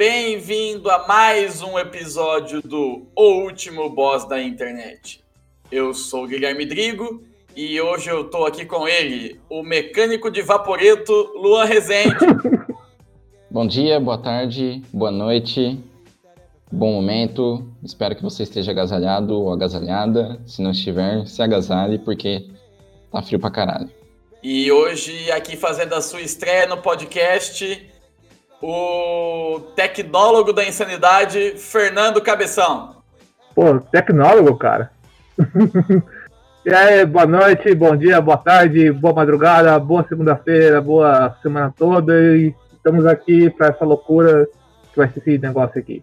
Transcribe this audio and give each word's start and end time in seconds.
Bem-vindo 0.00 0.90
a 0.90 1.06
mais 1.06 1.60
um 1.60 1.78
episódio 1.78 2.62
do 2.62 3.06
O 3.14 3.42
Último 3.42 3.90
Boss 3.90 4.26
da 4.26 4.42
Internet. 4.42 5.22
Eu 5.70 5.92
sou 5.92 6.24
o 6.24 6.26
Guilherme 6.26 6.64
Drigo 6.64 7.22
e 7.54 7.78
hoje 7.78 8.08
eu 8.08 8.24
tô 8.24 8.46
aqui 8.46 8.64
com 8.64 8.88
ele, 8.88 9.38
o 9.50 9.62
mecânico 9.62 10.30
de 10.30 10.40
vaporeto 10.40 11.12
Luan 11.36 11.66
Rezende. 11.66 12.16
Bom 13.50 13.66
dia, 13.66 14.00
boa 14.00 14.16
tarde, 14.16 14.80
boa 14.90 15.10
noite, 15.10 15.78
bom 16.72 16.94
momento. 16.94 17.70
Espero 17.84 18.16
que 18.16 18.22
você 18.22 18.44
esteja 18.44 18.70
agasalhado 18.70 19.38
ou 19.38 19.52
agasalhada. 19.52 20.40
Se 20.46 20.62
não 20.62 20.70
estiver, 20.70 21.26
se 21.26 21.42
agasalhe 21.42 21.98
porque 21.98 22.48
tá 23.12 23.20
frio 23.20 23.38
pra 23.38 23.50
caralho. 23.50 23.90
E 24.42 24.72
hoje, 24.72 25.30
aqui 25.30 25.58
fazendo 25.58 25.94
a 25.94 26.00
sua 26.00 26.22
estreia 26.22 26.66
no 26.66 26.78
podcast, 26.78 27.89
o 28.62 29.60
tecnólogo 29.74 30.52
da 30.52 30.64
insanidade, 30.64 31.54
Fernando 31.56 32.20
Cabeção. 32.20 32.96
Pô, 33.54 33.78
tecnólogo, 33.78 34.56
cara. 34.56 34.90
e 36.64 36.72
aí, 36.72 37.04
boa 37.06 37.26
noite, 37.26 37.74
bom 37.74 37.96
dia, 37.96 38.20
boa 38.20 38.36
tarde, 38.36 38.92
boa 38.92 39.14
madrugada, 39.14 39.78
boa 39.78 40.06
segunda-feira, 40.06 40.80
boa 40.80 41.36
semana 41.42 41.72
toda. 41.76 42.12
E 42.36 42.54
estamos 42.74 43.06
aqui 43.06 43.48
pra 43.50 43.68
essa 43.68 43.84
loucura 43.84 44.46
que 44.92 44.98
vai 44.98 45.08
ser 45.08 45.20
esse 45.20 45.38
negócio 45.38 45.78
aqui. 45.78 46.02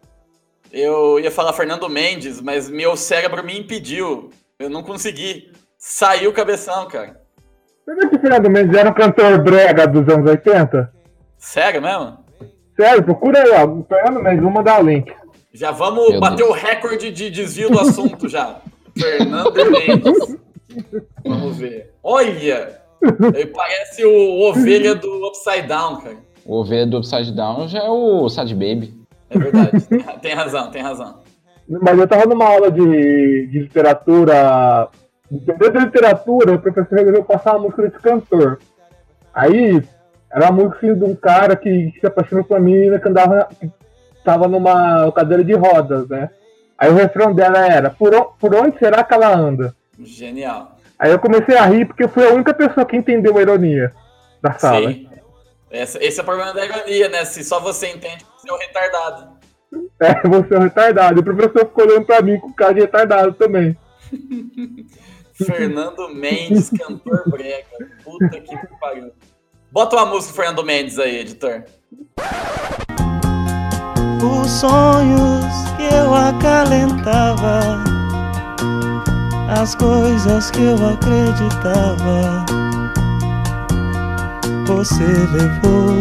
Eu 0.72 1.20
ia 1.20 1.32
falar 1.32 1.54
Fernando 1.54 1.88
Mendes, 1.88 2.42
mas 2.42 2.70
meu 2.70 2.98
cérebro 2.98 3.44
me 3.44 3.58
impediu. 3.58 4.32
Eu 4.60 4.70
não 4.70 4.84
consegui. 4.84 5.52
Saiu 5.78 6.32
o 6.32 6.34
cabeção, 6.34 6.88
cara. 6.88 7.22
Lembra 7.88 8.10
que 8.10 8.16
o 8.16 8.20
Fernando 8.20 8.50
Mendes 8.50 8.78
era 8.78 8.90
um 8.90 8.94
cantor 8.94 9.42
brega 9.42 9.88
dos 9.88 10.12
anos 10.14 10.30
80? 10.30 10.92
Sério 11.38 11.82
mesmo? 11.82 12.27
Sério, 12.80 13.04
procura 13.04 13.42
aí, 13.42 13.50
ó. 13.50 13.84
Fernando 13.84 14.24
Mendes, 14.24 14.42
vou 14.44 14.52
mandar 14.52 14.82
o 14.82 14.86
link. 14.88 15.12
Já 15.52 15.72
vamos 15.72 16.10
Meu 16.12 16.20
bater 16.20 16.44
o 16.44 16.52
recorde 16.52 17.12
de 17.12 17.30
desvio 17.30 17.72
do 17.72 17.80
assunto 17.80 18.30
já. 18.30 18.58
Fernando 18.98 19.54
Mendes. 19.72 20.38
Vamos 21.26 21.58
ver. 21.58 21.92
Olha! 22.04 22.80
Ele 23.02 23.46
parece 23.48 24.06
o 24.06 24.50
ovelha 24.50 24.96
do 24.96 25.28
Upside 25.28 25.68
Down, 25.68 25.98
cara. 26.02 26.18
O 26.46 26.60
ovelha 26.62 26.86
do 26.86 26.98
Upside 27.00 27.32
Down 27.32 27.68
já 27.68 27.80
é 27.80 27.90
o 27.90 28.30
Sad 28.30 28.54
Baby. 28.54 28.94
É 29.30 29.38
verdade. 29.38 29.88
Tem- 30.22 30.34
razão, 30.34 30.72
tem 30.72 30.82
razão. 30.82 31.20
Mas 31.68 32.00
eu 32.00 32.08
tava 32.08 32.26
numa 32.26 32.46
aula 32.46 32.72
de, 32.72 33.48
de 33.48 33.60
literatura. 33.60 34.88
Dentro 35.30 35.74
da 35.74 35.80
literatura, 35.82 36.54
o 36.54 36.60
professor 36.60 36.96
resolveu 36.98 37.24
passar 37.26 37.54
uma 37.54 37.64
música 37.64 37.82
desse 37.84 38.00
cantor. 38.00 38.60
Aí, 39.34 39.84
era 40.32 40.52
música 40.52 40.78
assim, 40.78 40.94
de 40.98 41.04
um 41.06 41.16
cara 41.16 41.56
que 41.56 41.94
se 42.00 42.06
apaixonou 42.06 42.44
por 42.44 42.56
uma 42.58 42.64
menina 42.64 43.00
que 43.00 43.08
andava. 43.08 43.48
que 43.60 43.70
tava 44.24 44.48
numa 44.48 45.10
cadeira 45.14 45.44
de 45.44 45.54
rodas, 45.54 46.08
né? 46.10 46.30
Aí 46.78 46.90
o 46.92 46.96
refrão 46.96 47.34
dela 47.34 47.66
era: 47.66 47.90
Por, 47.90 48.12
por 48.40 48.54
onde 48.56 48.78
será 48.78 49.04
que 49.04 49.14
ela 49.14 49.34
anda? 49.34 49.74
Genial. 50.00 50.78
Aí 51.00 51.12
eu 51.12 51.20
comecei 51.20 51.56
a 51.58 51.66
rir 51.66 51.86
porque 51.86 52.04
eu 52.04 52.10
fui 52.10 52.26
a 52.28 52.34
única 52.34 52.54
pessoa 52.54 52.86
que 52.86 52.98
entendeu 52.98 53.38
a 53.38 53.42
ironia 53.42 53.92
da 54.42 54.54
sala. 54.54 54.92
Sim. 54.92 55.08
Essa- 55.70 56.04
esse 56.04 56.20
é 56.20 56.24
o 56.24 56.26
problema 56.26 56.54
da 56.54 56.66
ironia, 56.66 57.10
né? 57.10 57.26
Se 57.26 57.44
só 57.44 57.60
você 57.60 57.88
entende, 57.88 58.26
você 58.38 58.50
é 58.50 58.54
o 58.54 58.58
retardado. 58.58 59.38
É, 60.00 60.28
você 60.28 60.54
é 60.56 60.58
um 60.60 60.62
retardado. 60.64 61.18
E 61.18 61.22
o 61.22 61.24
professor 61.24 61.66
ficou 61.68 61.86
olhando 61.86 62.06
pra 62.06 62.22
mim 62.22 62.40
com 62.40 62.54
cara 62.54 62.74
de 62.74 62.80
retardado 62.82 63.34
também. 63.34 63.76
Fernando 65.34 66.10
Mendes, 66.10 66.70
cantor 66.70 67.24
brega. 67.30 67.66
Puta 68.04 68.40
que 68.40 68.56
pariu. 68.80 69.12
Bota 69.70 69.98
uma 69.98 70.06
música 70.06 70.32
do 70.32 70.36
Fernando 70.36 70.64
Mendes 70.64 70.98
aí, 70.98 71.18
editor. 71.18 71.66
Os 74.24 74.50
sonhos 74.50 75.46
que 75.76 75.94
eu 75.94 76.14
acalentava, 76.14 77.84
as 79.60 79.76
coisas 79.76 80.50
que 80.52 80.62
eu 80.62 80.76
acreditava, 80.88 82.46
você 84.66 85.04
levou. 85.04 85.98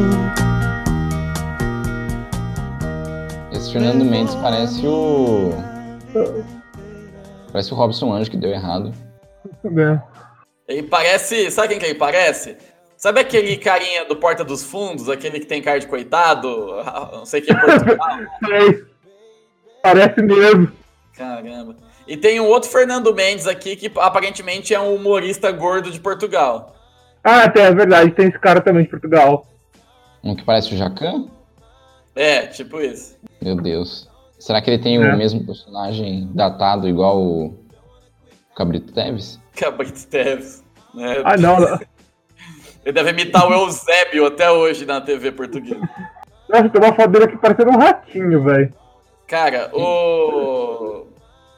Esse 3.53 3.73
Fernando 3.73 4.05
Mendes 4.05 4.37
parece 4.37 4.87
o. 4.87 5.51
Parece 7.51 7.73
o 7.73 7.77
Robson 7.77 8.13
Anjo 8.13 8.31
que 8.31 8.37
deu 8.37 8.51
errado. 8.51 8.95
Né? 9.65 10.01
Ele 10.69 10.85
parece. 10.85 11.51
Sabe 11.51 11.69
quem 11.69 11.79
que 11.81 11.87
ele 11.87 11.99
parece? 11.99 12.57
Sabe 12.97 13.21
aquele 13.21 13.57
carinha 13.59 14.05
do 14.07 14.17
Porta 14.17 14.43
dos 14.43 14.63
Fundos, 14.65 15.09
aquele 15.09 15.39
que 15.41 15.47
tem 15.47 15.61
cara 15.63 15.79
de 15.79 15.87
coitado? 15.87 16.49
Não 17.13 17.27
sei 17.27 17.41
o 17.41 17.45
que 17.45 17.53
é 17.53 17.55
Portugal. 17.55 18.19
Sei. 18.47 18.85
Parece 19.83 20.23
mesmo. 20.23 20.73
Caramba. 21.15 21.77
E 22.09 22.17
tem 22.17 22.41
um 22.41 22.47
outro 22.47 22.71
Fernando 22.71 23.15
Mendes 23.15 23.47
aqui 23.47 23.77
que 23.77 23.91
aparentemente 23.99 24.73
é 24.75 24.81
um 24.81 24.95
humorista 24.95 25.51
gordo 25.53 25.91
de 25.91 26.01
Portugal. 26.01 26.75
Ah, 27.23 27.43
até 27.45 27.63
é 27.63 27.75
verdade, 27.75 28.13
tem 28.13 28.29
esse 28.29 28.39
cara 28.39 28.61
também 28.61 28.85
de 28.85 28.91
Portugal. 28.91 29.47
Um 30.23 30.35
que 30.35 30.45
parece 30.45 30.73
o 30.75 30.77
Jacan? 30.77 31.27
É, 32.15 32.47
tipo 32.47 32.81
isso. 32.81 33.17
Meu 33.43 33.57
Deus. 33.57 34.09
Será 34.39 34.63
que 34.63 34.71
ele 34.71 34.83
tem 34.83 34.97
É. 34.97 35.15
o 35.15 35.17
mesmo 35.19 35.45
personagem 35.45 36.31
datado 36.33 36.89
igual 36.89 37.21
o 37.21 37.59
Cabrito 38.57 38.93
Teves? 38.93 39.41
Cabrito 39.57 40.07
Teves. 40.07 40.65
Né? 40.95 41.21
Ah, 41.25 41.37
não. 41.37 41.57
Ele 42.87 42.93
deve 42.93 43.11
imitar 43.11 43.49
o 43.49 43.53
Eusébio 43.53 44.27
até 44.27 44.49
hoje 44.49 44.87
na 44.87 45.01
TV 45.01 45.33
portuguesa. 45.33 45.81
Nossa, 46.49 46.69
tem 46.69 46.81
uma 46.81 46.95
foto 46.95 47.09
dele 47.11 47.25
aqui 47.25 47.37
parecendo 47.37 47.71
um 47.73 47.79
ratinho, 47.79 48.45
velho. 48.45 48.73
Cara, 49.27 49.71
o. 49.75 51.09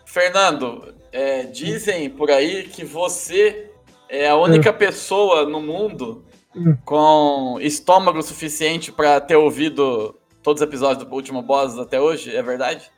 Fernando, 0.07 0.95
é, 1.13 1.43
dizem 1.43 2.09
por 2.09 2.31
aí 2.31 2.63
que 2.65 2.83
você 2.83 3.71
é 4.09 4.27
a 4.27 4.37
única 4.37 4.73
pessoa 4.73 5.45
no 5.45 5.61
mundo 5.61 6.25
Hum. 6.57 6.75
com 6.83 7.59
estômago 7.61 8.23
suficiente 8.23 8.91
pra 8.91 9.21
ter 9.21 9.37
ouvido 9.37 10.17
todos 10.43 10.63
os 10.63 10.67
episódios 10.67 11.07
do 11.07 11.15
último 11.15 11.43
boss 11.43 11.79
até 11.79 12.01
hoje, 12.01 12.35
é 12.35 12.43
verdade? 12.43 12.91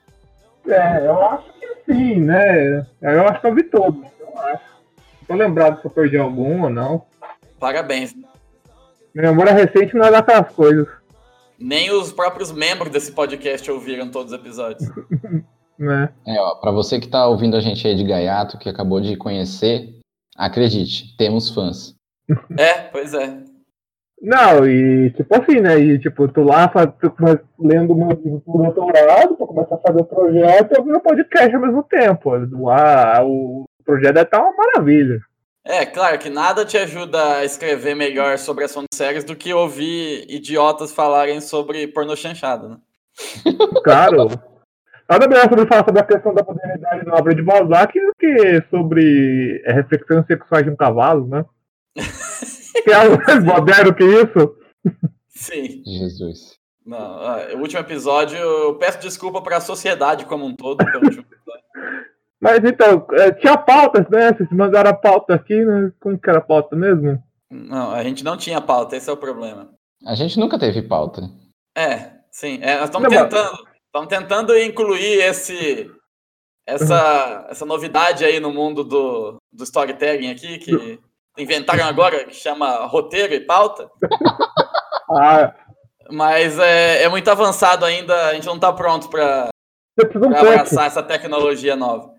É, 0.68 1.04
eu 1.04 1.20
acho 1.26 1.44
que 1.58 1.92
sim, 1.92 2.20
né? 2.20 2.86
Eu 3.02 3.26
acho 3.26 3.40
que 3.40 3.46
eu 3.48 3.54
vi 3.56 3.64
todos. 3.64 4.08
Eu 4.20 4.38
acho. 4.38 4.62
Não 5.22 5.26
tô 5.26 5.34
lembrado 5.34 5.80
se 5.80 5.86
eu 5.86 5.90
perdi 5.90 6.16
algum 6.16 6.62
ou 6.62 6.70
não. 6.70 7.04
Parabéns. 7.60 8.14
Minha 9.14 9.30
memória 9.30 9.52
recente 9.52 9.94
não 9.94 10.06
é 10.06 10.10
daquelas 10.10 10.52
coisas, 10.52 10.88
Nem 11.58 11.92
os 11.92 12.10
próprios 12.10 12.50
membros 12.50 12.90
desse 12.90 13.12
podcast 13.12 13.70
ouviram 13.70 14.10
todos 14.10 14.32
os 14.32 14.38
episódios. 14.38 14.88
né? 15.78 16.08
É, 16.26 16.40
ó, 16.40 16.54
pra 16.54 16.70
você 16.70 16.98
que 16.98 17.08
tá 17.08 17.26
ouvindo 17.26 17.56
a 17.56 17.60
gente 17.60 17.86
aí 17.86 17.94
de 17.94 18.04
Gaiato, 18.04 18.58
que 18.58 18.68
acabou 18.68 19.00
de 19.00 19.14
conhecer, 19.16 19.98
acredite, 20.36 21.14
temos 21.18 21.50
fãs. 21.50 21.94
É, 22.56 22.74
pois 22.84 23.12
é. 23.12 23.42
Não, 24.22 24.66
e 24.68 25.10
tipo 25.10 25.34
assim, 25.34 25.60
né? 25.60 25.78
E 25.78 25.98
tipo, 25.98 26.28
tu 26.28 26.42
lá 26.42 26.68
faz, 26.68 26.90
tu 27.00 27.10
começa 27.10 27.42
lendo 27.58 27.94
meu 27.94 28.08
livro 28.08 28.40
pro 28.40 28.62
doutorado, 28.62 29.34
tu 29.36 29.46
começa 29.46 29.74
a 29.74 29.78
fazer 29.78 30.00
o 30.00 30.04
projeto 30.04 30.72
e 30.72 30.78
ouvir 30.78 30.92
o 30.92 31.00
podcast 31.00 31.54
ao 31.54 31.62
mesmo 31.62 31.82
tempo. 31.82 32.30
Ah, 32.68 33.22
o 33.24 33.64
projeto 33.84 34.14
deve 34.14 34.26
estar 34.26 34.42
uma 34.42 34.52
maravilha. 34.52 35.20
É, 35.64 35.84
claro 35.84 36.18
que 36.18 36.30
nada 36.30 36.64
te 36.64 36.78
ajuda 36.78 37.36
a 37.36 37.44
escrever 37.44 37.94
melhor 37.94 38.38
sobre 38.38 38.64
assuntos 38.64 38.96
sérios 38.96 39.24
do 39.24 39.36
que 39.36 39.52
ouvir 39.52 40.24
idiotas 40.28 40.92
falarem 40.92 41.40
sobre 41.40 41.86
pornô 41.88 42.16
chanchado, 42.16 42.68
né? 42.68 42.76
Claro. 43.84 44.28
Nada 45.08 45.26
melhor 45.26 45.48
sobre 45.48 45.66
falar 45.66 45.84
sobre 45.84 46.00
a 46.00 46.04
questão 46.04 46.32
da 46.32 46.44
modernidade 46.44 47.04
na 47.04 47.16
obra 47.16 47.34
de 47.34 47.42
Balzac 47.42 47.98
do 47.98 48.12
que 48.18 48.64
sobre 48.70 49.60
é, 49.66 49.72
reflexões 49.72 50.24
sexuais 50.26 50.64
de 50.64 50.70
um 50.70 50.76
cavalo, 50.76 51.26
né? 51.26 51.44
que 52.84 52.90
é 52.90 52.94
algo 52.94 53.20
mais 53.26 53.42
moderno 53.42 53.94
que 53.94 54.04
isso. 54.04 54.56
Sim. 55.28 55.82
Jesus. 55.84 56.60
Não, 56.86 56.96
ah, 56.96 57.48
o 57.54 57.58
último 57.58 57.80
episódio, 57.80 58.38
eu 58.38 58.74
peço 58.76 59.00
desculpa 59.00 59.42
para 59.42 59.58
a 59.58 59.60
sociedade 59.60 60.24
como 60.24 60.46
um 60.46 60.54
todo. 60.54 60.84
pelo 60.84 61.04
último 61.04 61.22
episódio. 61.22 61.29
Mas 62.40 62.64
então, 62.64 63.06
é, 63.12 63.32
tinha 63.32 63.56
pautas, 63.58 64.08
né? 64.08 64.32
Vocês 64.32 64.48
mandaram 64.50 64.90
a 64.90 64.94
pauta 64.94 65.34
aqui, 65.34 65.62
né? 65.62 65.92
Como 66.00 66.18
que 66.18 66.30
era 66.30 66.38
a 66.38 66.42
pauta 66.42 66.74
mesmo? 66.74 67.22
Não, 67.50 67.90
a 67.90 68.02
gente 68.02 68.24
não 68.24 68.36
tinha 68.36 68.60
pauta, 68.60 68.96
esse 68.96 69.10
é 69.10 69.12
o 69.12 69.16
problema. 69.16 69.68
A 70.06 70.14
gente 70.14 70.38
nunca 70.38 70.58
teve 70.58 70.82
pauta. 70.82 71.22
É, 71.76 72.12
sim. 72.30 72.58
é, 72.62 72.76
nós 72.76 72.84
estamos 72.84 73.08
tentando, 73.08 73.58
estamos 73.86 74.08
tentando 74.08 74.58
incluir 74.58 75.20
esse, 75.20 75.90
essa, 76.66 77.46
essa 77.50 77.66
novidade 77.66 78.24
aí 78.24 78.40
no 78.40 78.52
mundo 78.52 78.82
do, 78.84 79.36
do 79.52 79.64
storytelling 79.64 80.30
aqui, 80.30 80.58
que 80.58 80.98
inventaram 81.36 81.84
agora, 81.84 82.24
que 82.24 82.34
chama 82.34 82.86
roteiro 82.86 83.34
e 83.34 83.40
pauta. 83.40 83.90
Ah, 85.12 85.52
Mas 86.08 86.56
é, 86.56 87.02
é 87.02 87.08
muito 87.08 87.28
avançado 87.28 87.84
ainda, 87.84 88.28
a 88.28 88.34
gente 88.34 88.46
não 88.46 88.54
está 88.54 88.72
pronto 88.72 89.10
para 89.10 89.48
um 90.14 90.36
abraçar 90.36 90.86
essa 90.86 91.02
tecnologia 91.02 91.74
nova. 91.74 92.14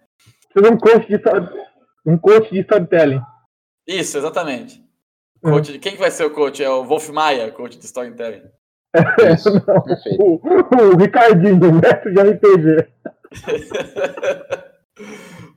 De 0.56 0.68
um 0.68 0.78
coach 0.78 1.08
de, 1.08 1.16
story- 1.16 1.50
um 2.06 2.18
coach 2.18 2.50
de 2.52 2.60
storytelling. 2.62 3.22
Isso, 3.88 4.18
exatamente. 4.18 4.82
Uhum. 5.44 5.54
Coach 5.54 5.74
de- 5.74 5.80
Quem 5.80 5.94
que 5.94 6.00
vai 6.00 6.12
ser 6.12 6.26
o 6.26 6.32
coach? 6.32 6.64
É 6.64 6.70
o 6.70 6.86
Wolf 6.86 7.10
Maia, 7.10 7.52
coach 7.52 7.78
de 7.78 7.86
storytelling. 7.86 8.44
Isso, 9.34 9.62
perfeito. 9.84 10.22
O, 10.22 10.42
o 10.94 10.98
Ricardinho, 10.98 11.60
do 11.60 11.72
mestre 11.74 12.14
de 12.14 12.22
RPG. 12.22 12.88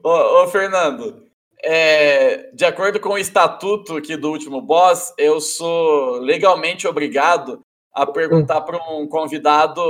ô, 0.02 0.42
ô, 0.42 0.46
Fernando, 0.48 1.22
é, 1.62 2.50
de 2.52 2.64
acordo 2.64 3.00
com 3.00 3.10
o 3.10 3.18
estatuto 3.18 3.96
aqui 3.96 4.16
do 4.16 4.30
último 4.30 4.60
boss, 4.60 5.12
eu 5.18 5.40
sou 5.40 6.18
legalmente 6.18 6.86
obrigado 6.86 7.60
a 7.92 8.06
perguntar 8.06 8.60
para 8.62 8.76
um 8.92 9.06
convidado 9.08 9.80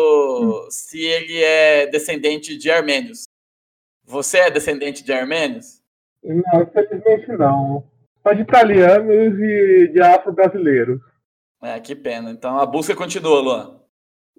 se 0.70 1.00
ele 1.02 1.42
é 1.42 1.86
descendente 1.86 2.56
de 2.56 2.70
armênios. 2.70 3.24
Você 4.06 4.38
é 4.38 4.50
descendente 4.50 5.02
de 5.02 5.12
armênios? 5.12 5.82
Não, 6.22 6.62
infelizmente 6.62 7.28
não. 7.32 7.84
Só 8.22 8.32
de 8.32 8.42
italianos 8.42 9.38
e 9.38 9.88
de 9.92 10.00
afro-brasileiros. 10.00 11.00
É, 11.62 11.78
que 11.80 11.94
pena. 11.94 12.30
Então 12.30 12.58
a 12.58 12.66
busca 12.66 12.94
continua, 12.94 13.40
Luan. 13.40 13.80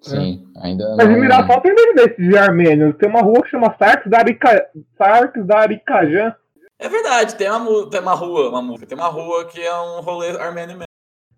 Sim, 0.02 0.52
ainda 0.62 0.94
Mas 0.96 1.06
em 1.08 1.12
não- 1.12 1.20
Mirassol 1.20 1.60
tem 1.60 1.74
descendentes 1.74 2.16
de 2.28 2.36
armênios. 2.36 2.96
Tem 2.96 3.08
uma 3.08 3.22
rua 3.22 3.42
que 3.42 3.48
chama 3.50 3.74
Sarques 3.78 4.10
da, 4.10 4.18
Arica... 4.18 4.70
Sarques 4.96 5.46
da 5.46 5.58
Aricajã. 5.60 6.34
É 6.78 6.88
verdade, 6.88 7.34
tem 7.36 7.50
uma, 7.50 7.88
tem 7.90 8.00
uma 8.00 8.12
rua, 8.14 8.50
uma 8.50 8.60
música, 8.60 8.86
tem 8.86 8.98
uma 8.98 9.08
rua 9.08 9.46
que 9.46 9.60
é 9.60 9.74
um 9.74 10.00
rolê 10.02 10.30
armênio 10.38 10.76
mesmo. 10.76 10.84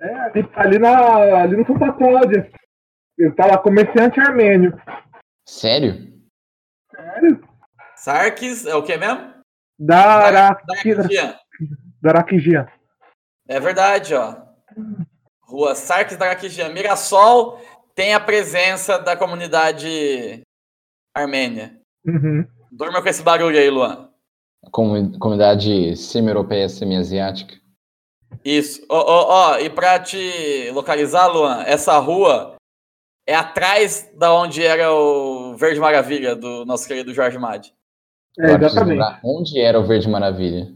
É, 0.00 0.14
ali, 0.20 0.48
ali, 0.56 0.78
na, 0.78 1.42
ali 1.42 1.56
no 1.56 1.64
Santa 1.66 1.92
Cláudia. 1.92 2.50
Eu 3.16 3.34
tava 3.34 3.58
comerciante 3.58 4.19
armênio. 4.20 4.76
Sério? 5.48 6.12
Sério? 6.90 7.47
Sarkis 8.12 8.64
é 8.64 8.75
o 8.75 8.82
que 8.82 8.96
mesmo? 8.96 9.34
Daraquian. 9.78 11.37
Daraquijian. 12.00 12.66
É 13.46 13.60
verdade, 13.60 14.14
ó. 14.14 14.34
Rua 15.43 15.75
Sarkis 15.75 16.16
Daraquian. 16.16 16.70
Mirassol 16.70 17.60
tem 17.94 18.14
a 18.14 18.20
presença 18.20 18.99
da 18.99 19.14
comunidade 19.14 20.40
armênia. 21.14 21.78
Uhum. 22.06 22.46
Durma 22.72 23.02
com 23.02 23.08
esse 23.10 23.22
barulho 23.22 23.58
aí, 23.58 23.69
Luan. 23.69 24.08
Comu- 24.72 25.19
Comunidade 25.19 25.94
semi-europeia, 25.94 26.66
semi-asiática. 26.66 27.56
Isso. 28.43 28.87
Ó, 28.88 28.96
ó, 28.99 29.26
ó, 29.52 29.58
e 29.58 29.69
pra 29.69 29.99
te 30.00 30.70
localizar, 30.70 31.26
Luan, 31.26 31.62
essa 31.64 31.99
rua 31.99 32.56
é 33.28 33.34
atrás 33.34 34.10
da 34.16 34.32
onde 34.32 34.64
era 34.64 34.90
o 34.94 35.55
Verde 35.56 35.78
Maravilha 35.78 36.34
do 36.34 36.64
nosso 36.64 36.88
querido 36.88 37.12
Jorge 37.12 37.37
Madi. 37.37 37.76
É, 38.38 38.52
exatamente. 38.52 39.20
onde 39.25 39.61
era 39.61 39.79
o 39.79 39.85
Verde 39.87 40.08
Maravilha. 40.08 40.73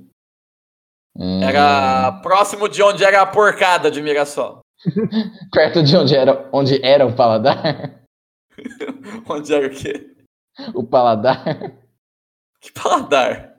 Hum, 1.16 1.42
Era 1.42 2.20
próximo 2.22 2.68
de 2.68 2.82
onde 2.82 3.04
era 3.04 3.20
a 3.22 3.26
porcada 3.26 3.90
de 3.90 4.00
Mirassol. 4.02 4.60
Perto 5.52 5.82
de 5.82 5.96
onde 5.96 6.16
era, 6.16 6.48
onde 6.52 6.84
era 6.84 7.06
o 7.06 7.14
paladar. 7.14 8.00
Onde 9.28 9.52
era 9.54 9.66
o 9.66 9.70
quê? 9.70 10.14
O 10.74 10.84
paladar. 10.84 11.42
Que 12.60 12.70
paladar? 12.72 13.54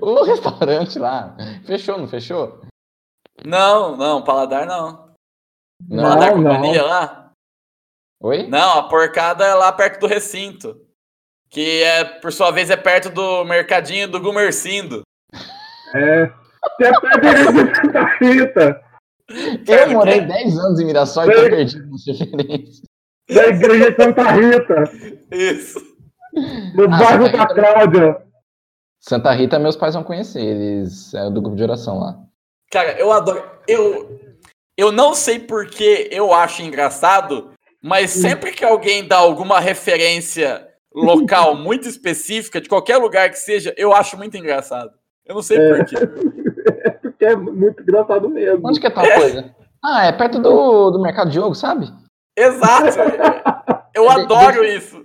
O 0.00 0.22
restaurante 0.22 0.98
lá. 0.98 1.36
Fechou, 1.66 1.98
não 1.98 2.06
fechou? 2.08 2.60
Não, 3.44 3.96
não, 3.96 4.22
paladar 4.22 4.66
não. 4.66 5.14
Não. 5.88 6.02
paladar 6.04 6.36
não. 6.36 6.42
companhia 6.44 6.82
lá? 6.84 7.32
Oi? 8.22 8.46
Não, 8.46 8.78
a 8.78 8.88
porcada 8.88 9.44
é 9.44 9.54
lá 9.54 9.72
perto 9.72 10.00
do 10.00 10.06
recinto. 10.06 10.80
Que 11.50 11.82
é, 11.82 12.04
por 12.04 12.32
sua 12.32 12.50
vez, 12.50 12.70
é 12.70 12.76
perto 12.76 13.10
do 13.10 13.44
mercadinho 13.44 14.06
do 14.08 14.20
Gumercindo. 14.20 15.02
É. 15.94 16.26
Você 16.26 16.84
é 16.84 17.00
perto 17.00 17.52
de 17.52 17.76
Santa 17.76 18.04
Rita. 18.20 18.82
Eu 19.66 19.90
morei 19.92 20.20
10 20.20 20.58
anos 20.58 20.80
em 20.80 20.84
Mirassol 20.86 21.28
e 21.30 21.34
tô 21.34 21.42
perdido 21.42 21.90
nas 21.90 22.06
referências. 22.06 22.82
Da 23.28 23.46
igreja 23.46 23.90
de 23.90 23.96
Santa 23.96 24.30
Rita. 24.30 24.84
Isso. 25.30 25.80
No 26.74 26.84
Ah, 26.84 26.98
bairro 26.98 27.26
Santa 27.26 27.36
da 27.36 27.42
Rita. 27.42 27.54
Cláudia. 27.54 28.22
Santa 29.00 29.32
Rita, 29.32 29.58
meus 29.58 29.76
pais 29.76 29.94
vão 29.94 30.04
conhecer. 30.04 30.40
Eles 30.40 31.14
é 31.14 31.30
do 31.30 31.40
grupo 31.40 31.56
de 31.56 31.62
oração 31.62 31.98
lá. 31.98 32.18
Cara, 32.70 32.92
eu 32.98 33.10
adoro. 33.12 33.42
Eu, 33.66 34.20
eu 34.76 34.92
não 34.92 35.14
sei 35.14 35.38
porque 35.40 36.08
eu 36.12 36.32
acho 36.32 36.62
engraçado, 36.62 37.50
mas 37.82 38.10
sempre 38.10 38.52
que 38.52 38.64
alguém 38.64 39.06
dá 39.06 39.16
alguma 39.16 39.58
referência 39.58 40.68
local 40.94 41.54
muito 41.56 41.88
específica, 41.88 42.60
de 42.60 42.68
qualquer 42.68 42.96
lugar 42.98 43.30
que 43.30 43.38
seja, 43.38 43.74
eu 43.76 43.94
acho 43.94 44.16
muito 44.16 44.36
engraçado. 44.36 44.92
Eu 45.24 45.34
não 45.36 45.42
sei 45.42 45.58
por 45.58 45.84
quê. 45.84 45.96
Porque 47.02 47.24
é 47.24 47.36
muito 47.36 47.82
engraçado 47.82 48.28
mesmo. 48.28 48.66
Onde 48.66 48.80
que 48.80 48.86
é 48.86 48.90
tal 48.90 49.04
coisa? 49.04 49.54
Ah, 49.82 50.06
é 50.06 50.12
perto 50.12 50.40
do, 50.40 50.90
do 50.90 51.00
Mercado 51.00 51.30
Diogo, 51.30 51.54
sabe? 51.54 51.88
Exato! 52.36 52.98
Eu 53.94 54.08
adoro 54.08 54.64
isso. 54.64 55.04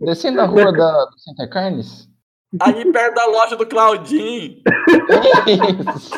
Descendo 0.00 0.40
a 0.40 0.44
rua 0.44 0.72
da, 0.72 1.04
do 1.06 1.18
Center 1.18 1.50
Carnes. 1.50 2.08
Ali 2.60 2.90
perto 2.92 3.14
da 3.14 3.26
loja 3.26 3.56
do 3.56 3.66
Claudinho. 3.66 4.62
Isso. 5.46 6.10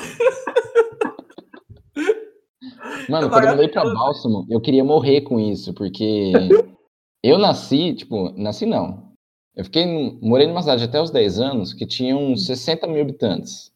Mano, 3.08 3.30
quando 3.30 3.44
eu 3.44 3.50
mudei 3.52 3.68
pra 3.68 3.84
Bálsamo, 3.84 4.46
eu 4.50 4.60
queria 4.60 4.84
morrer 4.84 5.22
com 5.22 5.40
isso, 5.40 5.72
porque 5.72 6.32
eu 7.22 7.38
nasci, 7.38 7.94
tipo, 7.94 8.30
nasci 8.36 8.66
não. 8.66 9.08
Eu 9.54 9.64
fiquei, 9.64 9.86
morei 10.22 10.46
numa 10.46 10.60
cidade 10.60 10.84
até 10.84 11.00
os 11.00 11.10
10 11.10 11.40
anos 11.40 11.74
que 11.74 11.84
tinha 11.84 12.16
uns 12.16 12.46
60 12.46 12.86
mil 12.86 13.02
habitantes. 13.02 13.72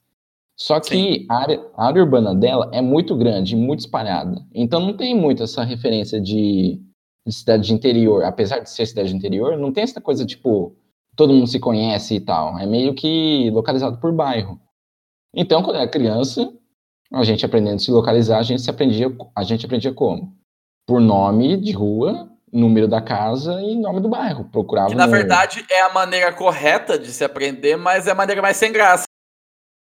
Só 0.57 0.79
que 0.79 1.27
a 1.29 1.35
área, 1.35 1.71
a 1.75 1.87
área 1.87 2.03
urbana 2.03 2.35
dela 2.35 2.71
é 2.73 2.81
muito 2.81 3.17
grande, 3.17 3.57
muito 3.57 3.81
espalhada. 3.81 4.47
Então 4.55 4.79
não 4.81 4.97
tem 4.97 5.13
muito 5.13 5.43
essa 5.43 5.65
referência 5.65 6.21
de, 6.21 6.81
de 7.27 7.33
cidade 7.33 7.67
de 7.67 7.75
interior. 7.75 8.23
Apesar 8.25 8.61
de 8.61 8.71
ser 8.71 8.87
cidade 8.87 9.09
de 9.09 9.17
interior, 9.17 9.59
não 9.59 9.73
tem 9.73 9.83
essa 9.83 10.01
coisa, 10.01 10.25
tipo, 10.25 10.77
todo 11.17 11.33
mundo 11.33 11.49
se 11.49 11.59
conhece 11.59 12.15
e 12.15 12.21
tal. 12.21 12.57
É 12.61 12.67
meio 12.67 12.95
que 12.95 13.51
localizado 13.51 13.99
por 13.99 14.13
bairro. 14.13 14.61
Então, 15.35 15.63
quando 15.63 15.77
eu 15.77 15.83
era 15.83 15.91
criança, 15.91 16.53
a 17.13 17.25
gente 17.25 17.45
aprendendo 17.45 17.77
a 17.77 17.79
se 17.81 17.91
localizar, 17.91 18.39
a 18.39 18.43
gente 18.43 18.63
se 18.63 18.71
aprendia, 18.71 19.09
a 19.35 19.43
gente 19.43 19.67
aprendia 19.67 19.93
como? 19.93 20.37
Por 20.87 21.01
nome 21.01 21.57
de 21.57 21.73
rua, 21.73 22.31
número 22.53 22.87
da 22.87 23.01
casa 23.01 23.61
e 23.63 23.75
nome 23.77 24.01
do 24.01 24.09
bairro. 24.09 24.45
Procurava 24.51 24.89
Que 24.91 24.95
na 24.95 25.07
no- 25.07 25.13
verdade 25.13 25.65
é 25.71 25.81
a 25.83 25.93
maneira 25.93 26.33
correta 26.33 26.99
de 26.99 27.09
se 27.13 27.25
aprender, 27.25 27.77
mas 27.77 28.07
é 28.07 28.11
a 28.11 28.15
maneira 28.15 28.43
mais 28.43 28.57
sem 28.57 28.71
graça. 28.73 29.05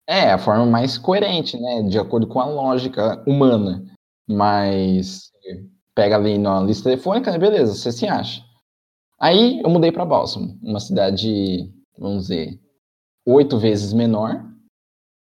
É, 0.09 0.31
a 0.33 0.39
forma 0.39 0.67
mais 0.67 0.97
coerente, 0.99 1.59
né? 1.61 1.83
De 1.83 1.99
acordo 1.99 2.27
com 2.27 2.41
a 2.41 2.45
lógica 2.47 3.23
humana. 3.27 3.85
Mas 4.29 5.31
pega 5.95 6.17
ali 6.17 6.39
na 6.39 6.61
lista 6.61 6.85
telefônica, 6.85 7.37
beleza, 7.39 7.75
você 7.75 7.91
se 7.93 8.07
acha. 8.07 8.43
Aí 9.19 9.61
eu 9.63 9.69
mudei 9.69 9.93
para 9.93 10.05
Bálsamo, 10.05 10.59
uma 10.63 10.81
cidade, 10.81 11.71
vamos 11.99 12.23
dizer, 12.29 12.59
oito 13.27 13.59
vezes 13.59 13.93
menor 13.93 14.43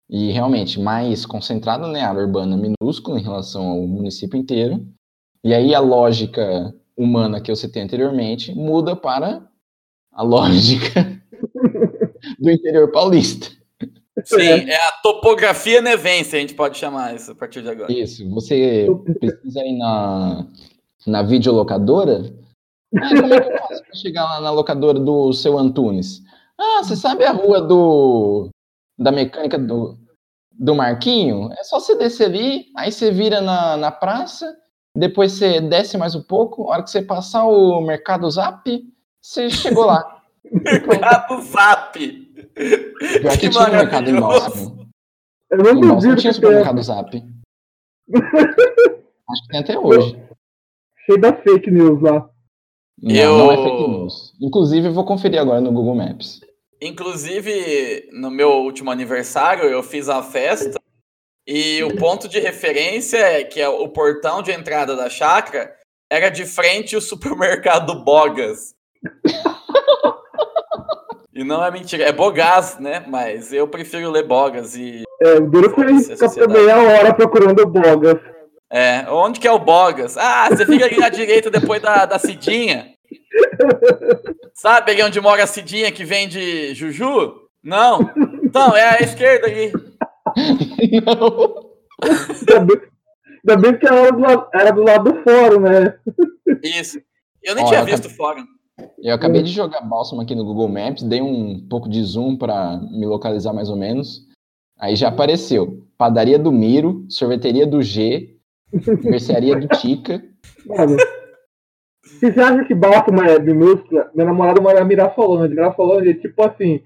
e 0.10 0.32
realmente 0.32 0.80
mais 0.80 1.26
concentrada, 1.26 1.88
né? 1.88 2.02
A 2.02 2.10
área 2.10 2.22
urbana 2.22 2.56
minúscula 2.58 3.20
em 3.20 3.24
relação 3.24 3.68
ao 3.70 3.88
município 3.88 4.38
inteiro. 4.40 4.86
E 5.44 5.54
aí 5.54 5.74
a 5.74 5.80
lógica 5.80 6.74
humana 6.98 7.40
que 7.40 7.52
eu 7.52 7.56
citei 7.56 7.82
anteriormente 7.82 8.54
muda 8.56 8.96
para 8.96 9.48
a 10.12 10.24
lógica 10.24 11.22
do 12.40 12.50
interior 12.50 12.92
paulista. 12.92 13.56
Sim, 14.26 14.42
é 14.42 14.76
a 14.76 14.92
topografia 15.04 15.80
nevense, 15.80 16.36
a 16.36 16.40
gente 16.40 16.56
pode 16.56 16.78
chamar 16.78 17.16
isso 17.16 17.32
a 17.32 17.36
partir 17.36 17.62
de 17.62 17.70
agora. 17.70 17.92
Isso, 17.92 18.28
você 18.32 18.88
precisa 19.20 19.64
ir 19.64 19.78
na, 19.78 20.48
na 21.06 21.22
videolocadora. 21.22 22.34
Ah, 22.98 23.10
como 23.10 23.34
é 23.34 23.42
que 23.42 23.52
eu 23.52 23.58
faço 23.60 23.84
para 23.84 23.96
chegar 23.96 24.26
lá 24.26 24.42
na 24.42 24.50
locadora 24.50 25.00
do 25.00 25.32
seu 25.34 25.58
Antunes? 25.58 26.24
Ah, 26.58 26.84
você 26.84 26.96
sabe 26.96 27.26
a 27.26 27.32
rua 27.32 27.62
do 27.62 28.50
da 28.98 29.12
mecânica 29.12 29.60
do, 29.60 29.96
do 30.52 30.74
Marquinho? 30.74 31.52
É 31.54 31.64
só 31.64 31.80
você 31.80 31.96
descer 31.96 32.26
ali, 32.26 32.66
aí 32.76 32.92
você 32.92 33.12
vira 33.12 33.40
na, 33.40 33.78
na 33.78 33.92
praça, 33.92 34.58
depois 34.98 35.32
você 35.34 35.62
desce 35.62 35.98
mais 35.98 36.16
um 36.16 36.22
pouco, 36.24 36.64
a 36.64 36.74
hora 36.76 36.84
que 36.84 36.90
você 36.92 37.02
passar 37.02 37.46
o 37.46 37.82
Mercado 37.82 38.30
Zap, 38.30 38.70
você 39.22 39.50
chegou 39.50 39.86
lá. 39.86 40.22
Mercado 40.52 41.42
Zap. 41.42 42.00
Pior 42.00 43.32
que 43.34 43.38
Que 43.40 43.50
tinha 43.50 43.68
o 43.68 43.72
Mercado 43.72 44.10
em. 44.10 44.20
Bálsamo. 44.20 44.88
Eu 45.52 45.58
não 45.64 45.72
Em 45.72 45.82
duvido 45.82 46.16
tinha 46.18 46.34
supermercado 46.34 46.82
Zap. 46.82 47.16
Acho 49.30 49.42
que 49.44 49.48
tem 49.50 49.60
até 49.60 49.78
hoje. 49.78 50.18
cheio 51.06 51.20
das 51.22 51.42
fake 51.42 51.70
news 51.72 52.02
lá. 52.02 52.30
Não, 53.02 53.16
Eu- 53.16 53.38
não 53.38 53.52
é 53.52 53.58
fake 53.58 53.88
news. 53.90 54.34
Inclusive, 54.42 54.88
eu 54.88 54.94
vou 54.94 55.06
conferir 55.06 55.40
agora 55.40 55.62
no 55.62 55.72
Google 55.72 55.96
Maps. 55.96 56.40
Inclusive, 56.82 58.10
no 58.14 58.30
meu 58.30 58.50
último 58.64 58.92
aniversário, 58.92 59.66
eu 59.66 59.82
fiz 59.84 60.10
a 60.10 60.22
festa 60.24 60.80
e 61.48 61.82
o 61.84 61.96
ponto 61.96 62.28
de 62.28 62.40
referência, 62.40 63.18
é 63.18 63.44
que 63.44 63.62
é 63.62 63.70
o 63.70 63.88
portão 63.88 64.42
de 64.42 64.52
entrada 64.52 64.96
da 64.96 65.10
chácara, 65.10 65.74
era 66.12 66.30
de 66.30 66.46
frente 66.46 66.94
ao 66.94 67.00
supermercado 67.02 68.04
Bogas. 68.04 68.76
e 71.34 71.44
não 71.46 71.64
é 71.64 71.72
mentira, 71.72 72.04
é 72.04 72.12
Bogás, 72.12 72.78
né? 72.80 73.06
Mas 73.08 73.54
eu 73.54 73.68
prefiro 73.68 74.12
ler 74.12 74.24
Bogas 74.24 74.76
e 74.76 75.04
É, 75.22 75.36
o 75.36 75.50
duro 75.50 75.74
foi 75.74 75.98
ficar 76.04 76.48
meia 76.50 76.78
hora 76.78 77.14
procurando 77.14 77.66
bogas. 77.66 78.20
É, 78.70 79.06
onde 79.10 79.40
que 79.40 79.48
é 79.48 79.52
o 79.52 79.60
Bogas? 79.60 80.18
Ah, 80.18 80.50
você 80.50 80.66
fica 80.66 80.86
ali 80.86 80.98
na 80.98 81.08
direita 81.08 81.50
depois 81.50 81.82
da, 81.82 82.06
da 82.06 82.20
Cidinha. 82.20 82.94
Sabe 84.54 84.92
ali 84.92 85.04
onde 85.04 85.22
mora 85.22 85.44
a 85.44 85.48
Cidinha 85.48 85.90
que 85.90 86.04
vende 86.04 86.74
Juju? 86.74 87.48
Não. 87.64 88.12
Então, 88.44 88.76
é 88.76 88.98
a 88.98 89.02
esquerda 89.02 89.48
ali. 89.48 89.72
Não. 91.06 91.72
Ainda 92.04 92.60
bem, 92.66 92.82
ainda 93.48 93.62
bem 93.62 93.80
que 93.80 93.88
era 93.88 94.12
do, 94.12 94.20
lado, 94.20 94.48
era 94.54 94.72
do 94.72 94.84
lado 94.84 95.12
do 95.12 95.24
fórum, 95.24 95.62
né? 95.62 95.98
Isso. 96.64 97.00
Eu 97.44 97.56
nem 97.56 97.64
Ó, 97.64 97.68
tinha 97.68 97.80
eu 97.80 97.86
visto 97.86 98.10
fora. 98.10 98.44
Eu 99.00 99.16
acabei 99.16 99.42
de 99.42 99.52
jogar 99.52 99.82
Bálsamo 99.82 100.22
aqui 100.22 100.36
no 100.36 100.46
Google 100.46 100.68
Maps, 100.68 101.02
dei 101.02 101.22
um 101.22 101.66
pouco 101.68 101.90
de 101.90 102.04
zoom 102.04 102.38
para 102.38 102.78
me 102.78 103.06
localizar 103.06 103.52
mais 103.54 103.70
ou 103.70 103.76
menos. 103.76 104.28
Aí 104.80 104.96
já 104.96 105.08
apareceu 105.08 105.88
Padaria 105.98 106.38
do 106.38 106.52
Miro, 106.52 107.06
Sorveteria 107.10 107.66
do 107.66 107.82
G, 107.82 108.38
Mercearia 109.04 109.56
do 109.56 109.68
Tica. 109.68 110.24
Mano, 110.68 110.98
se 112.04 112.32
você 112.32 112.40
acha 112.40 112.66
que 112.66 112.76
Bálsamo 112.76 113.24
é 113.24 113.40
minúscula, 113.40 114.12
minha 114.14 114.28
namorada 114.28 114.62
mora 114.62 114.82
em 114.82 114.86
Mirasolândia. 114.86 115.56
Mirasolândia 115.56 116.12
é 116.12 116.16
tipo 116.16 116.44
assim, 116.44 116.84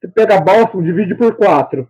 você 0.00 0.08
pega 0.08 0.40
Bálsamo, 0.40 0.82
divide 0.82 1.14
por 1.14 1.36
quatro. 1.36 1.86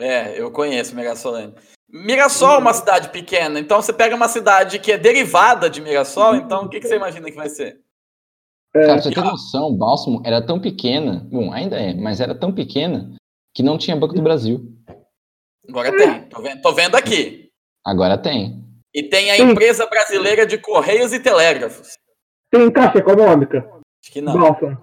É, 0.00 0.40
eu 0.40 0.50
conheço 0.50 0.96
Mirasolândia. 0.96 1.54
Mirassol 1.92 2.54
é 2.54 2.58
uma 2.58 2.72
cidade 2.72 3.10
pequena, 3.10 3.58
então 3.58 3.82
você 3.82 3.92
pega 3.92 4.14
uma 4.14 4.28
cidade 4.28 4.78
que 4.78 4.92
é 4.92 4.98
derivada 4.98 5.68
de 5.68 5.80
Mirassol, 5.80 6.36
então 6.36 6.64
o 6.64 6.68
que, 6.68 6.80
que 6.80 6.86
você 6.86 6.96
imagina 6.96 7.28
que 7.28 7.36
vai 7.36 7.48
ser? 7.48 7.80
Cara, 8.72 8.94
pra 8.94 9.02
você 9.02 9.10
ter 9.10 9.24
noção, 9.24 9.76
Bálsamo 9.76 10.22
era 10.24 10.40
tão 10.40 10.60
pequena, 10.60 11.26
bom, 11.30 11.52
ainda 11.52 11.76
é, 11.76 11.92
mas 11.92 12.20
era 12.20 12.34
tão 12.34 12.52
pequena 12.52 13.12
que 13.52 13.62
não 13.62 13.76
tinha 13.76 13.96
Banco 13.96 14.14
do 14.14 14.22
Brasil. 14.22 14.64
Agora 15.68 15.96
tem, 15.96 16.28
tô 16.28 16.40
vendo, 16.40 16.62
tô 16.62 16.72
vendo 16.72 16.94
aqui. 16.94 17.50
Agora 17.84 18.16
tem. 18.16 18.64
E 18.94 19.02
tem 19.02 19.30
a 19.32 19.38
empresa 19.38 19.86
brasileira 19.86 20.46
de 20.46 20.58
Correios 20.58 21.12
e 21.12 21.18
Telégrafos. 21.18 21.94
Tem 22.50 22.70
caixa 22.70 22.98
econômica? 22.98 23.58
Acho 24.02 24.12
que 24.12 24.20
não. 24.20 24.38
Bálsamo. 24.38 24.78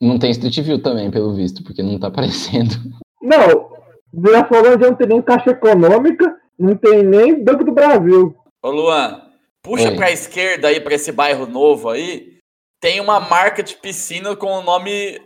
Não 0.00 0.18
tem 0.18 0.30
Street 0.30 0.60
View 0.60 0.82
também, 0.82 1.10
pelo 1.10 1.34
visto, 1.34 1.62
porque 1.62 1.82
não 1.82 1.98
tá 1.98 2.08
aparecendo. 2.08 2.74
Não, 3.22 3.69
Mirasolândia 4.12 4.88
não 4.88 4.96
tem 4.96 5.06
nem 5.06 5.22
caixa 5.22 5.50
econômica, 5.50 6.36
não 6.58 6.76
tem 6.76 7.02
nem 7.02 7.42
Banco 7.42 7.64
do 7.64 7.72
Brasil. 7.72 8.36
Ô 8.62 8.70
Luan, 8.70 9.22
puxa 9.62 9.88
Oi. 9.88 9.96
pra 9.96 10.10
esquerda 10.10 10.68
aí, 10.68 10.80
pra 10.80 10.94
esse 10.94 11.12
bairro 11.12 11.46
novo 11.46 11.88
aí, 11.88 12.38
tem 12.80 13.00
uma 13.00 13.20
marca 13.20 13.62
de 13.62 13.76
piscina 13.76 14.34
com 14.34 14.46
o 14.46 14.62
nome 14.62 15.20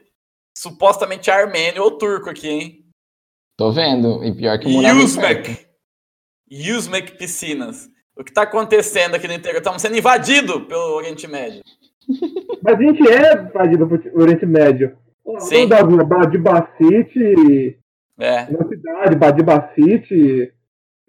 supostamente 0.57 1.31
armênio 1.31 1.83
ou 1.83 1.93
turco 1.93 2.31
aqui, 2.31 2.49
hein? 2.49 2.85
Tô 3.57 3.71
vendo, 3.71 4.25
e 4.25 4.35
pior 4.35 4.59
que 4.59 4.69
morava. 4.69 4.99
Uzbek. 5.01 5.57
Uzbek 6.51 7.17
Piscinas. 7.17 7.89
O 8.17 8.23
que 8.23 8.33
tá 8.33 8.43
acontecendo 8.43 9.15
aqui 9.15 9.27
no 9.27 9.35
interior? 9.35 9.59
Estamos 9.59 9.83
sendo 9.83 9.97
invadidos 9.97 10.65
pelo 10.67 10.97
Oriente 10.97 11.27
Médio. 11.27 11.63
Mas 12.63 12.79
a 12.79 12.83
gente 12.83 13.09
é 13.09 13.43
invadido 13.43 13.87
pro 13.87 14.21
Oriente 14.21 14.47
Médio. 14.47 14.97
Sim. 15.39 15.67
Da 15.67 15.81
rua 15.81 16.05
Badibacite, 16.05 17.79
É. 18.19 18.51
na 18.51 18.69
cidade, 18.69 19.17
Badibacite, 19.17 20.53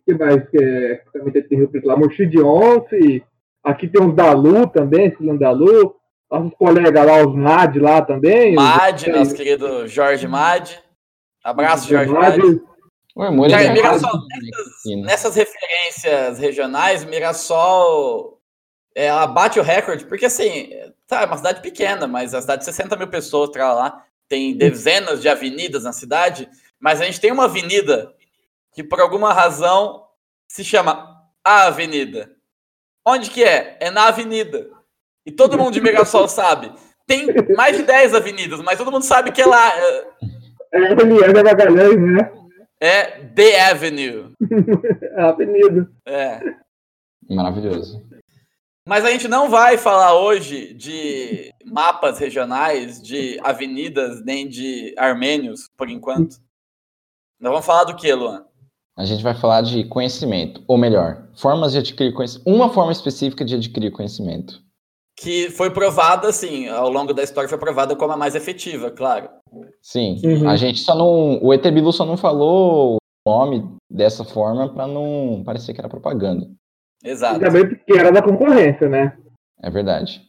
que 0.06 0.14
mais 0.14 0.50
que 0.50 0.58
é, 0.58 1.02
também 1.14 1.32
tem 1.34 1.58
Rio 1.58 1.68
Preto 1.68 1.88
lá, 1.88 1.96
Mochi 1.96 2.26
de 2.26 2.40
Once, 2.42 3.24
aqui 3.64 3.88
tem 3.88 4.02
uns 4.02 4.16
da 4.16 4.32
Lu 4.34 4.68
também, 4.68 5.08
esse 5.08 5.38
da 5.38 5.52
Lu, 5.52 5.96
nossos 6.32 6.54
colegas 6.58 7.06
lá, 7.06 7.26
os 7.26 7.36
Mad 7.36 7.76
lá 7.78 8.02
também. 8.02 8.56
Mad, 8.56 8.96
os- 9.02 9.08
nosso 9.08 9.36
querido 9.36 9.88
Jorge 9.88 10.28
Mad. 10.28 10.70
Abraço, 11.44 11.88
Jorge 11.88 12.12
Mad, 12.12 12.38
Mad. 12.38 12.60
O 13.16 13.22
Amor 13.24 13.50
Cara, 13.50 13.64
é 13.64 13.72
Mirassol, 13.72 14.10
errado, 14.10 14.26
né? 14.88 14.96
Nessas 15.06 15.36
referências 15.36 16.38
regionais, 16.38 17.06
Mirassol 17.06 18.42
é, 18.96 19.06
ela 19.06 19.28
bate 19.28 19.60
o 19.60 19.64
recorde, 19.64 20.06
porque 20.06 20.26
assim, 20.26 20.70
tá, 21.08 21.22
é 21.22 21.26
uma 21.26 21.38
cidade 21.38 21.62
pequena, 21.62 22.08
mas 22.08 22.34
a 22.34 22.42
cidade 22.42 22.60
de 22.60 22.66
60 22.66 22.96
mil 22.98 23.08
pessoas 23.08 23.50
tá 23.52 23.74
lá, 23.74 24.04
tem 24.28 24.58
dezenas 24.58 25.22
de 25.22 25.30
avenidas 25.30 25.84
na 25.84 25.94
cidade, 25.94 26.50
mas 26.80 27.02
a 27.02 27.06
gente 27.06 27.20
tem 27.22 27.32
uma 27.32 27.46
avenida 27.46 28.14
que 28.74 28.84
por 28.84 29.00
alguma 29.00 29.34
razão 29.34 30.06
se 30.50 30.64
chama 30.64 31.22
A 31.44 31.68
Avenida. 31.68 32.32
Onde 33.08 33.30
que 33.30 33.44
é? 33.44 33.78
É 33.80 33.90
na 33.92 34.08
avenida. 34.08 34.70
E 35.26 35.32
todo 35.32 35.58
mundo 35.58 35.74
de 35.74 35.82
Mirassol 35.82 36.28
sabe. 36.30 36.72
Tem 37.08 37.28
mais 37.56 37.78
de 37.78 37.84
10 37.84 38.16
avenidas, 38.16 38.60
mas 38.62 38.78
todo 38.78 38.92
mundo 38.92 39.04
sabe 39.04 39.32
que 39.32 39.42
é 39.42 39.46
lá. 39.46 39.72
é- 39.78 40.08
é 40.74 40.92
Eliana 40.92 41.44
Magalhães, 41.44 41.98
né? 42.00 42.32
É 42.82 43.04
The 43.28 43.62
Avenue. 43.70 44.34
É 45.02 45.22
a 45.22 45.30
avenida. 45.30 45.90
É. 46.06 46.40
Maravilhoso. 47.30 48.04
Mas 48.88 49.04
a 49.06 49.10
gente 49.12 49.28
não 49.28 49.50
vai 49.50 49.78
falar 49.78 50.14
hoje 50.20 50.74
de 50.74 51.52
mapas 51.66 52.20
regionais, 52.20 53.02
de 53.02 53.40
avenidas, 53.44 54.24
nem 54.24 54.48
de 54.48 54.94
armênios, 54.98 55.68
por 55.76 55.90
enquanto. 55.90 56.38
Nós 57.40 57.52
vamos 57.52 57.66
falar 57.66 57.84
do 57.86 57.96
que, 57.96 58.14
Luan? 58.14 58.46
A 58.98 59.04
gente 59.06 59.24
vai 59.24 59.36
falar 59.36 59.62
de 59.62 59.84
conhecimento, 59.86 60.64
ou 60.68 60.78
melhor, 60.78 61.28
formas 61.36 61.74
de 61.74 61.80
adquirir 61.80 62.14
conhecimento. 62.14 62.50
Uma 62.50 62.70
forma 62.70 62.92
específica 62.92 63.44
de 63.44 63.56
adquirir 63.56 63.92
conhecimento. 63.92 64.64
Que 65.18 65.50
foi 65.50 65.70
provada, 65.70 66.28
assim, 66.30 66.68
ao 66.68 66.90
longo 66.90 67.14
da 67.14 67.24
história 67.24 67.50
foi 67.50 67.58
provada 67.58 67.96
como 67.96 68.14
a 68.14 68.18
mais 68.18 68.36
efetiva, 68.36 68.90
claro. 68.92 69.30
Sim, 69.82 70.20
Uhum. 70.24 70.50
a 70.50 70.56
gente 70.56 70.80
só 70.80 70.96
não. 70.96 71.40
O 71.44 71.54
ET 71.54 71.64
Bilu 71.72 71.92
só 71.92 72.06
não 72.06 72.18
falou 72.18 72.96
o 73.26 73.30
nome 73.30 73.66
dessa 73.90 74.24
forma 74.24 74.74
pra 74.74 74.88
não 74.88 75.42
parecer 75.46 75.74
que 75.74 75.80
era 75.80 75.90
propaganda. 75.90 76.48
Exato. 77.04 77.38
E 77.38 77.40
também 77.40 77.68
porque 77.68 77.94
era 77.98 78.12
da 78.12 78.22
concorrência, 78.22 78.90
né? 78.90 79.18
É 79.62 79.70
verdade. 79.70 80.22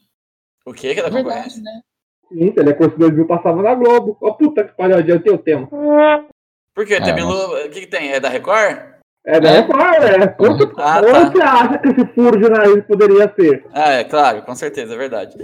O 0.65 0.73
que 0.73 0.93
que 0.95 1.01
é 1.01 1.03
da 1.03 1.09
É 1.09 1.11
verdade, 1.11 1.25
concorrência? 1.37 1.63
né? 1.63 1.81
Sim, 2.29 2.53
Telecurso 2.53 2.99
2000 2.99 3.27
passava 3.27 3.63
na 3.63 3.75
Globo. 3.75 4.17
Ó, 4.21 4.33
puta 4.33 4.65
que 4.65 4.73
pariu, 4.77 4.97
adiantei 4.97 5.33
o 5.33 5.39
tema. 5.39 5.69
Por 6.77 6.85
quê? 6.85 6.97
É, 6.97 7.25
o 7.25 7.71
que, 7.71 7.81
que 7.81 7.87
tem? 7.87 8.13
É 8.13 8.21
da 8.21 8.29
Record? 8.29 8.79
É 9.27 9.41
da 9.41 9.49
É? 9.49 9.61
Record, 9.61 10.03
é. 10.05 10.27
Quanto, 10.29 10.73
Ah, 10.79 11.01
tá. 11.01 11.31
você 11.31 11.43
acha 11.43 11.79
que 11.79 11.89
esse 11.89 12.07
furo 12.15 12.39
jornalista 12.39 12.83
poderia 12.83 13.33
ser? 13.35 13.65
Ah, 13.73 13.93
é 13.95 14.05
claro, 14.05 14.43
com 14.43 14.55
certeza, 14.55 14.93
é 14.93 14.97
verdade. 14.99 15.39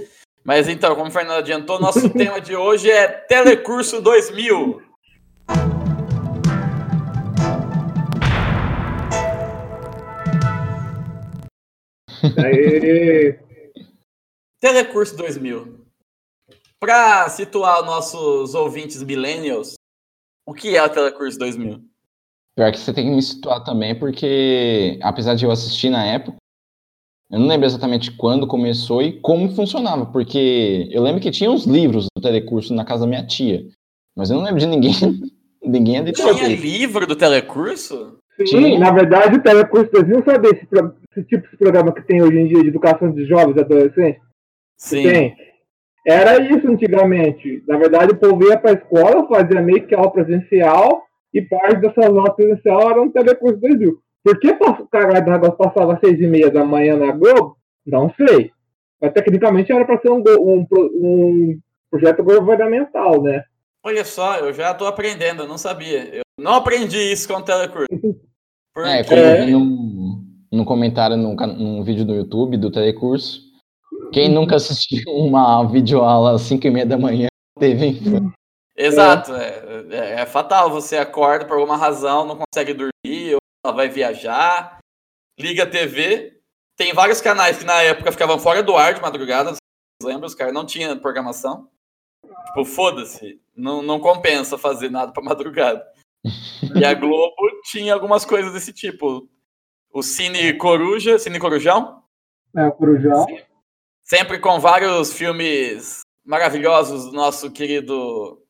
Mas 0.44 0.68
então, 0.68 0.94
como 0.94 1.08
o 1.08 1.10
Fernando 1.10 1.38
adiantou, 1.38 1.80
nosso 1.80 2.06
tema 2.12 2.38
de 2.38 2.54
hoje 2.54 2.90
é 2.90 3.08
Telecurso 3.08 4.02
2000. 4.02 4.82
Aí, 12.38 13.38
Telecurso 14.60 15.16
2000. 15.16 15.80
Para 16.78 17.28
situar 17.28 17.82
nossos 17.84 18.54
ouvintes 18.54 19.02
millennials, 19.02 19.74
o 20.46 20.52
que 20.54 20.76
é 20.76 20.82
o 20.82 20.88
Telecurso 20.88 21.38
2000? 21.38 21.80
Pior 22.54 22.70
que 22.70 22.78
você 22.78 22.92
tem 22.92 23.06
que 23.06 23.14
me 23.14 23.22
situar 23.22 23.64
também, 23.64 23.98
porque 23.98 24.98
apesar 25.02 25.34
de 25.34 25.44
eu 25.44 25.50
assistir 25.50 25.88
na 25.88 26.04
época, 26.04 26.36
eu 27.30 27.40
não 27.40 27.46
lembro 27.46 27.66
exatamente 27.66 28.10
quando 28.10 28.46
começou 28.46 29.02
e 29.02 29.18
como 29.20 29.54
funcionava, 29.54 30.04
porque 30.04 30.88
eu 30.90 31.02
lembro 31.02 31.20
que 31.20 31.30
tinha 31.30 31.50
uns 31.50 31.64
livros 31.64 32.06
do 32.14 32.20
telecurso 32.20 32.74
na 32.74 32.84
casa 32.84 33.02
da 33.02 33.06
minha 33.06 33.26
tia, 33.26 33.66
mas 34.14 34.30
eu 34.30 34.36
não 34.36 34.44
lembro 34.44 34.60
de 34.60 34.66
ninguém, 34.66 34.92
ninguém 35.64 35.96
é 35.96 36.02
de 36.02 36.12
Tinha 36.12 36.48
livro 36.48 37.06
do 37.06 37.16
Telecurso? 37.16 38.18
sim, 38.36 38.46
Sim. 38.46 38.78
na 38.78 38.90
verdade, 38.90 39.36
o 39.36 39.42
Telecurso 39.42 39.90
2000, 39.92 40.24
sabe 40.24 40.48
esse, 40.48 40.68
esse 41.10 41.26
tipo 41.26 41.48
de 41.48 41.56
programa 41.56 41.92
que 41.92 42.02
tem 42.02 42.22
hoje 42.22 42.38
em 42.38 42.48
dia 42.48 42.62
de 42.62 42.68
educação 42.68 43.10
de 43.12 43.24
jovens 43.24 43.56
e 43.56 43.60
adolescentes? 43.60 44.22
Sim. 44.76 45.02
Tem. 45.02 45.51
Era 46.06 46.40
isso 46.42 46.68
antigamente. 46.68 47.62
Na 47.66 47.76
verdade, 47.76 48.12
o 48.12 48.16
povo 48.16 48.44
ia 48.48 48.58
para 48.58 48.72
a 48.72 48.74
escola, 48.74 49.28
fazia 49.28 49.60
meio 49.60 49.86
que 49.86 49.94
aula 49.94 50.10
presencial, 50.10 51.02
e 51.32 51.40
parte 51.42 51.80
dessas 51.80 52.04
aulas 52.04 52.34
presencial 52.34 52.90
era 52.90 53.02
um 53.02 53.10
Telecurso 53.10 53.58
2000. 53.58 53.98
Por 54.24 54.38
que 54.38 54.50
o 54.50 54.86
Caralho 54.88 55.24
do 55.24 55.30
Negócio 55.30 55.56
passava 55.56 55.94
às 55.94 56.00
seis 56.00 56.20
e 56.20 56.26
meia 56.26 56.50
da 56.50 56.64
manhã 56.64 56.96
na 56.96 57.12
Globo? 57.12 57.56
Não 57.86 58.12
sei. 58.14 58.50
Mas 59.00 59.12
tecnicamente 59.12 59.72
era 59.72 59.84
para 59.84 60.00
ser 60.00 60.10
um, 60.10 60.22
um 60.38 60.66
um 60.72 61.60
projeto 61.90 62.22
governamental, 62.22 63.22
né? 63.22 63.44
Olha 63.84 64.04
só, 64.04 64.36
eu 64.36 64.52
já 64.52 64.72
tô 64.72 64.86
aprendendo, 64.86 65.42
eu 65.42 65.48
não 65.48 65.58
sabia. 65.58 66.04
Eu 66.14 66.22
não 66.38 66.54
aprendi 66.54 66.98
isso 66.98 67.28
com 67.28 67.34
o 67.34 67.42
telecurso. 67.42 67.86
Porque... 67.88 68.18
É, 68.74 69.04
como 69.04 69.20
eu 69.20 69.44
vi 69.44 69.52
num, 69.52 70.24
num 70.50 70.64
comentário 70.64 71.14
num, 71.14 71.34
num 71.34 71.84
vídeo 71.84 72.06
do 72.06 72.14
YouTube 72.14 72.56
do 72.56 72.70
Telecurso, 72.70 73.42
quem 74.12 74.28
nunca 74.28 74.56
assistiu 74.56 75.02
uma 75.12 75.64
videoaula 75.64 76.34
às 76.34 76.42
5 76.42 76.66
e 76.66 76.70
meia 76.70 76.86
da 76.86 76.98
manhã 76.98 77.28
teve 77.58 77.86
infância. 77.86 78.32
Exato, 78.76 79.34
é, 79.34 79.84
é- 79.90 80.20
é 80.22 80.26
fatal. 80.26 80.70
Você 80.70 80.96
acorda 80.96 81.44
por 81.46 81.54
alguma 81.58 81.76
razão, 81.76 82.24
não 82.26 82.38
consegue 82.38 82.74
dormir, 82.74 83.34
ou 83.34 83.38
ela 83.64 83.74
vai 83.74 83.88
viajar, 83.88 84.78
liga 85.38 85.64
a 85.64 85.70
TV. 85.70 86.38
Tem 86.76 86.92
vários 86.92 87.20
canais 87.20 87.58
que 87.58 87.64
na 87.64 87.80
época 87.82 88.10
ficavam 88.12 88.38
fora 88.38 88.62
do 88.62 88.76
ar 88.76 88.94
de 88.94 89.00
madrugada, 89.00 89.54
lembram, 90.02 90.26
os 90.26 90.34
caras 90.34 90.54
não 90.54 90.64
tinham 90.66 90.98
programação. 90.98 91.68
Tipo, 92.46 92.64
foda-se, 92.64 93.40
não, 93.54 93.82
não 93.82 94.00
compensa 94.00 94.56
fazer 94.58 94.90
nada 94.90 95.12
pra 95.12 95.22
madrugada. 95.22 95.84
E 96.74 96.84
a 96.84 96.94
Globo 96.94 97.34
tinha 97.64 97.92
algumas 97.92 98.24
coisas 98.24 98.52
desse 98.52 98.72
tipo. 98.72 99.28
O 99.92 100.02
Cine 100.02 100.54
Coruja, 100.56 101.18
Cine 101.18 101.38
Corujão, 101.38 102.02
É, 102.56 102.66
o 102.66 102.72
Corujão. 102.72 103.26
Sempre 104.04 104.38
com 104.38 104.58
vários 104.60 105.12
filmes 105.12 106.00
maravilhosos 106.24 107.06
do 107.06 107.12
nosso 107.12 107.50
querido 107.50 108.40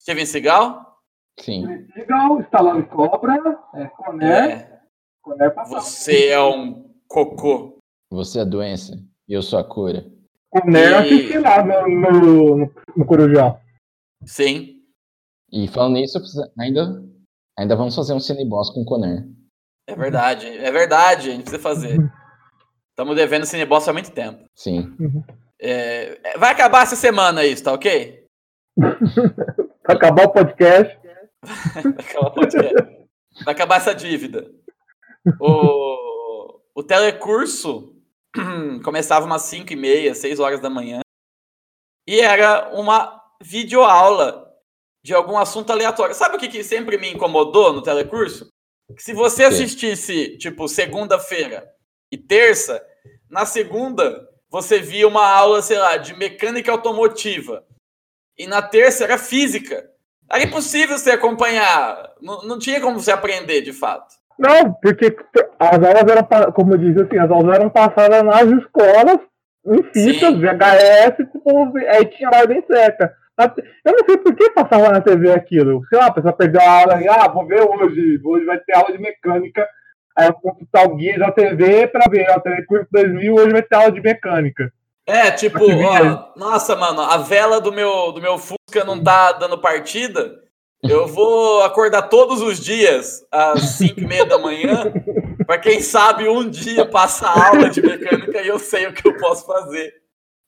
Steven 0.00 0.26
Seagal. 0.26 0.84
Sim. 1.40 1.66
Legal, 1.94 2.40
Stallone 2.42 2.84
Cobra, 2.86 3.34
é, 3.74 3.86
Coné, 3.88 4.48
É, 4.52 4.80
Coné 5.22 5.50
passava. 5.50 5.80
você 5.82 6.28
é 6.28 6.40
um 6.42 6.90
cocô. 7.08 7.76
Você 8.10 8.38
é 8.38 8.42
a 8.42 8.46
doença 8.46 8.98
e 9.28 9.34
eu 9.34 9.42
sou 9.42 9.58
a 9.58 9.64
cura. 9.64 10.06
Coné 10.50 10.86
eu 10.86 10.90
E- 10.90 10.94
assisti 11.14 11.38
lá 11.38 11.62
no, 11.64 11.88
no, 11.88 12.56
no, 12.56 12.74
no 12.96 13.06
Corujão. 13.06 13.60
Sim. 14.24 14.80
E 15.52 15.68
falando 15.68 15.94
nisso, 15.94 16.18
ainda, 16.58 17.04
ainda 17.58 17.76
vamos 17.76 17.94
fazer 17.94 18.14
um 18.14 18.20
Cineboss 18.20 18.70
com 18.70 18.80
o 18.80 18.84
Conner. 18.84 19.28
É 19.88 19.94
verdade. 19.94 20.46
É 20.46 20.70
verdade, 20.72 21.28
a 21.28 21.32
gente 21.32 21.42
precisa 21.42 21.62
fazer. 21.62 21.98
Estamos 22.96 23.14
devendo 23.14 23.44
Cineboss 23.44 23.86
há 23.86 23.92
muito 23.92 24.10
tempo. 24.10 24.48
Sim. 24.54 24.90
É, 25.60 26.18
é, 26.24 26.38
vai 26.38 26.50
acabar 26.50 26.82
essa 26.82 26.96
semana 26.96 27.44
isso, 27.44 27.62
tá 27.62 27.74
ok? 27.74 28.24
Pra 29.82 29.96
acabar 29.96 30.24
o 30.24 30.32
podcast. 30.32 30.98
Vai 31.44 31.92
acabar, 31.92 32.28
o 32.28 32.34
podcast. 32.34 33.06
Vai 33.44 33.54
acabar 33.54 33.76
essa 33.76 33.94
dívida. 33.94 34.50
O, 35.38 36.58
o 36.74 36.82
telecurso 36.82 37.94
começava 38.82 39.26
umas 39.26 39.42
5 39.42 39.74
e 39.74 39.76
meia, 39.76 40.14
6 40.14 40.40
horas 40.40 40.60
da 40.60 40.70
manhã. 40.70 41.00
E 42.08 42.18
era 42.18 42.70
uma 42.74 43.22
videoaula 43.42 44.50
de 45.04 45.14
algum 45.14 45.36
assunto 45.36 45.70
aleatório. 45.70 46.14
Sabe 46.14 46.36
o 46.36 46.38
que, 46.40 46.48
que 46.48 46.64
sempre 46.64 46.96
me 46.96 47.12
incomodou 47.12 47.74
no 47.74 47.82
telecurso? 47.82 48.48
Que 48.96 49.02
se 49.02 49.12
você 49.12 49.44
assistisse, 49.44 50.38
tipo, 50.38 50.66
segunda-feira 50.66 51.75
e 52.10 52.16
terça, 52.16 52.82
na 53.30 53.44
segunda 53.44 54.28
você 54.50 54.78
via 54.78 55.06
uma 55.06 55.28
aula, 55.28 55.60
sei 55.60 55.78
lá, 55.78 55.96
de 55.96 56.14
mecânica 56.16 56.70
automotiva. 56.70 57.64
E 58.38 58.46
na 58.46 58.62
terça 58.62 59.04
era 59.04 59.18
física. 59.18 59.84
Era 60.30 60.44
impossível 60.44 60.96
você 60.96 61.10
acompanhar. 61.10 62.12
Não, 62.20 62.42
não 62.42 62.58
tinha 62.58 62.80
como 62.80 62.98
você 62.98 63.10
aprender, 63.10 63.60
de 63.60 63.72
fato. 63.72 64.14
Não, 64.38 64.72
porque 64.74 65.16
as 65.58 65.82
aulas 65.82 66.04
eram, 66.08 66.52
como 66.52 66.74
eu 66.74 66.78
disse 66.78 67.00
assim, 67.00 67.18
as 67.18 67.30
aulas 67.30 67.54
eram 67.56 67.70
passadas 67.70 68.22
nas 68.22 68.46
escolas, 68.50 69.18
em 69.66 69.82
fitas, 69.84 70.34
Sim. 70.34 70.40
VHS, 70.40 71.16
tipo, 71.32 71.78
aí 71.88 72.04
tinha 72.06 72.28
a 72.28 72.38
ordem 72.38 72.62
certa. 72.66 73.12
Eu 73.84 73.92
não 73.92 74.04
sei 74.06 74.16
por 74.18 74.34
que 74.34 74.50
passava 74.50 74.90
na 74.90 75.00
TV 75.00 75.32
aquilo. 75.32 75.82
Sei 75.88 75.98
lá, 75.98 76.06
a 76.06 76.12
pessoa 76.12 76.32
perdeu 76.32 76.60
a 76.60 76.80
aula 76.80 77.02
e, 77.02 77.08
ah, 77.08 77.28
vou 77.28 77.46
ver 77.46 77.62
hoje, 77.62 78.20
hoje 78.24 78.44
vai 78.44 78.58
ter 78.60 78.76
aula 78.76 78.92
de 78.92 78.98
mecânica. 78.98 79.66
Aí 80.18 80.28
eu 80.28 80.34
consultar 80.34 80.86
o 80.86 80.96
guia 80.96 81.18
da 81.18 81.30
TV 81.30 81.86
pra 81.88 82.08
ver, 82.10 82.26
ó, 82.30 82.40
Telecurso 82.40 82.86
2000, 82.90 83.34
hoje 83.34 83.52
vai 83.52 83.62
ter 83.62 83.74
aula 83.76 83.92
de 83.92 84.00
mecânica. 84.00 84.72
É, 85.06 85.30
tipo, 85.30 85.58
ó, 85.62 86.32
nossa, 86.38 86.74
mano, 86.74 87.02
a 87.02 87.18
vela 87.18 87.60
do 87.60 87.70
meu, 87.72 88.12
do 88.12 88.20
meu 88.20 88.38
Fusca 88.38 88.84
não 88.84 89.02
tá 89.02 89.32
dando 89.32 89.58
partida. 89.58 90.40
Eu 90.82 91.06
vou 91.06 91.62
acordar 91.62 92.02
todos 92.02 92.40
os 92.42 92.58
dias 92.60 93.24
às 93.32 93.60
5 93.76 94.00
e 94.00 94.06
meia 94.06 94.24
da 94.26 94.38
manhã, 94.38 94.92
pra 95.46 95.58
quem 95.58 95.80
sabe 95.80 96.28
um 96.28 96.48
dia 96.48 96.86
passar 96.86 97.48
aula 97.48 97.68
de 97.70 97.82
mecânica 97.82 98.40
e 98.40 98.48
eu 98.48 98.58
sei 98.58 98.86
o 98.86 98.92
que 98.92 99.06
eu 99.08 99.16
posso 99.16 99.46
fazer. 99.46 99.92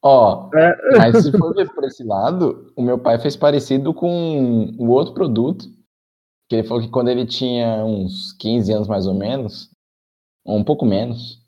Ó, 0.03 0.49
É. 0.55 0.77
mas 0.97 1.25
se 1.25 1.37
for 1.37 1.53
ver 1.55 1.69
por 1.75 1.83
esse 1.85 2.05
lado, 2.05 2.73
o 2.77 2.83
meu 2.83 2.99
pai 2.99 3.19
fez 3.19 3.37
parecido 3.37 3.93
com 3.93 4.73
o 4.79 4.91
outro 4.91 5.13
produto. 5.13 5.65
Que 6.49 6.57
ele 6.57 6.67
falou 6.67 6.83
que 6.83 6.89
quando 6.89 7.09
ele 7.09 7.27
tinha 7.27 7.85
uns 7.85 8.33
15 8.39 8.73
anos 8.73 8.89
mais 8.89 9.07
ou 9.07 9.15
menos, 9.15 9.71
ou 10.45 10.57
um 10.57 10.65
pouco 10.65 10.87
menos, 10.87 11.43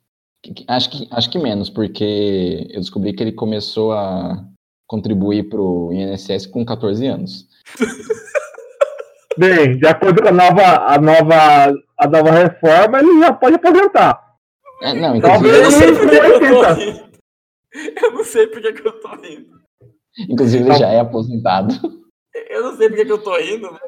acho 0.68 0.90
que, 0.90 1.08
acho 1.10 1.30
que 1.30 1.38
menos, 1.38 1.70
porque 1.70 2.66
eu 2.70 2.80
descobri 2.80 3.12
que 3.12 3.22
ele 3.22 3.32
começou 3.32 3.92
a 3.92 4.44
contribuir 4.86 5.48
pro 5.48 5.90
INSS 5.92 6.46
com 6.46 6.64
14 6.64 7.06
anos. 7.06 7.48
Bem, 9.38 9.78
de 9.78 9.86
acordo 9.86 10.20
com 10.20 10.28
a 10.28 10.32
nova, 10.32 10.62
a 10.62 11.00
nova, 11.00 11.72
a 11.96 12.06
nova 12.08 12.30
reforma, 12.30 12.98
ele 12.98 13.20
já 13.20 13.32
pode 13.32 13.54
aposentar. 13.54 14.30
É, 14.82 14.92
não, 14.94 15.10
Eu 15.10 15.16
inclusive, 15.16 15.62
não 15.62 15.70
sei 15.70 15.88
eu 15.88 16.40
tô 16.50 16.58
80. 16.60 16.72
rindo. 16.74 17.10
Eu 18.02 18.12
não 18.12 18.24
sei 18.24 18.46
por 18.48 18.60
que 18.60 18.72
que 18.72 18.88
eu 18.88 19.00
tô 19.00 19.08
rindo. 19.16 19.60
inclusive 20.28 20.64
ele 20.64 20.74
já 20.74 20.88
é 20.88 21.00
aposentado. 21.00 21.74
Eu 22.48 22.62
não 22.62 22.76
sei 22.76 22.88
por 22.88 22.96
que 22.96 23.04
que 23.04 23.12
eu 23.12 23.22
tô 23.22 23.38
rindo, 23.38 23.70
né? 23.70 23.78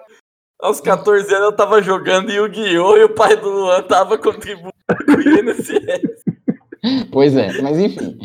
Aos 0.63 0.81
14 0.81 1.27
anos 1.35 1.47
eu 1.47 1.57
tava 1.57 1.83
jogando 1.83 2.31
Yu-Gi-Oh! 2.31 2.97
e 2.97 3.05
o 3.05 3.15
pai 3.15 3.37
do 3.37 3.49
Luan 3.51 3.83
tava 3.83 4.17
contribuindo 4.17 4.73
com 4.87 5.13
o 5.17 5.21
INSS. 5.21 6.23
Pois 7.11 7.37
é, 7.37 7.61
mas 7.61 7.79
enfim. 7.79 8.17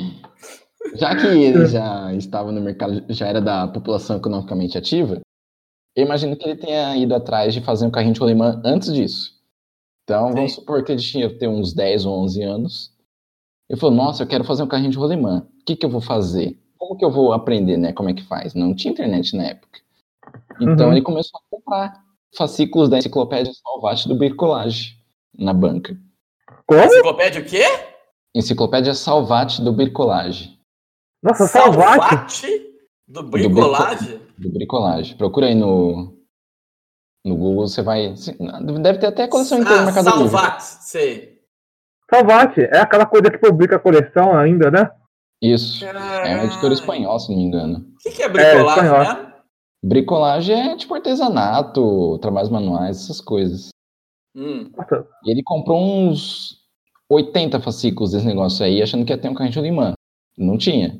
Já 0.95 1.15
que 1.15 1.25
ele 1.27 1.65
já 1.65 2.13
estava 2.13 2.51
no 2.51 2.61
mercado, 2.61 3.03
já 3.09 3.27
era 3.27 3.41
da 3.41 3.67
população 3.67 4.17
economicamente 4.17 4.77
ativa, 4.77 5.19
eu 5.95 6.05
imagino 6.05 6.35
que 6.35 6.47
ele 6.47 6.59
tenha 6.59 6.95
ido 6.95 7.15
atrás 7.15 7.53
de 7.53 7.61
fazer 7.61 7.85
um 7.87 7.91
carrinho 7.91 8.13
de 8.13 8.19
rolimã 8.19 8.61
antes 8.63 8.93
disso. 8.93 9.35
Então, 10.03 10.31
vamos 10.31 10.51
Sim. 10.53 10.59
supor 10.59 10.83
que 10.83 10.91
ele 10.91 11.01
tinha 11.01 11.35
ter 11.37 11.47
uns 11.47 11.73
10 11.73 12.05
ou 12.05 12.19
11 12.23 12.43
anos. 12.43 12.93
Ele 13.69 13.79
falou, 13.79 13.95
nossa, 13.95 14.23
eu 14.23 14.27
quero 14.27 14.43
fazer 14.43 14.63
um 14.63 14.67
carrinho 14.67 14.91
de 14.91 14.97
rolimã. 14.97 15.45
O 15.59 15.65
que, 15.65 15.75
que 15.75 15.85
eu 15.85 15.89
vou 15.89 15.99
fazer? 15.99 16.57
Como 16.77 16.95
que 16.95 17.03
eu 17.03 17.11
vou 17.11 17.33
aprender, 17.33 17.77
né? 17.77 17.91
Como 17.91 18.09
é 18.09 18.13
que 18.13 18.23
faz? 18.23 18.53
Não 18.53 18.73
tinha 18.73 18.91
internet 18.93 19.35
na 19.35 19.43
época. 19.47 19.79
Então, 20.61 20.87
Uhum. 20.87 20.93
ele 20.93 21.01
começou 21.01 21.39
a 21.39 21.55
comprar 21.55 22.06
fascículos 22.35 22.89
da 22.89 22.97
enciclopédia 22.97 23.51
Salvati 23.53 24.07
do 24.07 24.15
Bricolage 24.15 24.97
na 25.37 25.53
banca. 25.53 25.95
Como? 26.65 26.81
Enciclopédia 26.83 27.41
o 27.41 27.45
quê? 27.45 27.63
Enciclopédia 28.35 28.93
Salvati 28.93 29.61
do 29.61 29.71
Bricolage. 29.71 30.57
Nossa, 31.23 31.47
Salvati. 31.47 31.97
Salvate 31.97 32.67
do 33.07 33.23
bricolage? 33.23 34.21
do 34.37 34.51
bricolage. 34.51 35.15
Procura 35.15 35.47
aí 35.47 35.55
no, 35.55 36.13
no 37.25 37.35
Google, 37.35 37.67
você 37.67 37.81
vai. 37.81 38.13
Deve 38.81 38.99
ter 38.99 39.07
até 39.07 39.27
coleção 39.27 39.59
inteira 39.59 39.81
no 39.81 39.89
Ah, 39.89 39.91
Mercado 39.91 40.17
Livre. 40.17 40.29
Salvate, 40.29 40.63
sei. 40.63 41.37
Salvati 42.13 42.61
é 42.61 42.79
aquela 42.79 43.05
coisa 43.05 43.31
que 43.31 43.37
publica 43.37 43.77
a 43.77 43.79
coleção 43.79 44.37
ainda, 44.37 44.69
né? 44.69 44.89
Isso. 45.41 45.83
É 45.85 46.35
uma 46.35 46.45
editora 46.45 46.73
espanhola, 46.73 47.19
se 47.19 47.29
não 47.29 47.37
me 47.37 47.43
engano. 47.43 47.79
O 47.79 47.97
que, 48.01 48.11
que 48.11 48.23
é 48.23 48.29
bricolagem, 48.29 48.83
espanhol. 48.85 49.03
né? 49.23 49.26
Bricolagem 49.87 50.71
é 50.71 50.75
tipo 50.75 50.93
artesanato, 50.93 52.19
trabalhos 52.19 52.49
manuais, 52.49 52.97
essas 52.97 53.21
coisas. 53.21 53.69
Hum. 54.35 54.69
E 55.23 55.31
ele 55.31 55.41
comprou 55.41 55.81
uns 55.81 56.57
80 57.09 57.61
fascículos 57.61 58.11
desse 58.11 58.25
negócio 58.25 58.65
aí, 58.65 58.81
achando 58.81 59.05
que 59.05 59.13
ia 59.13 59.17
ter 59.17 59.29
um 59.29 59.33
carrinho 59.33 59.53
de 59.53 59.61
limã. 59.61 59.93
Não 60.37 60.57
tinha. 60.57 60.99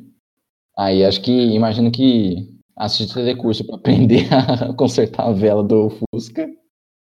Aí 0.78 1.04
acho 1.04 1.22
que, 1.22 1.32
imagino 1.32 1.92
que 1.92 2.48
assistir 2.78 3.14
telecurso 3.14 3.66
para 3.66 3.76
aprender 3.76 4.26
a 4.32 4.74
consertar 4.74 5.28
a 5.28 5.34
vela 5.34 5.64
do 5.64 5.90
Fusca 5.90 6.48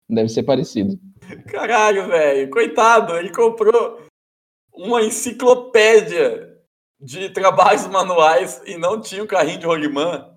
deve 0.09 0.29
ser 0.29 0.43
parecido. 0.43 0.99
Caralho, 1.47 2.09
velho. 2.09 2.51
Coitado, 2.51 3.17
ele 3.17 3.33
comprou 3.33 4.01
uma 4.75 5.03
enciclopédia 5.03 6.49
de 7.01 7.31
trabalhos 7.31 7.87
manuais 7.87 8.61
e 8.67 8.77
não 8.77 9.01
tinha 9.01 9.23
um 9.23 9.27
carrinho 9.27 9.61
de 9.61 9.67
rolimã. 9.67 10.35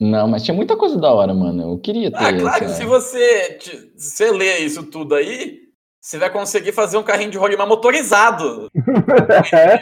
Não, 0.00 0.26
mas 0.28 0.42
tinha 0.42 0.54
muita 0.54 0.76
coisa 0.76 0.98
da 0.98 1.12
hora, 1.12 1.32
mano. 1.32 1.62
Eu 1.72 1.78
queria 1.78 2.10
ter. 2.10 2.16
Ah, 2.16 2.36
claro 2.38 2.58
que 2.58 2.64
essa- 2.64 2.74
se 2.74 2.84
você, 2.84 3.54
te- 3.54 3.92
se 3.96 4.16
você 4.16 4.30
ler 4.30 4.58
isso 4.60 4.82
tudo 4.84 5.14
aí, 5.14 5.60
você 6.00 6.18
vai 6.18 6.30
conseguir 6.30 6.72
fazer 6.72 6.96
um 6.98 7.02
carrinho 7.02 7.30
de 7.30 7.38
rolimã 7.38 7.64
motorizado. 7.66 8.68
é. 9.54 9.78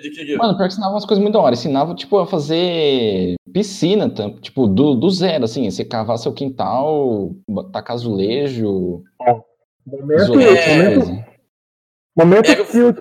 que. 0.00 0.36
Mano, 0.36 0.56
pior 0.56 0.66
que 0.66 0.72
ensinava 0.72 0.94
umas 0.94 1.04
coisas 1.04 1.22
muito 1.22 1.34
da 1.34 1.40
hora. 1.40 1.54
Ensinava, 1.54 1.94
tipo, 1.94 2.18
a 2.18 2.26
fazer 2.26 3.34
piscina, 3.52 4.08
tipo, 4.40 4.66
do, 4.66 4.94
do 4.94 5.10
zero, 5.10 5.44
assim. 5.44 5.70
Você 5.70 5.84
cavar 5.84 6.18
seu 6.18 6.32
quintal, 6.32 7.30
tacar 7.72 7.94
azulejo, 7.96 9.02
Momento, 9.86 10.40
é. 10.40 10.76
momento, 10.76 10.94
coisas. 11.06 11.24
Momento 12.16 12.46
Pega 12.46 12.62
o- 12.62 12.66
tilt 12.66 12.98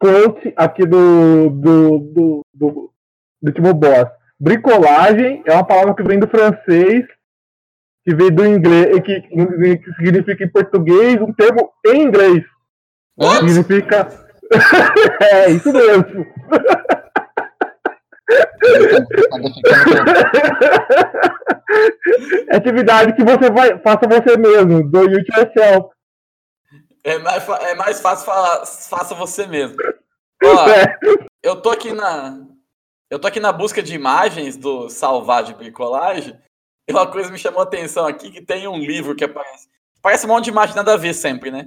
quote 0.00 0.52
aqui 0.56 0.86
do, 0.86 1.50
do, 1.50 1.98
do, 1.98 2.42
do, 2.54 2.90
do 3.40 3.48
último 3.48 3.74
boss. 3.74 4.08
Bricolagem 4.40 5.42
é 5.46 5.52
uma 5.52 5.66
palavra 5.66 5.94
que 5.94 6.02
vem 6.02 6.18
do 6.18 6.28
francês, 6.28 7.04
que 8.04 8.14
vem 8.14 8.30
do 8.30 8.46
inglês, 8.46 9.00
que, 9.02 9.20
que 9.20 9.92
significa 9.94 10.44
em 10.44 10.50
português 10.50 11.20
um 11.20 11.32
termo 11.32 11.72
em 11.86 12.02
inglês. 12.02 12.44
What? 13.18 13.38
Significa. 13.38 14.08
é, 15.20 15.50
isso 15.50 15.72
mesmo. 15.72 16.26
É 22.48 22.56
atividade 22.56 23.14
que 23.14 23.24
você 23.24 23.50
vai, 23.50 23.78
faça 23.80 24.06
você 24.08 24.36
mesmo, 24.36 24.88
do 24.88 25.00
it 25.00 25.26
yourself. 25.36 25.90
É 27.04 27.18
mais, 27.18 27.48
é 27.48 27.74
mais 27.74 28.00
fácil 28.00 28.26
falar, 28.26 28.66
faça 28.66 29.14
você 29.14 29.46
mesmo. 29.46 29.76
Ó, 30.44 30.68
É. 30.68 30.96
eu 31.42 31.60
tô 31.60 31.70
aqui 31.70 31.92
na. 31.92 32.38
Eu 33.10 33.18
tô 33.18 33.26
aqui 33.26 33.40
na 33.40 33.52
busca 33.52 33.82
de 33.82 33.94
imagens 33.94 34.56
do 34.56 34.90
salvar 34.90 35.42
de 35.42 35.54
bricolagem. 35.54 36.38
E 36.86 36.92
uma 36.92 37.06
coisa 37.06 37.30
me 37.30 37.38
chamou 37.38 37.60
a 37.60 37.64
atenção 37.64 38.06
aqui 38.06 38.30
que 38.30 38.42
tem 38.42 38.68
um 38.68 38.78
livro 38.78 39.14
que 39.14 39.24
aparece. 39.24 39.68
Parece 40.02 40.26
um 40.26 40.28
monte 40.28 40.44
de 40.44 40.50
imagem 40.50 40.76
nada 40.76 40.94
a 40.94 40.96
ver 40.96 41.14
sempre, 41.14 41.50
né? 41.50 41.66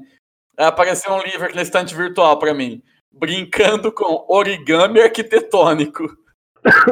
Aí 0.58 0.65
Apareceu 0.65 1.12
um 1.12 1.21
livro 1.23 1.45
aqui 1.45 1.56
na 1.56 1.62
estante 1.63 1.95
virtual 1.95 2.38
pra 2.38 2.54
mim. 2.54 2.82
Brincando 3.12 3.91
com 3.91 4.25
origami 4.30 5.01
arquitetônico. 5.01 6.04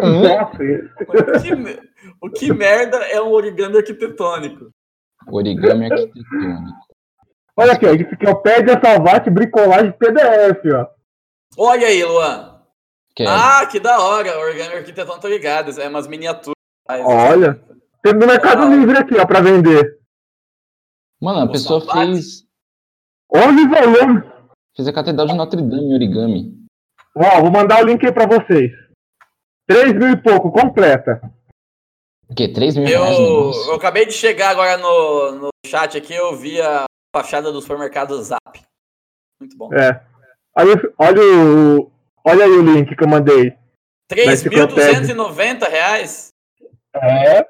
Nossa, 0.01 0.57
O 1.07 1.41
que, 1.41 1.79
o 2.21 2.29
que 2.29 2.53
merda 2.53 2.97
é 3.05 3.21
um 3.21 3.31
origami 3.31 3.77
arquitetônico? 3.77 4.71
Origami 5.27 5.91
arquitetônico. 5.91 6.73
olha 7.55 7.73
aqui, 7.73 7.85
ó, 7.85 7.93
enciclopédia 7.93 8.79
Salvate 8.83 9.29
Bricolagem 9.29 9.91
PDF, 9.91 10.65
ó. 10.73 10.87
Olha 11.57 11.87
aí, 11.87 12.03
Luan. 12.03 12.58
Que 13.19 13.23
é, 13.23 13.27
Ah, 13.27 13.67
que 13.67 13.81
da 13.81 13.99
hora. 13.99 14.39
Origami 14.39 14.75
arquitetônico, 14.75 15.19
tô 15.19 15.27
ligado. 15.27 15.77
É 15.81 15.89
umas 15.89 16.07
miniaturas. 16.07 16.55
Olha. 16.87 17.61
Tem 18.01 18.13
no 18.13 18.25
Mercado 18.25 18.61
Ah. 18.63 18.65
Livre 18.69 18.97
aqui, 18.97 19.15
ó, 19.19 19.25
pra 19.25 19.41
vender. 19.41 19.99
Mano, 21.21 21.41
a 21.41 21.43
o 21.43 21.51
pessoa 21.51 21.81
fez, 21.81 22.45
11 23.29 23.67
volumes. 23.67 24.23
fez 24.73 24.87
a 24.87 24.93
Catedral 24.93 25.27
de 25.27 25.33
Notre 25.33 25.61
Dame 25.61 25.83
em 25.89 25.93
origami. 25.93 26.65
Ó, 27.13 27.41
vou 27.41 27.51
mandar 27.51 27.83
o 27.83 27.85
link 27.85 28.05
aí 28.05 28.11
pra 28.13 28.25
vocês. 28.25 28.71
3 29.67 29.93
mil 29.95 30.11
e 30.11 30.23
pouco, 30.23 30.49
completa. 30.49 31.19
O 32.29 32.33
quê? 32.33 32.47
3 32.47 32.77
mil 32.77 32.87
Eu, 32.87 33.01
reais 33.03 33.67
eu 33.67 33.73
acabei 33.75 34.05
de 34.05 34.13
chegar 34.13 34.51
agora 34.51 34.77
no, 34.77 35.31
no 35.33 35.49
chat 35.65 35.97
aqui, 35.97 36.13
eu 36.13 36.37
vi 36.37 36.61
a 36.61 36.85
fachada 37.13 37.51
do 37.51 37.59
supermercado 37.61 38.23
Zap. 38.23 38.61
Muito 39.41 39.57
bom. 39.57 39.73
É. 39.73 40.01
Aí, 40.55 40.67
olha 40.97 41.21
o. 41.21 41.91
Olha 42.29 42.45
aí 42.45 42.51
o 42.51 42.61
link 42.61 42.95
que 42.95 43.03
eu 43.03 43.07
mandei. 43.07 43.57
3.290 44.11 45.67
reais? 45.67 46.29
É. 46.93 47.41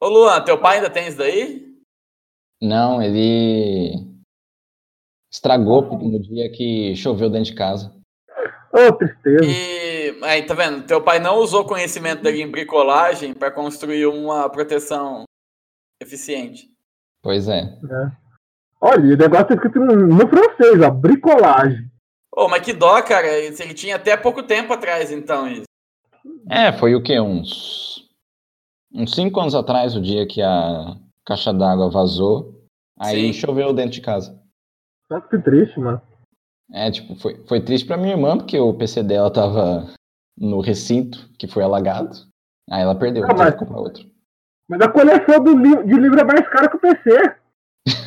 Ô 0.00 0.08
Luan, 0.08 0.42
teu 0.42 0.58
pai 0.60 0.76
ainda 0.76 0.90
tem 0.90 1.06
isso 1.06 1.16
daí? 1.16 1.64
Não, 2.60 3.00
ele 3.00 4.04
estragou 5.32 5.82
no 5.98 6.20
dia 6.20 6.50
que 6.50 6.96
choveu 6.96 7.30
dentro 7.30 7.52
de 7.52 7.54
casa. 7.54 7.94
Ô, 8.72 8.92
tristeza. 8.92 9.44
E 9.44 10.18
aí, 10.24 10.44
tá 10.44 10.54
vendo? 10.54 10.84
Teu 10.86 11.00
pai 11.00 11.20
não 11.20 11.36
usou 11.36 11.64
conhecimento 11.64 12.22
dele 12.22 12.42
em 12.42 12.50
bricolagem 12.50 13.32
para 13.32 13.52
construir 13.52 14.06
uma 14.06 14.50
proteção 14.50 15.22
eficiente. 16.02 16.68
Pois 17.22 17.48
é. 17.48 17.62
Olha, 18.80 19.14
o 19.14 19.16
negócio 19.16 19.46
tá 19.46 19.54
escrito 19.54 19.78
no, 19.78 19.94
no 19.94 20.28
francês, 20.28 20.80
ó. 20.82 20.90
Bricolagem. 20.90 21.90
Ô, 22.36 22.48
mas 22.48 22.62
que 22.62 22.72
dó, 22.72 23.00
cara. 23.02 23.26
Ele 23.26 23.74
tinha 23.74 23.96
até 23.96 24.16
pouco 24.16 24.42
tempo 24.42 24.72
atrás, 24.72 25.10
então, 25.10 25.48
isso. 25.48 25.64
É, 26.50 26.72
foi 26.72 26.94
o 26.94 27.02
quê? 27.02 27.18
Uns. 27.18 28.06
Uns 28.94 29.12
5 29.14 29.40
anos 29.40 29.54
atrás, 29.54 29.96
o 29.96 30.00
dia 30.00 30.26
que 30.26 30.42
a 30.42 30.96
caixa 31.24 31.52
d'água 31.52 31.90
vazou. 31.90 32.54
Aí 32.98 33.32
Sim. 33.32 33.40
choveu 33.40 33.72
dentro 33.72 33.92
de 33.92 34.00
casa. 34.00 34.38
Nossa, 35.10 35.26
que 35.28 35.38
triste, 35.38 35.78
mano. 35.80 36.00
É, 36.72 36.90
tipo, 36.90 37.14
foi, 37.16 37.44
foi 37.46 37.60
triste 37.60 37.86
pra 37.86 37.96
minha 37.96 38.12
irmã, 38.14 38.36
porque 38.36 38.58
o 38.58 38.74
PC 38.74 39.02
dela 39.02 39.30
tava 39.30 39.92
no 40.36 40.60
recinto, 40.60 41.28
que 41.38 41.46
foi 41.46 41.62
alagado. 41.62 42.10
Aí 42.70 42.82
ela 42.82 42.94
perdeu, 42.94 43.24
Ah, 43.24 43.34
mas- 43.34 43.54
comprar 43.54 43.78
outro. 43.78 44.04
Mas 44.68 44.80
a 44.80 44.88
coleção 44.88 45.44
do 45.44 45.56
li- 45.56 45.84
de 45.86 45.94
livro 45.94 46.18
é 46.20 46.24
mais 46.24 46.48
cara 46.48 46.68
que 46.68 46.76
o 46.76 46.80
PC. 46.80 47.10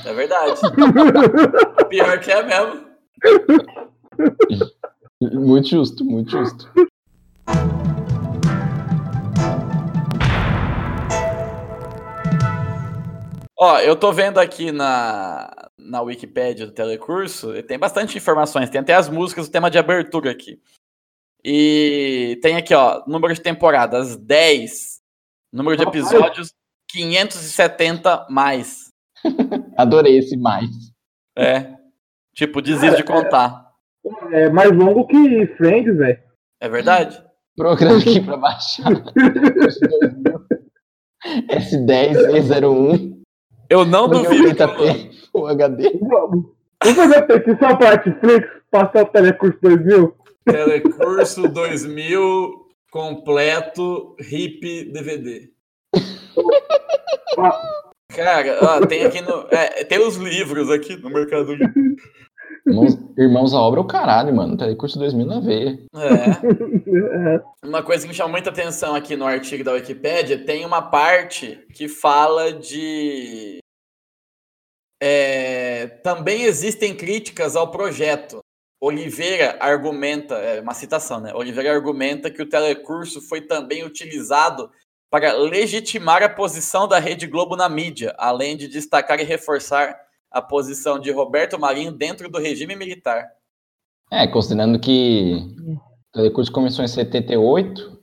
É 0.05 0.13
verdade. 0.13 0.59
Pior 1.89 2.19
que 2.19 2.31
é 2.31 2.43
mesmo. 2.43 2.89
Muito 5.21 5.67
justo, 5.67 6.05
muito 6.05 6.31
justo. 6.31 6.71
Ó, 13.57 13.79
eu 13.79 13.97
tô 13.97 14.13
vendo 14.13 14.37
aqui 14.37 14.71
na, 14.71 15.69
na 15.77 16.01
Wikipédia 16.01 16.65
do 16.65 16.71
Telecurso, 16.71 17.53
e 17.53 17.61
tem 17.61 17.77
bastante 17.77 18.17
informações, 18.17 18.69
tem 18.69 18.79
até 18.79 18.93
as 18.93 19.09
músicas 19.09 19.49
do 19.49 19.51
tema 19.51 19.69
de 19.69 19.77
abertura 19.77 20.31
aqui. 20.31 20.61
E 21.43 22.39
tem 22.41 22.55
aqui, 22.55 22.73
ó, 22.73 23.03
número 23.05 23.33
de 23.33 23.41
temporadas 23.41 24.15
10, 24.15 25.01
número 25.51 25.75
de 25.75 25.83
episódios 25.83 26.53
570 26.87 28.27
mais. 28.29 28.93
Adorei 29.77 30.17
esse 30.17 30.37
mais. 30.37 30.69
É. 31.37 31.75
Tipo, 32.33 32.61
desisto 32.61 32.95
de 32.95 33.03
contar. 33.03 33.68
É 34.31 34.49
mais 34.49 34.71
longo 34.71 35.05
que 35.07 35.47
Friends, 35.57 35.97
velho. 35.97 36.19
É 36.61 36.69
verdade? 36.69 37.21
Programa 37.55 37.99
aqui 37.99 38.21
pra 38.21 38.37
baixar. 38.37 38.91
S10, 41.49 42.15
E01, 42.31 43.19
Eu 43.69 43.85
não 43.85 44.07
duvido 44.07 44.55
que 44.55 44.63
o 44.63 44.67
Luan- 44.67 44.93
90p, 44.93 45.11
o 45.33 45.45
HD. 45.47 45.99
Vamos 46.01 46.45
vamos 46.81 46.97
fazer 46.97 47.15
a 47.17 47.21
petição 47.23 47.77
pra 47.77 47.91
Netflix 47.91 48.47
passar 48.71 49.03
o 49.03 49.07
Telecurso 49.07 49.59
2000? 49.61 50.15
Telecurso 50.45 51.47
2000 51.49 52.67
completo 52.91 54.15
hip 54.31 54.91
DVD. 54.91 55.49
Cara, 58.15 58.57
ó, 58.63 58.85
tem 58.87 59.05
aqui 59.05 59.21
no. 59.21 59.47
é, 59.51 59.83
tem 59.83 59.99
os 59.99 60.15
livros 60.15 60.69
aqui 60.71 60.95
no 60.97 61.09
Mercado 61.11 61.53
Livre. 61.53 61.95
Irmãos, 62.69 62.97
irmãos 63.17 63.53
à 63.53 63.59
obra 63.59 63.79
é 63.79 63.83
o 63.83 63.87
caralho, 63.87 64.35
mano. 64.35 64.55
Telecurso 64.55 64.99
2000 64.99 65.25
na 65.25 65.39
veia. 65.39 65.79
É. 65.95 66.69
É. 66.89 67.67
Uma 67.67 67.83
coisa 67.83 68.03
que 68.03 68.09
me 68.09 68.15
chama 68.15 68.29
muita 68.31 68.49
atenção 68.49 68.95
aqui 68.95 69.15
no 69.15 69.25
artigo 69.25 69.63
da 69.63 69.73
Wikipédia 69.73 70.43
tem 70.43 70.65
uma 70.65 70.81
parte 70.81 71.65
que 71.73 71.87
fala 71.87 72.51
de. 72.51 73.59
é, 75.01 75.87
também 76.03 76.43
existem 76.43 76.95
críticas 76.95 77.55
ao 77.55 77.69
projeto. 77.69 78.39
Oliveira 78.81 79.57
argumenta, 79.59 80.35
é 80.35 80.61
uma 80.61 80.73
citação, 80.73 81.19
né? 81.19 81.33
Oliveira 81.33 81.73
argumenta 81.73 82.31
que 82.31 82.41
o 82.41 82.49
telecurso 82.49 83.21
foi 83.21 83.41
também 83.41 83.83
utilizado 83.83 84.71
para 85.11 85.33
legitimar 85.33 86.23
a 86.23 86.29
posição 86.29 86.87
da 86.87 86.97
Rede 86.97 87.27
Globo 87.27 87.55
na 87.55 87.67
mídia, 87.67 88.15
além 88.17 88.55
de 88.55 88.67
destacar 88.67 89.19
e 89.19 89.23
reforçar 89.23 89.99
a 90.31 90.41
posição 90.41 90.99
de 90.99 91.11
Roberto 91.11 91.59
Marinho 91.59 91.91
dentro 91.91 92.29
do 92.29 92.39
regime 92.39 92.75
militar. 92.75 93.27
É, 94.11 94.27
considerando 94.27 94.79
que 94.79 95.35
o 95.59 95.79
Telecurso 96.13 96.51
começou 96.51 96.83
em 96.83 96.87
78, 96.87 97.99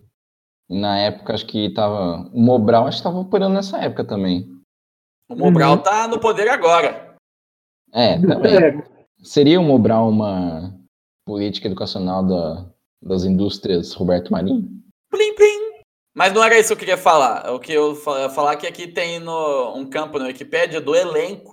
e 0.69 0.79
na 0.79 0.99
época 0.99 1.35
acho 1.35 1.47
que 1.47 1.71
tava. 1.71 2.29
O 2.33 2.41
Mobral 2.41 2.87
acho 2.87 2.99
que 2.99 3.05
tava 3.05 3.19
operando 3.19 3.55
nessa 3.55 3.79
época 3.79 4.05
também. 4.05 4.49
O 5.29 5.37
Mobral 5.37 5.73
Uhum. 5.73 5.83
tá 5.83 6.09
no 6.09 6.21
poder 6.21 6.49
agora. 6.49 7.17
É, 7.93 8.19
também. 8.21 8.57
É, 8.57 8.97
Seria 9.23 9.61
o 9.61 9.65
Mobral 9.65 10.09
uma 10.09 10.73
política 11.27 11.67
educacional 11.67 12.25
da, 12.25 12.67
das 13.03 13.25
indústrias 13.25 13.93
Roberto 13.93 14.31
Marinho? 14.31 14.69
Plim, 15.11 15.35
plim. 15.35 15.81
Mas 16.15 16.33
não 16.33 16.43
era 16.43 16.59
isso 16.59 16.69
que 16.69 16.73
eu 16.75 16.79
queria 16.79 16.97
falar. 16.97 17.53
O 17.53 17.59
que 17.59 17.73
eu 17.73 17.93
ia 18.21 18.31
falar 18.31 18.53
é 18.53 18.57
que 18.57 18.67
aqui 18.67 18.87
tem 18.87 19.19
no, 19.19 19.75
um 19.75 19.89
campo 19.89 20.19
na 20.19 20.27
Wikipédia 20.27 20.81
do 20.81 20.95
elenco. 20.95 21.53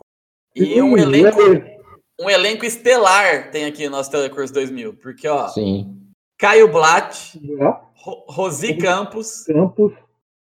E 0.56 0.82
um 0.82 0.98
elenco, 0.98 1.42
é, 1.42 1.78
um 2.22 2.30
elenco 2.30 2.66
estelar 2.66 3.50
tem 3.52 3.66
aqui 3.66 3.86
no 3.86 3.92
nosso 3.98 4.12
Telecurso 4.12 4.54
2000. 4.54 4.94
Porque, 4.96 5.28
ó, 5.28 5.48
Sim. 5.48 6.00
Caio 6.40 6.72
Blatt, 6.72 7.40
Ro- 7.96 8.26
Rosi 8.28 8.76
Campos, 8.78 9.44
Campos, 9.46 9.94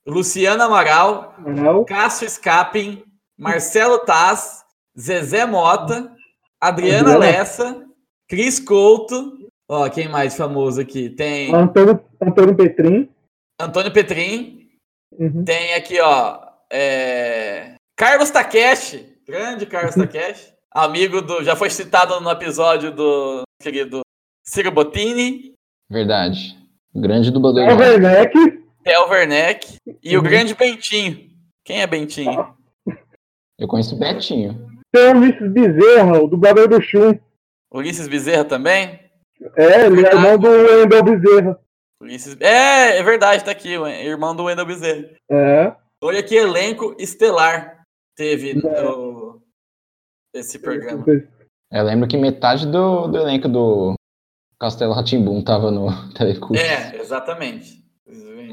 Luciana 0.08 0.65
Amaral, 0.65 1.34
Amaral, 1.38 1.86
Cássio 1.86 2.30
Scapin, 2.30 3.04
Marcelo 3.38 4.00
Taz, 4.00 4.63
Zezé 4.98 5.46
Mota, 5.46 6.15
Adriana 6.62 7.13
Adriana. 7.13 7.17
Lessa, 7.20 7.86
Cris 8.30 8.60
Couto. 8.60 9.38
Ó, 9.70 9.89
quem 9.89 10.08
mais 10.08 10.38
famoso 10.38 10.80
aqui? 10.80 11.10
Tem 11.10 11.54
Antônio, 11.54 12.00
Antônio 12.22 12.56
Petrin. 12.56 13.10
Antônio 13.60 13.91
Petrin, 13.91 14.56
Uhum. 15.20 15.43
Tem 15.46 15.74
aqui, 15.74 16.00
ó. 16.00 16.39
é, 16.72 17.74
Carlos 17.98 18.30
Takeshi. 18.30 19.16
Grande 19.28 19.66
Carlos 19.66 19.96
Takeshi. 19.96 20.54
amigo 20.72 21.22
do. 21.22 21.44
Já 21.44 21.56
foi 21.56 21.70
citado 21.70 22.20
no 22.22 22.30
episódio 22.32 22.92
do 22.94 23.44
querido 23.62 24.02
Ciro 24.46 24.72
Bottini, 24.72 25.54
Verdade. 25.90 26.58
Grande 26.96 27.32
dublador. 27.32 27.63
É 27.63 27.74
Werneck, 27.74 28.34
Theo 28.84 29.08
Werneck 29.10 29.78
e 30.04 30.16
o 30.18 30.20
Uhum. 30.22 30.26
grande 30.26 30.54
Bentinho. 30.56 31.30
Quem 31.63 31.82
é 31.82 31.88
Bentinho? 31.88 32.56
Eu 33.60 33.68
conheço 33.68 33.96
o 33.96 34.00
Betinho. 34.00 34.68
tem 34.94 35.13
o 35.13 35.18
Ulisses 35.18 35.52
Bezerra, 35.52 36.22
o 36.24 36.28
dublador 36.28 36.68
do 36.68 36.82
Shun. 36.82 37.18
Ulisses 37.74 38.08
Bezerra 38.08 38.46
também? 38.46 39.00
É, 39.56 39.86
ele 39.86 40.06
é 40.06 40.10
irmão 40.13 40.38
do 40.38 40.48
Wendel 40.50 41.04
Bezerra. 41.04 41.60
Ulisses... 42.02 42.38
É, 42.40 42.98
é 42.98 43.04
verdade, 43.04 43.44
tá 43.44 43.52
aqui, 43.52 43.78
o 43.78 43.88
irmão 43.88 44.36
do 44.36 44.46
Wendel 44.46 44.66
Bezerra. 44.66 45.10
É. 45.30 45.76
Olha 46.04 46.24
que 46.24 46.36
elenco 46.36 46.96
estelar 47.00 47.84
teve 48.16 48.52
É. 48.52 48.54
no- 48.56 49.16
esse 50.39 50.60
programa. 50.60 51.06
Eu 51.71 51.84
lembro 51.84 52.08
que 52.08 52.17
metade 52.17 52.65
do, 52.65 53.08
do 53.08 53.17
elenco 53.17 53.50
do 53.50 53.95
Castelo 54.60 54.93
Ratimbum 54.93 55.41
tava 55.43 55.71
no 55.71 55.89
Telecurso. 56.13 56.62
É, 56.62 56.95
exatamente. 57.00 57.86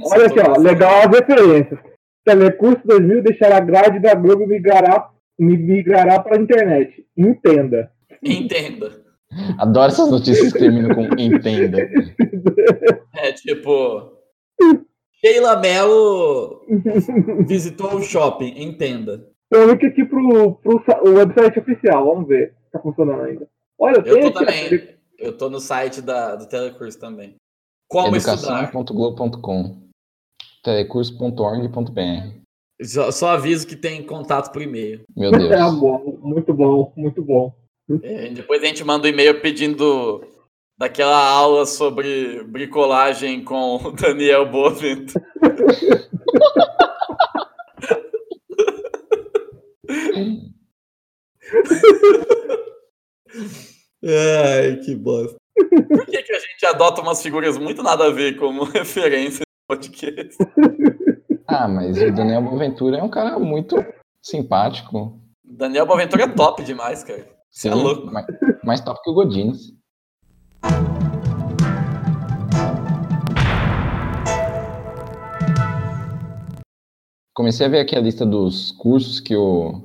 Olha 0.05 0.27
aqui, 0.27 0.40
ó, 0.40 0.59
legal 0.59 1.03
as 1.03 1.07
referências. 1.07 1.79
Telecurso 2.25 2.81
2000 2.85 3.23
deixará 3.23 3.59
a 3.59 3.61
grade 3.61 4.01
da 4.01 4.14
Globo 4.14 4.47
migrará, 4.47 5.11
migrará 5.38 6.20
para 6.20 6.37
a 6.37 6.40
internet. 6.40 7.07
Entenda. 7.16 7.90
Entenda. 8.23 9.05
Adoro 9.59 9.88
essas 9.88 10.11
notícias 10.11 10.53
que 10.53 10.59
terminam 10.59 10.94
com 10.94 11.05
entenda. 11.18 11.79
É 13.16 13.33
tipo. 13.33 14.12
Sheila 15.25 15.57
Mello 15.61 16.61
visitou 17.47 17.94
o 17.94 18.03
shopping, 18.03 18.55
entenda. 18.57 19.27
Então, 19.47 19.67
link 19.69 19.85
aqui 19.87 20.05
pro, 20.05 20.55
pro 20.57 20.83
o 21.05 21.15
website 21.15 21.59
oficial. 21.59 22.07
Vamos 22.07 22.29
ver 22.29 22.55
se 22.65 22.73
tá 22.73 22.81
funcionando 22.81 23.23
ainda. 23.23 23.49
Olha, 23.79 23.99
Eu 23.99 24.21
tô 24.21 24.27
aqui, 24.27 24.27
ó, 24.27 24.31
também. 24.41 24.89
Eu 25.19 25.37
tô 25.37 25.49
no 25.49 25.61
site 25.61 26.03
da, 26.03 26.35
do 26.35 26.47
Telecurso 26.47 26.99
também. 26.99 27.37
Como 27.89 28.17
estudar? 28.17 28.65
Educação.globo.com 28.65 29.85
telecurso.org.br 30.65 32.01
Só, 32.83 33.11
só 33.13 33.29
aviso 33.29 33.67
que 33.67 33.77
tem 33.77 34.03
contato 34.03 34.51
por 34.51 34.63
e-mail. 34.63 35.03
Meu 35.15 35.31
Deus. 35.31 35.51
É 35.51 35.59
bom, 35.59 36.19
muito 36.23 36.55
bom, 36.55 36.93
muito 36.97 37.23
bom. 37.23 37.55
É, 38.03 38.31
depois 38.31 38.63
a 38.63 38.67
gente 38.67 38.83
manda 38.83 39.07
um 39.07 39.11
e-mail 39.11 39.41
pedindo 39.41 40.27
daquela 40.79 41.29
aula 41.29 41.67
sobre 41.67 42.43
bricolagem 42.45 43.45
com 43.45 43.77
o 43.77 43.93
Daniel 43.93 44.51
Boavento. 44.51 45.13
Ai, 54.05 54.77
que 54.85 54.95
bosta. 54.95 55.37
Por 55.89 56.07
que, 56.07 56.23
que 56.23 56.33
a 56.33 56.39
gente 56.39 56.67
adota 56.67 57.01
umas 57.01 57.23
figuras 57.23 57.57
muito 57.57 57.83
nada 57.83 58.07
a 58.07 58.11
ver 58.11 58.37
como 58.37 58.65
referência 58.71 59.41
no 59.41 59.77
podcast? 59.77 60.37
Ah, 61.47 61.69
mas 61.69 61.97
o 62.01 62.11
Daniel 62.13 62.43
Boaventura 62.43 62.99
é 62.99 63.03
um 63.03 63.09
cara 63.09 63.39
muito 63.39 63.77
simpático. 64.23 65.21
Daniel 65.45 65.87
Boaventura 65.87 66.25
é 66.25 66.29
top 66.29 66.65
demais, 66.65 67.05
cara. 67.05 67.27
Você 67.51 67.69
é 67.69 67.75
louco. 67.75 68.07
mais, 68.11 68.27
mais 68.65 68.81
top 68.81 69.01
que 69.03 69.11
o 69.11 69.15
Godines. 69.15 69.73
Comecei 77.35 77.66
a 77.66 77.68
ver 77.68 77.81
aqui 77.81 77.97
a 77.97 78.01
lista 78.01 78.25
dos 78.25 78.70
cursos 78.73 79.18
que 79.18 79.35
o, 79.35 79.83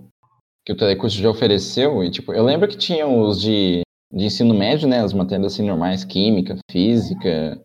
que 0.64 0.72
o 0.72 0.78
Telecurso 0.78 1.18
já 1.18 1.30
ofereceu. 1.30 2.04
E, 2.04 2.12
tipo, 2.12 2.32
eu 2.32 2.44
lembro 2.44 2.68
que 2.68 2.78
tinha 2.78 3.08
os 3.08 3.42
de, 3.42 3.82
de 4.14 4.26
ensino 4.26 4.54
médio, 4.54 4.88
né? 4.88 5.00
As 5.00 5.14
matérias 5.14 5.54
assim, 5.54 5.66
normais, 5.66 6.06
química, 6.06 6.58
física, 6.70 7.60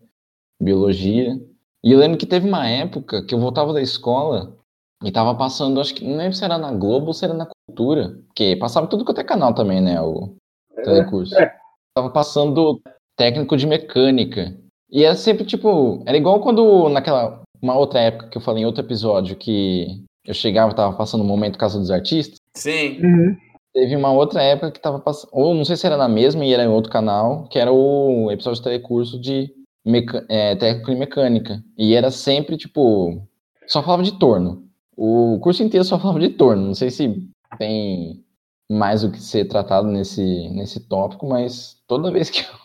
biologia. 0.59 1.39
E 1.83 1.91
eu 1.91 1.99
lembro 1.99 2.17
que 2.17 2.25
teve 2.25 2.47
uma 2.47 2.67
época 2.67 3.23
que 3.23 3.35
eu 3.35 3.39
voltava 3.39 3.73
da 3.73 3.81
escola 3.81 4.57
e 5.03 5.11
tava 5.11 5.35
passando, 5.35 5.79
acho 5.79 5.93
que 5.93 6.03
não 6.03 6.17
lembro 6.17 6.33
se 6.33 6.43
era 6.43 6.57
na 6.57 6.71
Globo 6.71 7.07
ou 7.07 7.13
se 7.13 7.23
era 7.23 7.33
na 7.35 7.47
Cultura, 7.67 8.17
porque 8.25 8.55
passava 8.55 8.87
tudo 8.87 9.05
quanto 9.05 9.21
é 9.21 9.23
canal 9.23 9.53
também, 9.53 9.81
né? 9.81 10.01
O 10.01 10.35
telecurso. 10.83 11.37
é. 11.37 11.55
Tava 11.95 12.09
passando 12.09 12.81
técnico 13.15 13.55
de 13.55 13.67
mecânica. 13.67 14.57
E 14.89 15.03
era 15.03 15.15
sempre 15.15 15.45
tipo, 15.45 16.01
era 16.07 16.17
igual 16.17 16.41
quando 16.41 16.89
naquela 16.89 17.44
uma 17.61 17.77
outra 17.77 17.99
época 17.99 18.27
que 18.29 18.37
eu 18.37 18.41
falei 18.41 18.63
em 18.63 18.65
outro 18.65 18.83
episódio 18.83 19.35
que 19.35 20.03
eu 20.25 20.33
chegava 20.33 20.71
e 20.71 20.75
tava 20.75 20.95
passando 20.95 21.21
o 21.21 21.27
momento 21.27 21.57
Casa 21.57 21.79
dos 21.79 21.91
Artistas. 21.91 22.39
Sim. 22.55 22.99
Uhum. 23.03 23.37
Teve 23.73 23.95
uma 23.95 24.11
outra 24.11 24.41
época 24.41 24.71
que 24.71 24.79
tava 24.79 24.99
passando, 24.99 25.29
ou 25.33 25.53
não 25.53 25.65
sei 25.65 25.75
se 25.75 25.85
era 25.85 25.97
na 25.97 26.07
mesma 26.07 26.45
e 26.45 26.53
era 26.53 26.63
em 26.63 26.67
outro 26.69 26.91
canal, 26.91 27.47
que 27.49 27.59
era 27.59 27.71
o 27.71 28.31
episódio 28.31 28.57
de 28.59 28.63
telecurso 28.63 29.19
de 29.19 29.51
meca- 29.85 30.25
é, 30.29 30.55
técnico 30.55 30.91
de 30.91 30.97
mecânica. 30.97 31.63
E 31.77 31.93
era 31.93 32.09
sempre, 32.09 32.57
tipo, 32.57 33.21
só 33.67 33.83
falava 33.83 34.01
de 34.03 34.17
torno. 34.17 34.63
O 34.97 35.37
curso 35.41 35.61
inteiro 35.61 35.83
só 35.83 35.99
falava 35.99 36.19
de 36.21 36.29
torno. 36.29 36.67
Não 36.67 36.73
sei 36.73 36.89
se 36.89 37.27
tem 37.57 38.23
mais 38.71 39.03
o 39.03 39.11
que 39.11 39.21
ser 39.21 39.45
tratado 39.45 39.87
nesse, 39.89 40.49
nesse 40.49 40.79
tópico, 40.87 41.27
mas 41.27 41.77
toda 41.87 42.11
vez 42.11 42.29
que 42.29 42.39
eu, 42.39 42.45
que 42.45 42.64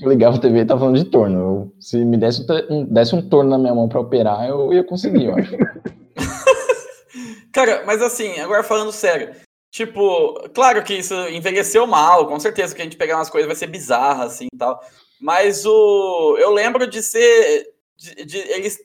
eu 0.00 0.08
ligava 0.08 0.36
a 0.36 0.40
TV, 0.40 0.64
tava 0.64 0.80
falando 0.80 0.98
de 0.98 1.04
torno. 1.04 1.38
Eu- 1.38 1.72
se 1.80 2.04
me 2.04 2.16
desse 2.16 2.44
um, 2.70 2.84
desse 2.84 3.14
um 3.14 3.28
torno 3.28 3.50
na 3.50 3.58
minha 3.58 3.74
mão 3.74 3.88
pra 3.88 4.00
operar, 4.00 4.48
eu 4.48 4.72
ia 4.72 4.84
conseguir, 4.84 5.26
eu 5.26 5.34
acho. 5.34 5.56
Cara, 7.52 7.84
mas 7.86 8.00
assim, 8.00 8.38
agora 8.40 8.62
falando 8.62 8.92
sério. 8.92 9.34
Tipo, 9.70 10.48
claro 10.54 10.82
que 10.82 10.94
isso 10.94 11.14
envelheceu 11.28 11.86
mal, 11.86 12.26
com 12.26 12.38
certeza 12.38 12.74
que 12.74 12.80
a 12.82 12.84
gente 12.84 12.96
pegar 12.96 13.16
umas 13.16 13.30
coisas 13.30 13.46
vai 13.46 13.56
ser 13.56 13.66
bizarra, 13.66 14.24
assim 14.24 14.48
e 14.52 14.56
tal. 14.56 14.80
Mas 15.20 15.64
o. 15.64 16.36
Eu 16.38 16.50
lembro 16.50 16.86
de 16.86 17.02
ser. 17.02 17.66
De, 17.96 18.24
de 18.24 18.38
eles 18.38 18.78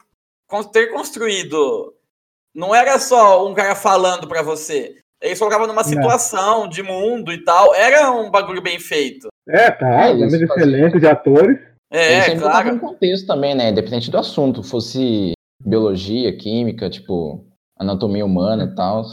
ter 0.72 0.88
construído. 0.94 1.94
Não 2.54 2.74
era 2.74 3.00
só 3.00 3.46
um 3.48 3.54
cara 3.54 3.76
falando 3.76 4.28
pra 4.28 4.42
você. 4.42 4.98
Eles 5.22 5.40
colocavam 5.40 5.68
numa 5.68 5.82
Não. 5.82 5.90
situação 5.90 6.68
de 6.68 6.84
mundo 6.84 7.32
e 7.32 7.44
tal. 7.44 7.74
Era 7.74 8.12
um 8.12 8.30
bagulho 8.30 8.62
bem 8.62 8.80
feito. 8.80 9.28
É, 9.50 9.72
tá. 9.72 10.08
É, 10.08 10.14
isso 10.14 10.38
de 10.38 10.48
fazia. 10.48 10.64
excelente 10.64 11.00
de 11.00 11.08
atores. 11.08 11.58
É, 11.92 12.22
sempre 12.22 12.40
botava 12.40 12.64
claro. 12.64 12.76
um 12.76 12.80
contexto 12.80 13.26
também, 13.26 13.56
né? 13.56 13.70
Independente 13.70 14.12
do 14.12 14.18
assunto, 14.18 14.62
fosse 14.62 15.32
biologia, 15.64 16.36
química, 16.36 16.90
tipo, 16.90 17.46
anatomia 17.80 18.26
humana 18.26 18.66
e 18.66 18.76
tal. 18.76 19.04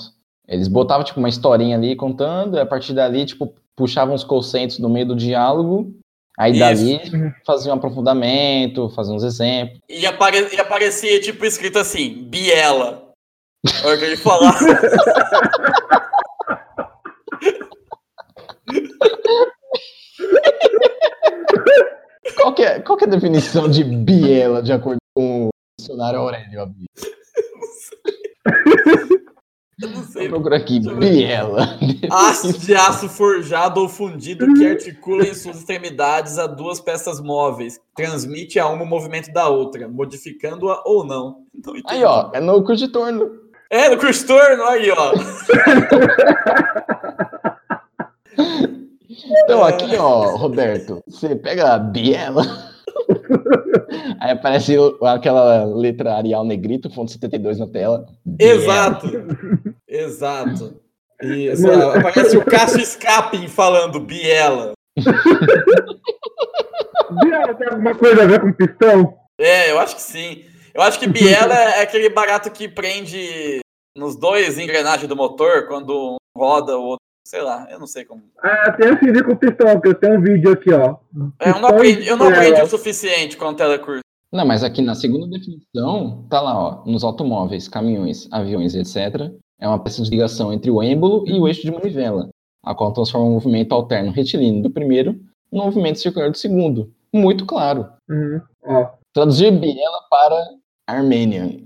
Eles 0.47 0.69
botavam, 0.69 1.05
tipo, 1.05 1.21
uma 1.21 1.29
historinha 1.29 1.77
ali 1.77 1.97
contando, 1.97 2.57
e 2.57 2.61
a 2.61 2.67
partir 2.67 2.93
dali, 2.93 3.25
tipo, 3.25 3.55
puxavam 3.77 4.15
os 4.15 4.25
conceitos 4.25 4.79
no 4.79 4.89
meio 4.89 5.07
do 5.07 5.17
diálogo, 5.17 5.97
aí 6.39 6.53
Isso. 6.53 6.61
dali 6.61 7.01
faziam 7.47 7.75
um 7.75 7.79
aprofundamento, 7.79 8.91
faziam 8.91 9.17
uns 9.17 9.25
exemplos. 9.25 9.79
E, 9.89 10.05
apare, 10.07 10.49
e 10.53 10.61
aparecia, 10.61 11.21
tipo, 11.21 11.45
escrito 11.47 11.79
assim, 11.79 12.25
Biela. 12.29 13.04
A 13.83 13.87
hora 13.87 13.99
que 13.99 14.05
ele 14.05 14.17
falava. 14.17 14.59
Qual 22.37 22.55
é, 22.59 22.81
qual 22.81 22.99
é 23.01 23.05
a 23.05 23.09
definição 23.09 23.69
de 23.69 23.83
biela, 23.85 24.63
de 24.63 24.73
acordo 24.73 24.99
com 25.15 25.47
o 25.47 25.51
dicionário 25.79 26.21
Aurélio? 26.21 26.75
Eu 29.83 29.91
não 29.91 30.05
sei. 30.05 30.29
procurar 30.29 30.59
aqui, 30.59 30.79
biela. 30.79 31.79
Aço 32.11 32.57
de 32.59 32.75
aço 32.75 33.09
forjado 33.09 33.81
ou 33.81 33.89
fundido 33.89 34.53
que 34.55 34.67
articula 34.67 35.27
em 35.27 35.35
suas 35.35 35.59
extremidades 35.59 36.39
a 36.39 36.47
duas 36.47 36.81
peças 36.81 37.21
móveis, 37.21 37.81
transmite 37.95 38.59
a 38.59 38.69
uma 38.69 38.85
o 38.85 38.87
movimento 38.87 39.33
da 39.33 39.49
outra, 39.49 39.89
modificando-a 39.89 40.83
ou 40.87 41.05
não. 41.05 41.45
Não. 41.53 41.75
Aí, 41.87 42.05
ó, 42.05 42.31
é 42.33 42.41
no 42.41 42.63
curso 42.63 42.87
de 42.87 42.93
torno. 42.93 43.44
É, 43.71 43.89
no 43.89 43.99
curso 43.99 44.27
torno, 44.27 44.65
aí, 44.65 44.91
ó. 44.91 45.13
Então, 49.45 49.65
aqui, 49.65 49.97
ó, 49.97 50.37
Roberto, 50.37 51.03
você 51.07 51.35
pega 51.35 51.75
a 51.75 51.79
biela. 51.79 52.43
Aí 54.21 54.31
aparece 54.31 54.77
aquela 55.03 55.65
letra 55.65 56.15
Arial 56.15 56.45
Negrito, 56.45 56.91
fonte 56.91 57.13
72 57.13 57.59
na 57.59 57.67
tela. 57.67 58.07
Exato. 58.39 59.07
Exato. 59.89 60.81
Isso, 61.23 61.71
aparece 61.71 62.37
o 62.37 62.45
Cássio 62.45 62.85
Scapin 62.85 63.49
falando 63.49 64.01
Biela. 64.01 64.73
Biela 67.23 67.55
tem 67.55 67.69
alguma 67.69 67.95
coisa 67.95 68.23
a 68.23 68.27
ver 68.27 68.41
com 68.41 68.53
pistão? 68.53 69.15
É, 69.39 69.71
eu 69.71 69.79
acho 69.79 69.97
que 69.97 70.03
sim. 70.03 70.45
Eu 70.75 70.83
acho 70.83 70.99
que 70.99 71.07
Biela 71.07 71.55
é 71.55 71.83
aquele 71.83 72.09
barato 72.09 72.51
que 72.51 72.69
prende 72.69 73.61
nos 73.97 74.17
dois 74.17 74.59
engrenagens 74.59 75.09
do 75.09 75.15
motor, 75.15 75.69
quando 75.69 76.15
um 76.15 76.39
roda 76.39 76.77
o 76.77 76.83
outro. 76.83 77.05
Sei 77.27 77.41
lá, 77.41 77.67
eu 77.71 77.79
não 77.79 77.87
sei 77.87 78.05
como. 78.05 78.23
Ah, 78.43 78.73
tem 78.73 78.93
esse 78.93 79.05
vídeo 79.05 79.25
com 79.25 79.37
pistão, 79.37 79.81
que 79.81 79.89
eu 79.89 79.95
tenho 79.95 80.19
um 80.19 80.21
vídeo 80.21 80.53
aqui, 80.53 80.73
ó. 80.73 80.97
É, 81.41 81.51
eu 81.51 81.61
não 81.61 81.69
aprendi, 81.69 82.07
eu 82.07 82.17
não 82.17 82.29
aprendi 82.29 82.61
o 82.61 82.67
suficiente 82.67 83.37
com 83.37 83.47
o 83.47 83.55
telecurso. 83.55 84.03
Não, 84.31 84.45
mas 84.45 84.63
aqui 84.65 84.83
na 84.83 84.95
segunda 84.95 85.29
definição, 85.29 86.27
tá 86.29 86.41
lá, 86.41 86.59
ó, 86.59 86.85
nos 86.85 87.05
automóveis, 87.05 87.69
caminhões, 87.69 88.29
aviões, 88.31 88.75
etc. 88.75 89.33
É 89.61 89.67
uma 89.67 89.79
peça 89.79 90.03
de 90.03 90.11
ligação 90.11 90.53
entre 90.53 90.71
o 90.71 90.83
êmbolo 90.83 91.25
e 91.27 91.39
o 91.39 91.47
eixo 91.49 91.63
de 91.63 91.73
manivela. 91.73 92.29
a 92.65 92.75
qual 92.75 92.93
transforma 92.93 93.27
o 93.27 93.33
movimento 93.33 93.73
alterno 93.73 94.11
retilíneo 94.11 94.63
do 94.63 94.71
primeiro 94.71 95.21
no 95.53 95.65
movimento 95.65 96.01
circular 96.01 96.31
do 96.31 96.37
segundo. 96.37 96.93
Muito 97.13 97.47
claro. 97.47 97.87
Uhum. 98.09 98.41
Traduzir 99.13 99.53
Biela 99.53 100.01
para 100.11 100.37
Armênia. 100.87 101.47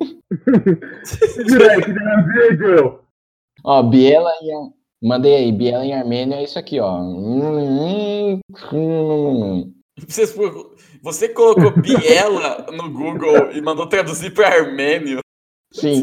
Direito, 1.47 1.89
no 1.91 2.33
vídeo. 2.33 3.01
Ó, 3.65 3.83
Biela. 3.83 4.31
Ar- 4.31 4.79
Mandei 5.01 5.37
aí, 5.37 5.53
Biela 5.53 5.85
em 5.85 5.95
Armênia 5.95 6.37
é 6.37 6.43
isso 6.45 6.59
aqui, 6.59 6.81
ó. 6.81 6.99
Vocês- 10.07 10.35
você 11.03 11.29
colocou 11.29 11.71
Biela 11.71 12.67
no 12.73 12.91
Google 12.91 13.53
e 13.53 13.61
mandou 13.63 13.87
traduzir 13.89 14.33
para 14.35 14.49
armênio. 14.49 15.21
Sim, 15.73 16.03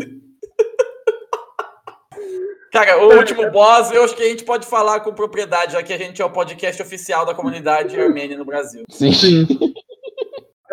Cara, 2.72 3.02
o 3.06 3.18
último 3.18 3.50
boss, 3.52 3.90
eu 3.92 4.04
acho 4.04 4.16
que 4.16 4.24
a 4.24 4.28
gente 4.28 4.44
pode 4.44 4.68
falar 4.68 5.00
com 5.00 5.14
propriedade, 5.14 5.74
já 5.74 5.82
que 5.84 5.94
a 5.94 5.98
gente 5.98 6.22
é 6.22 6.26
o 6.26 6.30
podcast 6.30 6.82
oficial 6.82 7.26
da 7.26 7.34
comunidade 7.34 7.98
armênia 8.00 8.38
no 8.38 8.44
Brasil. 8.46 8.84
sim. 8.90 9.14
Sim. 9.14 9.46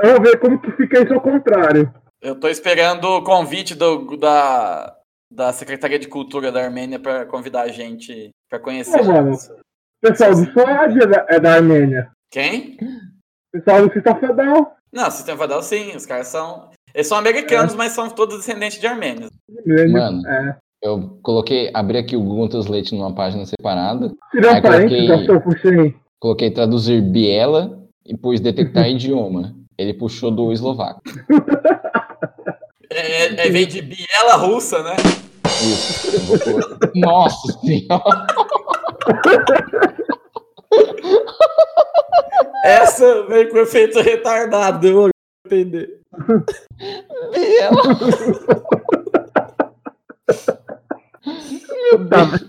Vamos 0.02 0.20
ver 0.28 0.38
como 0.40 0.61
que 0.61 0.72
fica 0.72 1.00
isso 1.02 1.14
ao 1.14 1.20
contrário. 1.20 1.92
Eu 2.22 2.38
tô 2.38 2.48
esperando 2.48 3.04
o 3.04 3.22
convite 3.24 3.74
do- 3.74 4.16
da, 4.16 4.94
da 5.32 5.52
Secretaria 5.52 5.98
de 5.98 6.06
Cultura 6.08 6.52
da 6.52 6.62
Armênia 6.62 6.98
para 6.98 7.26
convidar 7.26 7.62
a 7.62 7.68
gente 7.68 8.30
para 8.48 8.61
conhecer. 8.61 9.02
Mano. 9.02 9.37
Pessoal 10.00 10.30
do 10.30 10.44
SWAD 10.52 10.98
é 11.28 11.40
da, 11.40 11.50
é 11.50 11.56
Armênia. 11.56 12.11
Quem? 12.30 12.76
Pessoal 13.52 13.87
do 13.87 13.92
Cita 13.92 14.14
Fedal. 14.14 14.76
Não, 14.92 15.11
Sistema 15.11 15.38
Fadal 15.38 15.62
sim, 15.62 15.96
os 15.96 16.04
caras 16.06 16.28
são. 16.28 16.70
Eles 16.94 17.06
são 17.06 17.16
americanos, 17.18 17.74
mas 17.74 17.92
são 17.92 18.11
todos 18.11 18.37
descendentes 18.38 18.78
de 18.78 18.87
armênios. 18.87 19.30
Mano. 19.90 20.26
É. 20.28 20.56
Eu 20.82 21.18
coloquei, 21.22 21.70
abri 21.72 21.96
aqui 21.98 22.16
o 22.16 22.22
Google 22.22 22.48
Translate 22.48 22.94
numa 22.94 23.14
página 23.14 23.46
separada. 23.46 24.12
Aí 24.35 24.61
parênteses, 24.61 25.06
coloquei- 25.06 25.08
Gastou 25.08 25.40
Puxem. 25.40 25.94
Coloquei 26.20 26.50
traduzir 26.50 27.00
Biela 27.00 27.80
e 28.04 28.16
pus 28.16 28.40
detectar 28.40 28.87
idioma. 28.90 29.54
Ele 29.78 29.94
puxou 29.94 30.30
do 30.30 30.52
eslovaco. 30.52 31.00
É, 32.94 33.24
é- 33.26 33.46
é- 33.46 33.50
vem 33.50 33.66
de 33.66 33.81
biela 33.83 34.37
russa, 34.37 34.83
né? 34.83 34.96
Isso. 35.46 36.09
Eu 36.14 36.20
vou 36.20 36.90
Nossa 36.94 37.52
senhora! 37.61 38.26
Essa 42.64 43.26
vem 43.26 43.48
com 43.48 43.59
efeito 43.59 44.00
retardado, 44.00 44.81
demorou 44.81 45.11
pra 45.48 45.57
entender. 45.59 46.00
Biela! 47.33 47.83
Meu 51.92 52.09
Tá, 52.09 52.24
Deus. 52.24 52.42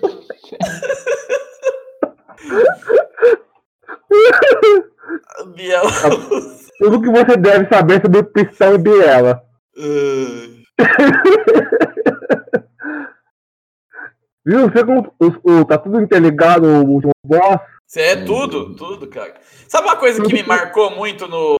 Biela 5.55 5.89
russa. 5.89 6.63
Tudo 6.79 7.01
que 7.01 7.09
você 7.09 7.37
deve 7.37 7.67
saber 7.67 8.01
sobre 8.01 8.19
o 8.19 8.23
Pistão 8.25 8.75
e 8.75 8.77
Biela. 8.77 9.41
Ai. 9.77 10.63
Viu? 14.45 14.69
Você 14.69 14.83
como 14.85 15.13
os- 15.19 15.39
o, 15.43 15.65
tá 15.65 15.77
tudo 15.77 16.01
interligado, 16.01 16.67
o 16.67 16.85
último 16.85 17.11
boss. 17.25 17.61
Você 17.87 18.01
é 18.01 18.15
tudo, 18.25 18.75
tudo, 18.75 19.07
cara. 19.07 19.35
Sabe 19.67 19.87
uma 19.87 19.95
coisa 19.95 20.21
que 20.21 20.33
me 20.33 20.43
marcou 20.43 20.91
muito 20.91 21.27
no 21.27 21.55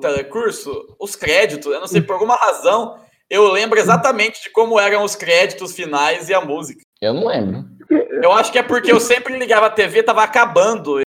telecurso? 0.00 0.96
Os 0.98 1.14
créditos. 1.14 1.72
Eu 1.72 1.80
não 1.80 1.86
sei, 1.86 2.00
por 2.00 2.14
alguma 2.14 2.34
razão, 2.34 2.98
eu 3.30 3.50
lembro 3.52 3.78
exatamente 3.78 4.42
de 4.42 4.50
como 4.50 4.80
eram 4.80 5.04
os 5.04 5.14
créditos 5.14 5.74
finais 5.74 6.28
e 6.28 6.34
a 6.34 6.40
música. 6.40 6.80
Eu 7.00 7.14
não 7.14 7.26
lembro. 7.26 7.64
Eu 7.90 8.32
acho 8.32 8.50
que 8.50 8.58
é 8.58 8.62
porque 8.62 8.90
eu 8.90 8.98
sempre 8.98 9.38
ligava 9.38 9.66
a 9.66 9.70
TV, 9.70 10.02
tava 10.02 10.22
acabando. 10.24 11.00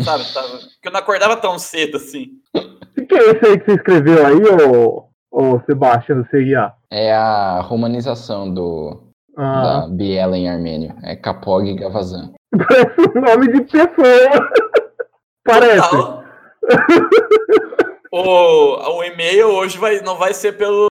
Sabe? 0.00 0.24
Tava, 0.32 0.48
porque 0.58 0.88
eu 0.88 0.92
não 0.92 1.00
acordava 1.00 1.36
tão 1.36 1.58
cedo 1.58 1.96
assim. 1.96 2.32
O 2.54 3.06
que 3.06 3.14
é 3.14 3.30
esse 3.30 3.46
aí 3.46 3.58
que 3.58 3.64
você 3.64 3.74
escreveu 3.76 4.26
aí, 4.26 4.36
ô, 4.76 5.08
ô 5.32 5.60
Sebastião, 5.66 6.22
você 6.24 6.44
ia? 6.44 6.72
É 6.90 7.12
a 7.14 7.60
romanização 7.60 8.52
do, 8.52 9.02
Ah, 9.36 9.62
da 9.62 9.88
Biela 9.88 10.36
em 10.36 10.48
armênio. 10.48 10.94
É 11.02 11.16
Kapog 11.16 11.74
Gavazan. 11.74 12.32
parece 12.68 13.00
um 13.00 13.20
nome 13.20 13.52
de 13.52 13.62
pessoa. 13.62 14.50
Parece. 15.44 15.96
O, 18.12 18.98
o 18.98 19.04
e-mail 19.04 19.48
hoje 19.48 19.78
vai, 19.78 20.00
não 20.02 20.16
vai 20.16 20.34
ser 20.34 20.52
pelo 20.58 20.86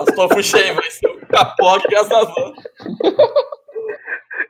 Astolfo 0.00 0.40
Shen, 0.40 0.72
vai 0.74 0.88
ser 0.90 1.08
o 1.08 1.26
Capote 1.26 1.88
Gazavan. 1.88 2.52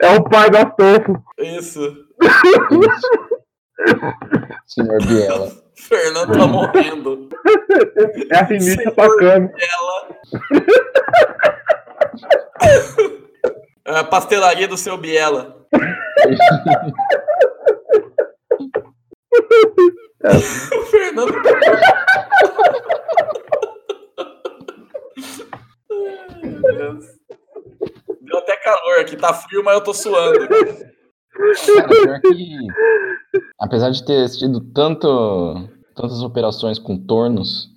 É 0.02 0.10
o 0.18 0.22
pai 0.24 0.50
do 0.50 0.58
Astolfo. 0.58 1.24
Isso. 1.38 1.80
Isso. 2.70 3.10
Senhor 4.66 4.98
Biela. 5.06 5.61
Fernando 5.88 6.32
tá 6.32 6.46
morrendo. 6.46 7.28
É 8.30 8.38
a 8.38 8.46
Sinite 8.46 8.88
atacando. 8.88 9.50
É 13.84 13.98
a 13.98 14.04
pastelaria 14.04 14.68
do 14.68 14.76
seu 14.76 14.96
Biela. 14.96 15.66
o 20.24 20.82
Fernando. 20.86 21.34
Ai, 25.90 26.48
meu 26.48 26.62
Deus. 26.62 27.06
Deu 28.20 28.38
até 28.38 28.56
calor 28.56 29.00
aqui, 29.00 29.16
tá 29.16 29.34
frio, 29.34 29.64
mas 29.64 29.74
eu 29.74 29.80
tô 29.82 29.92
suando. 29.92 30.46
Cara, 31.74 31.88
pior 31.88 32.20
que. 32.20 32.56
Apesar 33.62 33.90
de 33.90 34.04
ter 34.04 34.24
assistido 34.24 34.60
tanto, 34.60 35.68
tantas 35.94 36.20
operações 36.20 36.80
com 36.80 36.98
tornos, 36.98 37.68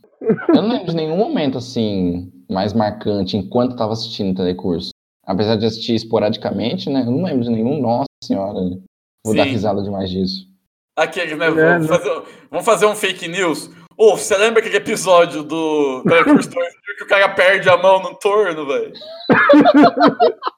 eu 0.50 0.64
não 0.64 0.70
lembro 0.70 0.88
de 0.88 0.96
nenhum 0.96 1.16
momento 1.16 1.60
assim 1.60 2.32
mais 2.50 2.74
marcante 2.74 3.38
enquanto 3.38 3.76
tava 3.76 3.94
assistindo 3.94 4.32
o 4.32 4.36
telecurso. 4.36 4.90
Apesar 5.28 5.56
de 5.56 5.68
assistir 5.68 5.94
esporadicamente, 5.94 6.90
né? 6.90 7.02
Eu 7.02 7.12
não 7.12 7.24
lembro 7.24 7.44
de 7.44 7.52
nenhum, 7.52 7.80
nossa 7.80 8.08
senhora. 8.24 8.60
Vou 9.24 9.36
dar 9.36 9.44
Sim. 9.44 9.52
risada 9.52 9.84
demais 9.84 10.10
disso. 10.10 10.48
Né? 10.98 11.06
É, 11.06 11.52
Vamos 11.52 11.88
né? 11.88 11.98
fazer, 11.98 12.24
vamos 12.50 12.66
fazer 12.66 12.86
um 12.88 12.96
fake 12.96 13.28
news. 13.28 13.70
Ô, 13.96 14.18
você 14.18 14.36
lembra 14.40 14.62
aquele 14.62 14.78
episódio 14.78 15.44
do 15.44 16.02
Telecurso 16.02 16.50
2000 16.50 16.72
que 16.98 17.04
o 17.04 17.08
cara 17.08 17.30
perde 17.30 17.70
a 17.70 17.78
mão 17.78 18.02
no 18.02 18.16
torno, 18.16 18.66
velho? 18.66 18.94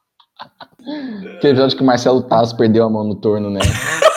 Aquele 1.36 1.52
episódio 1.52 1.76
que 1.76 1.84
o 1.84 1.86
Marcelo 1.86 2.24
Tasso 2.24 2.56
perdeu 2.56 2.86
a 2.86 2.90
mão 2.90 3.04
no 3.04 3.16
torno, 3.16 3.50
né? 3.50 3.60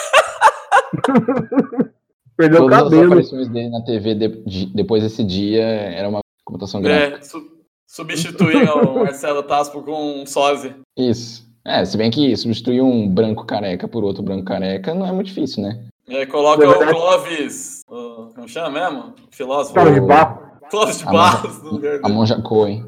Perdeu 2.37 2.61
o 2.61 2.63
Todas 2.63 2.77
as 2.77 2.83
cabelo. 2.85 3.05
aparições 3.07 3.49
dele 3.49 3.69
na 3.69 3.81
TV 3.83 4.15
de- 4.15 4.43
de- 4.45 4.65
depois 4.73 5.03
desse 5.03 5.23
dia 5.23 5.63
era 5.63 6.07
uma 6.09 6.19
computação 6.45 6.81
gráfica. 6.81 7.17
É, 7.17 7.21
su 7.21 7.51
substituíram 7.85 8.81
o 8.95 8.99
Marcelo 9.03 9.43
Taspo 9.43 9.81
com 9.83 10.21
um 10.21 10.25
sósia. 10.25 10.75
Isso. 10.97 11.45
É, 11.65 11.83
se 11.85 11.95
bem 11.97 12.09
que 12.09 12.35
substituir 12.37 12.81
um 12.81 13.07
branco 13.07 13.45
careca 13.45 13.87
por 13.87 14.03
outro 14.03 14.23
branco 14.23 14.45
careca 14.45 14.93
não 14.95 15.05
é 15.05 15.11
muito 15.11 15.27
difícil, 15.27 15.61
né? 15.61 15.83
É, 16.09 16.25
coloca 16.25 16.63
É 16.63 16.67
o. 16.67 16.87
Clóvis. 16.89 17.81
o- 17.87 18.31
como 18.33 18.47
chama 18.49 18.69
mesmo? 18.71 19.13
O 19.31 19.35
Filósofo. 19.35 19.75
Cara 19.75 19.91
de 19.91 20.01
barro. 20.01 20.49
Clóvis 20.71 20.97
de 20.99 21.07
A 21.07 21.11
Barros 21.11 21.59
A. 22.03 22.09
Monja 22.09 22.41
Coen. 22.41 22.85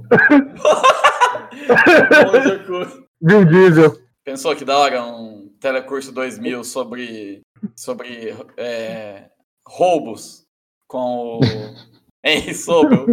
Monja 2.32 2.60
Cu. 2.66 3.04
Vin 3.22 3.46
Diesel. 3.46 3.98
Pensou 4.26 4.56
que 4.56 4.64
da 4.66 4.78
hora 4.78 5.04
um 5.06 5.33
Telecurso 5.64 6.12
2000 6.12 6.64
sobre, 6.66 7.42
sobre 7.74 8.36
é, 8.58 9.30
roubos 9.66 10.44
com 10.90 11.38
o 11.38 11.40
Henry 12.22 12.54
Sobel. 12.54 13.06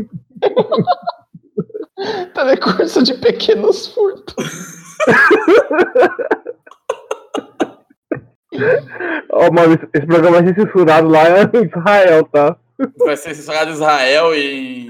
Telecurso 2.35 3.05
de 3.05 3.15
pequenos 3.15 3.87
furtos. 3.87 4.35
Ó, 9.31 9.49
mano, 9.53 9.79
esse, 9.95 10.07
programa 10.09 10.43
vai 10.43 10.49
ser 10.49 10.61
censurado 10.61 11.07
lá 11.07 11.23
em 11.55 11.67
Israel, 11.67 12.25
tá? 12.25 12.57
Vai 12.99 13.17
ser 13.17 13.37
censurado 13.37 13.71
em 13.71 13.75
Israel 13.75 14.35
e 14.35 14.89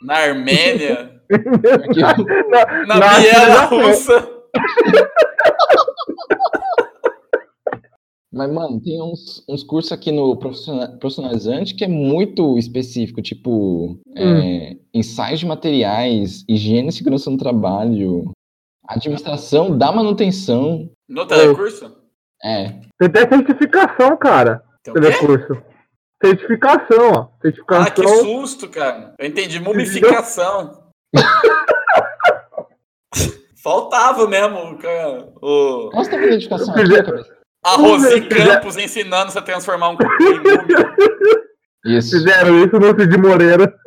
na 0.00 0.14
Armênia, 0.14 1.20
Na, 2.86 2.86
na, 2.86 3.00
na. 3.00 3.64
Russa. 3.64 4.28
Mas, 8.32 8.52
mano, 8.52 8.80
tem 8.80 9.02
uns, 9.02 9.44
uns 9.48 9.64
cursos 9.64 9.90
aqui 9.90 10.12
no 10.12 10.36
profissionalizante 10.36 11.74
que 11.74 11.84
é 11.84 11.88
muito 11.88 12.56
específico, 12.58 13.20
tipo 13.20 13.98
é, 14.16 14.76
ensaios 14.94 15.40
de 15.40 15.46
materiais, 15.46 16.44
higiene 16.48 16.90
e 16.90 16.92
segurança 16.92 17.28
no 17.28 17.36
trabalho, 17.36 18.30
administração 18.86 19.76
da 19.76 19.90
manutenção. 19.90 20.88
No 21.08 21.26
Telecurso? 21.26 21.96
É, 22.42 22.68
Tem 22.98 23.08
até 23.08 23.28
certificação, 23.28 24.16
cara. 24.16 24.62
Tem 24.84 24.92
o 24.92 24.94
quê? 24.94 25.00
Telecurso. 25.00 25.62
Certificação, 26.22 27.12
ó. 27.12 27.28
Certificação. 27.42 27.86
Ah, 27.86 27.90
que 27.90 28.06
susto, 28.06 28.68
cara. 28.68 29.14
Eu 29.18 29.26
entendi 29.26 29.58
mumificação. 29.58 30.84
Faltava 33.62 34.26
mesmo, 34.28 34.78
cara. 34.78 35.32
O... 35.42 35.90
Nossa, 35.92 36.10
tem 36.10 36.24
identificação 36.24 36.74
Eu 36.76 37.39
A 37.62 37.76
Rosi 37.76 38.22
Campos 38.22 38.76
ensinando 38.76 39.30
você 39.30 39.38
a 39.38 39.42
transformar 39.42 39.90
um. 39.90 39.96
Isso. 41.84 42.10
Fizeram 42.18 42.64
isso 42.64 42.78
no 42.78 42.98
Cid 42.98 43.18
Moreira. 43.18 43.74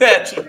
É, 0.00 0.20
tipo, 0.20 0.42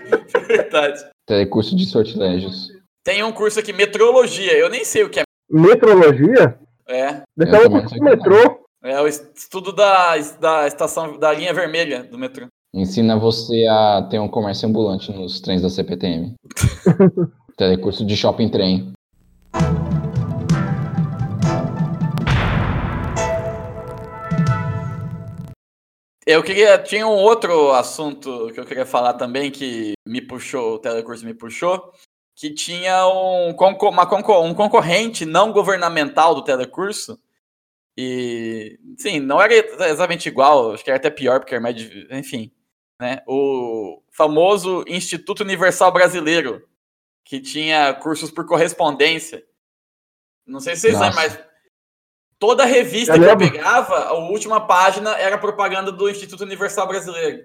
verdade. 0.48 1.00
Telecurso 1.26 1.76
de 1.76 1.86
sortilégios. 1.86 2.68
Tem 3.04 3.22
um 3.22 3.30
curso 3.30 3.60
aqui, 3.60 3.72
metrologia. 3.72 4.52
Eu 4.56 4.68
nem 4.68 4.84
sei 4.84 5.04
o 5.04 5.10
que 5.10 5.20
é. 5.20 5.22
Metrologia? 5.48 6.58
É, 6.88 7.22
Deixava 7.36 7.64
também 7.64 7.84
o 7.84 7.88
sei 7.88 7.98
que 7.98 8.04
metrô. 8.04 8.66
é 8.82 9.00
o 9.00 9.06
estudo 9.06 9.72
da, 9.72 10.16
da 10.40 10.66
estação, 10.66 11.18
da 11.18 11.32
linha 11.32 11.54
vermelha 11.54 12.02
do 12.02 12.18
metrô. 12.18 12.46
Ensina 12.74 13.16
você 13.18 13.64
a 13.68 14.06
ter 14.10 14.18
um 14.18 14.28
comércio 14.28 14.68
ambulante 14.68 15.12
nos 15.12 15.40
trens 15.40 15.62
da 15.62 15.70
CPTM. 15.70 16.34
Telecurso 17.56 18.04
de 18.04 18.16
shopping 18.16 18.48
trem. 18.48 18.92
Eu 26.26 26.42
queria. 26.42 26.78
Tinha 26.78 27.06
um 27.06 27.16
outro 27.16 27.72
assunto 27.72 28.50
que 28.52 28.60
eu 28.60 28.64
queria 28.64 28.86
falar 28.86 29.14
também, 29.14 29.50
que 29.50 29.94
me 30.06 30.20
puxou, 30.20 30.74
o 30.74 30.78
telecurso 30.78 31.24
me 31.24 31.34
puxou, 31.34 31.92
que 32.34 32.50
tinha 32.50 33.06
um, 33.08 33.54
uma 33.54 34.40
um 34.40 34.54
concorrente 34.54 35.26
não 35.26 35.52
governamental 35.52 36.34
do 36.34 36.44
telecurso. 36.44 37.20
E, 37.96 38.78
sim, 38.96 39.20
não 39.20 39.40
era 39.40 39.54
exatamente 39.54 40.26
igual, 40.26 40.72
acho 40.72 40.82
que 40.82 40.90
era 40.90 40.96
até 40.96 41.10
pior, 41.10 41.40
porque 41.40 41.54
era 41.54 41.62
mais. 41.62 41.76
Enfim, 42.10 42.50
né? 43.00 43.22
O 43.26 44.02
famoso 44.10 44.84
Instituto 44.86 45.40
Universal 45.42 45.92
Brasileiro, 45.92 46.66
que 47.24 47.40
tinha 47.40 47.92
cursos 47.94 48.30
por 48.30 48.46
correspondência. 48.46 49.44
Não 50.46 50.60
sei 50.60 50.74
se 50.74 50.82
vocês 50.82 50.94
Nossa. 50.94 51.06
lembram, 51.06 51.22
mas 51.22 51.51
toda 52.42 52.64
revista 52.64 53.14
Eu 53.16 53.20
que 53.22 53.28
eu 53.28 53.38
pegava, 53.38 53.94
a 54.06 54.14
última 54.14 54.60
página 54.66 55.10
era 55.16 55.38
propaganda 55.38 55.92
do 55.92 56.10
Instituto 56.10 56.42
Universal 56.42 56.88
Brasileiro. 56.88 57.44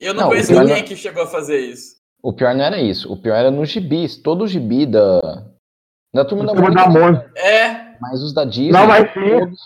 Eu 0.00 0.14
não, 0.14 0.22
Não, 0.22 0.28
conheço 0.30 0.54
o 0.54 0.60
ninguém 0.60 0.76
não- 0.76 0.84
que 0.84 0.94
chegou 0.94 1.24
a 1.24 1.26
fazer 1.26 1.58
isso. 1.58 1.96
O 2.22 2.32
pior 2.32 2.54
não 2.54 2.64
era 2.64 2.80
isso. 2.80 3.12
O 3.12 3.16
pior 3.20 3.34
era 3.34 3.50
nos 3.50 3.68
gibis. 3.70 4.16
Todo 4.16 4.46
gibi 4.46 4.86
da, 4.86 5.20
da 6.14 6.24
turma 6.24 6.46
da 6.46 6.52
Turma 6.54 6.70
da 6.70 6.88
Mônica. 6.88 7.32
É, 7.36 7.96
Mas 8.00 8.22
os 8.22 8.32
da 8.32 8.44
Disney. 8.44 8.70
Não, 8.70 8.86
mas 8.86 9.12
sim. 9.12 9.20
todos 9.38 9.58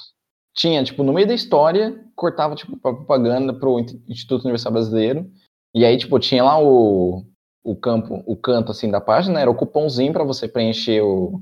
tinha, 0.57 0.83
tipo, 0.83 1.03
no 1.03 1.13
meio 1.13 1.27
da 1.27 1.35
história, 1.35 2.01
cortava, 2.17 2.55
tipo, 2.55 2.75
pra 2.79 2.95
propaganda 2.95 3.53
pro 3.53 3.79
In- 3.81 4.03
Instituto 4.09 4.45
Universal 4.45 4.73
Brasileiro. 4.73 5.31
E 5.75 5.85
aí, 5.85 5.99
tipo, 5.99 6.19
tinha 6.19 6.43
lá 6.43 6.59
o, 6.59 7.23
o 7.63 7.77
campo, 7.77 8.23
o 8.27 8.35
canto, 8.35 8.71
assim, 8.73 8.91
da 8.91 9.01
página, 9.01 9.41
era 9.41 9.51
o 9.51 9.55
cupomzinho 9.55 10.13
pra 10.13 10.25
você 10.25 10.49
preencher 10.49 11.03
o, 11.03 11.41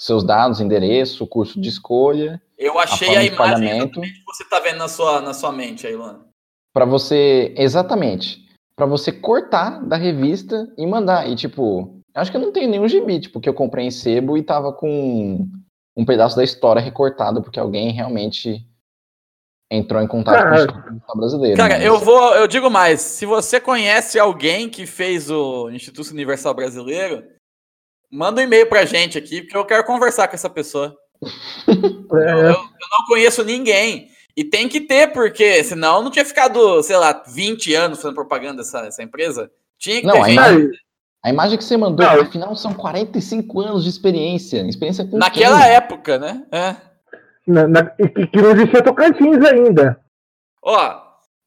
seus 0.00 0.24
dados, 0.24 0.60
endereço, 0.60 1.26
curso 1.26 1.60
de 1.60 1.68
escolha, 1.68 2.42
eu 2.66 2.78
achei 2.78 3.16
a, 3.16 3.20
de 3.20 3.26
imagem 3.28 3.88
que 3.90 4.00
você 4.26 4.44
tá 4.48 4.60
vendo 4.60 4.78
na 4.78 4.88
sua, 4.88 5.20
na 5.20 5.34
sua 5.34 5.52
mente 5.52 5.86
aí, 5.86 5.94
Luana. 5.94 6.24
Pra 6.72 6.84
você, 6.84 7.54
exatamente, 7.56 8.48
pra 8.76 8.86
você 8.86 9.12
cortar 9.12 9.80
da 9.86 9.96
revista 9.96 10.72
e 10.76 10.86
mandar. 10.86 11.28
E, 11.28 11.36
tipo, 11.36 12.00
eu 12.14 12.20
acho 12.20 12.30
que 12.30 12.36
eu 12.36 12.40
não 12.40 12.52
tenho 12.52 12.68
nenhum 12.70 12.88
gibi, 12.88 13.20
tipo, 13.20 13.40
que 13.40 13.48
eu 13.48 13.54
comprei 13.54 13.86
em 13.86 13.90
sebo 13.90 14.36
e 14.36 14.42
tava 14.42 14.72
com 14.72 15.48
um 15.96 16.04
pedaço 16.04 16.36
da 16.36 16.42
história 16.42 16.82
recortado, 16.82 17.42
porque 17.42 17.60
alguém 17.60 17.92
realmente 17.92 18.66
entrou 19.70 20.02
em 20.02 20.06
contato 20.08 20.36
com 20.36 20.40
o 20.40 20.44
Cara, 20.44 20.56
Instituto 20.56 20.86
Universal 20.88 21.16
Brasileiro. 21.16 21.56
Cara, 21.56 21.74
mas- 21.74 21.84
eu 21.84 21.98
vou, 21.98 22.34
eu 22.34 22.46
digo 22.46 22.70
mais, 22.70 23.00
se 23.00 23.26
você 23.26 23.60
conhece 23.60 24.18
alguém 24.18 24.68
que 24.68 24.86
fez 24.86 25.30
o 25.30 25.70
Instituto 25.70 26.10
Universal 26.10 26.54
Brasileiro, 26.54 27.24
manda 28.10 28.40
um 28.40 28.44
e-mail 28.44 28.68
pra 28.68 28.84
gente 28.84 29.16
aqui, 29.18 29.42
porque 29.42 29.56
eu 29.56 29.64
quero 29.64 29.84
conversar 29.84 30.28
com 30.28 30.34
essa 30.34 30.50
pessoa. 30.50 30.96
Eu, 31.66 32.18
É, 32.18 32.32
eu- 32.32 32.36
eu 32.46 32.52
não 32.54 33.06
conheço 33.08 33.42
ninguém. 33.44 34.08
E 34.36 34.42
tem 34.44 34.68
que 34.68 34.80
ter, 34.80 35.12
porque 35.12 35.62
senão 35.62 36.02
não 36.02 36.10
tinha 36.10 36.24
ficado, 36.24 36.82
sei 36.82 36.96
lá, 36.96 37.22
20 37.28 37.72
anos 37.74 38.00
fazendo 38.02 38.16
propaganda 38.16 38.56
dessa, 38.58 38.80
essa 38.80 39.02
empresa. 39.02 39.48
Tinha 39.78 40.00
que 40.00 40.06
Não, 40.06 40.14
ter 40.14 40.20
a 40.20 40.24
gente. 40.24 40.32
imagem- 40.34 40.70
A 41.22 41.30
imagem 41.30 41.56
que 41.58 41.64
você 41.64 41.76
mandou, 41.76 42.04
Não. 42.04 42.20
afinal, 42.20 42.54
são 42.56 42.74
45 42.74 43.60
anos 43.60 43.84
de 43.84 43.90
experiência. 43.90 44.58
Experiência 44.68 45.06
com 45.06 45.16
Naquela 45.16 45.60
quem? 45.62 45.70
época, 45.70 46.18
né? 46.18 46.42
É. 46.52 46.74
na, 47.46 47.68
na, 47.68 47.92
e 47.98 48.08
que, 48.08 48.26
que 48.26 48.40
não 48.42 48.50
existia 48.52 48.82
Tocantins 48.82 49.44
ainda. 49.44 50.00
Ó, 50.62 50.96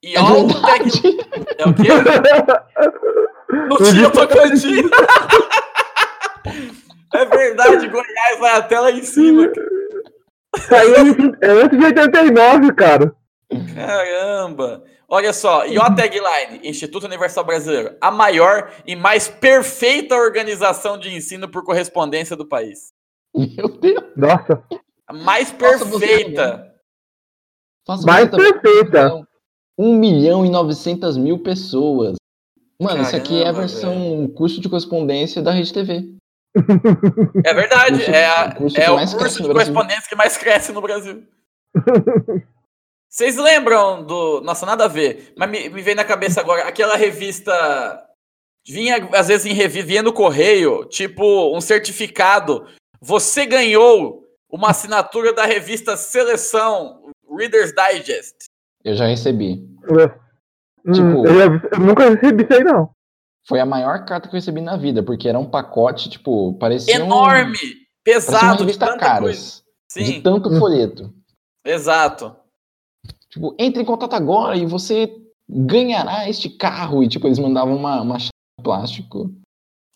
e 0.03 0.15
É 0.15 0.21
o 0.21 0.47
verdade. 0.47 1.01
tec- 1.01 1.27
É 1.57 1.67
o 1.67 1.73
quê? 1.73 1.83
Não 3.49 3.77
tinha 3.77 4.09
Tocantins. 4.11 4.63
É 7.17 7.25
verdade, 7.25 7.87
Goiás 7.89 8.39
vai 8.39 8.51
até 8.51 8.79
lá 8.79 8.91
em 8.91 9.03
cima. 9.03 9.51
Saiu 10.69 10.95
é 11.41 11.49
antes 11.49 11.77
de 11.77 11.85
89, 11.85 12.73
cara. 12.73 13.15
Caramba! 13.73 14.83
Olha 15.09 15.31
só, 15.31 15.65
e 15.65 15.77
ó 15.77 15.83
a 15.83 15.95
tagline, 15.95 16.59
Instituto 16.63 17.05
Universal 17.05 17.45
Brasileiro, 17.45 17.95
a 18.01 18.11
maior 18.11 18.71
e 18.85 18.95
mais 18.95 19.29
perfeita 19.29 20.15
organização 20.15 20.97
de 20.97 21.15
ensino 21.15 21.49
por 21.49 21.63
correspondência 21.63 22.35
do 22.35 22.45
país. 22.45 22.91
Meu 23.33 23.69
Deus. 23.69 24.03
Nossa, 24.15 24.61
A 25.07 25.13
mais 25.13 25.51
Nossa, 25.57 25.85
você 25.85 26.07
perfeita. 26.07 26.73
Faça 27.85 28.05
mais 28.05 28.29
perfeita. 28.29 29.25
1 29.77 29.93
milhão 29.95 30.45
e 30.45 30.49
900 30.49 31.17
mil 31.17 31.39
pessoas. 31.39 32.17
Mano, 32.79 33.01
isso 33.01 33.15
aqui 33.15 33.37
é 33.37 33.41
a 33.41 33.43
Caramba, 33.45 33.59
versão 33.61 34.27
curso 34.35 34.59
de 34.59 34.67
correspondência 34.67 35.41
da 35.41 35.51
Rede 35.51 35.73
TV. 35.73 36.17
É 37.45 37.53
verdade, 37.53 37.95
Curso- 37.97 38.11
é, 38.11 38.25
a- 38.25 38.55
curso 38.55 38.79
é 38.79 38.91
o 38.91 38.95
mais 38.95 39.09
curso 39.13 39.19
cresce 39.25 39.41
de 39.41 39.47
no 39.47 39.53
Brasil. 39.53 39.73
correspondência 39.73 40.09
que 40.09 40.15
mais 40.15 40.37
cresce 40.37 40.71
no 40.71 40.81
Brasil. 40.81 41.23
Vocês 43.09 43.35
lembram 43.37 44.03
do. 44.03 44.41
Nossa, 44.41 44.65
nada 44.65 44.85
a 44.85 44.87
ver, 44.87 45.33
mas 45.37 45.49
me, 45.49 45.69
me 45.69 45.81
veio 45.81 45.95
na 45.95 46.03
cabeça 46.03 46.41
agora 46.41 46.67
aquela 46.67 46.95
revista. 46.95 48.03
Vinha, 48.67 48.97
às 49.13 49.29
vezes, 49.29 49.45
em 49.45 49.53
revi, 49.53 49.81
vinha 49.81 50.03
no 50.03 50.11
correio, 50.11 50.83
tipo, 50.85 51.55
um 51.55 51.61
certificado. 51.61 52.67
Você 53.01 53.45
ganhou 53.45 54.23
uma 54.49 54.71
assinatura 54.71 55.31
da 55.31 55.45
revista 55.45 55.95
Seleção 55.95 57.01
Reader's 57.37 57.71
Digest. 57.73 58.35
Eu 58.83 58.95
já 58.95 59.05
recebi. 59.05 59.65
Hum, 59.89 60.91
Tipo- 60.91 61.27
eu, 61.27 61.39
eu 61.71 61.79
nunca 61.79 62.09
recebi 62.09 62.43
isso 62.43 62.53
aí, 62.53 62.63
não. 62.63 62.89
Foi 63.47 63.59
a 63.59 63.65
maior 63.65 64.03
carta 64.05 64.27
que 64.27 64.35
eu 64.35 64.39
recebi 64.39 64.59
na 64.61 64.75
vida, 64.75 65.01
porque 65.01 65.27
era 65.29 65.39
um 65.39 65.49
pacote, 65.49 66.09
tipo, 66.09 66.53
parecia 66.59 67.01
um- 67.01 67.05
Enorme! 67.05 67.57
parecia 67.57 67.75
uma 67.75 67.87
Pesado, 68.03 68.57
de 68.57 68.63
revista 68.63 68.85
tanta 68.87 68.99
caras. 68.99 69.63
coisa. 69.95 70.11
De 70.11 70.21
tanto 70.21 70.57
folheto. 70.59 71.13
exato. 71.65 72.35
Tipo, 73.29 73.55
entre 73.59 73.81
em 73.81 73.85
contato 73.85 74.13
agora 74.13 74.55
e 74.55 74.65
você 74.65 75.11
ganhará 75.49 76.29
este 76.29 76.49
carro. 76.49 77.03
E, 77.03 77.07
tipo, 77.09 77.27
eles 77.27 77.39
mandavam 77.39 77.75
uma, 77.75 78.01
uma 78.01 78.17
chave 78.19 78.31
de 78.57 78.63
plástico. 78.63 79.31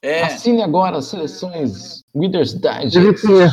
É. 0.04 0.24
Assine 0.24 0.62
agora 0.62 0.97
as 0.97 1.06
seleções 1.06 2.02
Reader's 2.16 2.54
Digest. 2.54 2.97
Revistinha. 2.97 3.47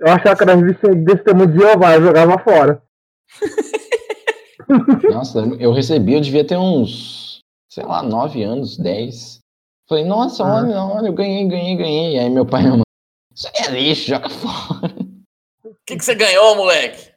Eu 0.00 0.08
achava 0.12 0.36
que 0.36 0.42
era 0.42 0.54
revista 0.54 0.94
desse 0.94 1.24
tamanho 1.24 1.52
de 1.52 1.58
Jeová, 1.58 1.94
eu 1.94 2.02
jogava 2.02 2.38
fora. 2.38 2.82
Nossa, 5.12 5.40
eu 5.58 5.72
recebi, 5.72 6.14
eu 6.14 6.20
devia 6.20 6.44
ter 6.44 6.56
uns, 6.56 7.31
sei 7.72 7.84
lá, 7.84 8.02
9 8.02 8.42
anos, 8.42 8.76
10. 8.76 9.40
Falei, 9.88 10.04
nossa, 10.04 10.44
Ah. 10.44 10.56
olha, 10.56 10.84
olha, 10.84 11.06
eu 11.06 11.12
ganhei, 11.14 11.48
ganhei, 11.48 11.74
ganhei. 11.74 12.18
Aí 12.18 12.28
meu 12.28 12.44
pai 12.44 12.60
e 12.60 12.64
minha 12.64 12.76
mãe, 12.76 12.82
isso 13.34 13.48
aí 13.48 13.64
é 13.66 13.70
lixo, 13.70 14.08
joga 14.08 14.28
fora. 14.28 14.94
O 15.64 15.74
que, 15.86 15.96
que 15.96 16.04
você 16.04 16.14
ganhou, 16.14 16.54
moleque? 16.54 17.10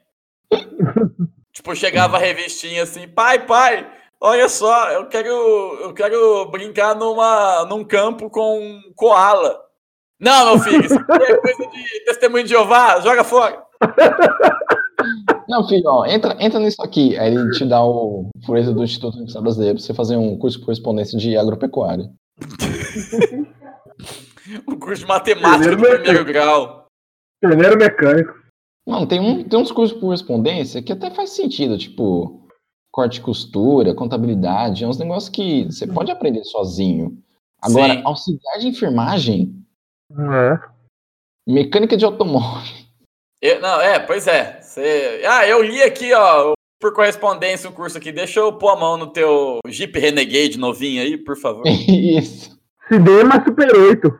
tipo, 1.53 1.75
chegava 1.75 2.15
a 2.15 2.19
revistinha 2.21 2.83
assim, 2.83 3.05
pai, 3.05 3.45
pai, 3.45 3.85
olha 4.21 4.47
só, 4.47 4.91
eu 4.91 5.09
quero, 5.09 5.29
eu 5.29 5.93
quero 5.93 6.45
brincar 6.45 6.95
numa, 6.95 7.65
num 7.65 7.83
campo 7.83 8.29
com 8.29 8.59
um 8.59 8.93
koala. 8.95 9.61
Não, 10.17 10.51
meu 10.55 10.59
filho, 10.63 10.85
isso 10.85 10.97
aqui 10.97 11.23
é 11.23 11.37
coisa 11.37 11.67
de 11.69 12.05
testemunho 12.05 12.45
de 12.45 12.51
Jeová, 12.51 13.01
joga 13.01 13.25
fora. 13.25 13.61
Não, 15.47 15.67
filho, 15.67 15.83
ó, 15.87 16.05
entra, 16.05 16.35
entra 16.39 16.59
nisso 16.59 16.81
aqui. 16.81 17.17
Aí 17.17 17.33
ele 17.33 17.51
te 17.51 17.65
dá 17.65 17.83
o 17.83 18.29
folheto 18.45 18.73
do 18.73 18.83
Instituto 18.83 19.13
Universitário 19.15 19.43
Brasileiro 19.43 19.75
pra 19.77 19.83
você 19.85 19.93
fazer 19.93 20.17
um 20.17 20.37
curso 20.37 20.57
de 20.59 20.65
correspondência 20.65 21.17
de 21.17 21.37
agropecuária. 21.37 22.09
O 24.67 24.75
curso 24.79 25.01
de 25.03 25.07
matemática 25.07 25.57
do 25.69 25.77
Primeiro 25.77 26.01
primeiro 26.03 26.25
grau. 26.25 26.87
Primeiro 27.41 27.77
mecânico. 27.77 28.33
Não, 28.87 29.05
tem, 29.05 29.19
um, 29.19 29.43
tem 29.43 29.59
uns 29.59 29.71
cursos 29.71 29.95
de 29.95 30.01
correspondência 30.01 30.81
que 30.81 30.91
até 30.91 31.09
faz 31.09 31.31
sentido, 31.31 31.77
tipo, 31.77 32.47
corte 32.91 33.17
e 33.19 33.21
costura, 33.21 33.95
contabilidade, 33.95 34.83
é 34.83 34.87
uns 34.87 34.97
negócios 34.97 35.29
que 35.29 35.65
você 35.65 35.87
pode 35.87 36.11
aprender 36.11 36.43
sozinho. 36.43 37.17
Agora, 37.61 37.93
Sim. 37.95 38.01
auxiliar 38.05 38.59
de 38.59 38.67
enfermagem, 38.67 39.55
É. 40.11 40.59
mecânica 41.47 41.97
de 41.97 42.05
automóvel. 42.05 42.73
Eu- 43.41 43.59
não, 43.59 43.81
é, 43.81 43.99
pois 43.99 44.27
é. 44.27 44.59
Você, 44.75 45.21
ah, 45.25 45.47
eu 45.47 45.61
li 45.61 45.81
aqui, 45.81 46.13
ó, 46.13 46.51
por 46.81 46.93
correspondência, 46.93 47.69
um 47.69 47.73
curso 47.73 47.97
aqui. 47.97 48.11
Deixa 48.11 48.41
eu 48.41 48.51
pôr 48.51 48.71
a 48.71 48.75
mão 48.75 48.97
no 48.97 49.13
teu 49.13 49.59
Jeep 49.69 49.97
Renegade 49.97 50.59
novinho 50.59 51.01
aí, 51.01 51.17
por 51.17 51.37
favor. 51.37 51.63
Isso. 51.87 52.59
Cinema 52.89 53.41
Super 53.41 53.73
8. 53.73 54.19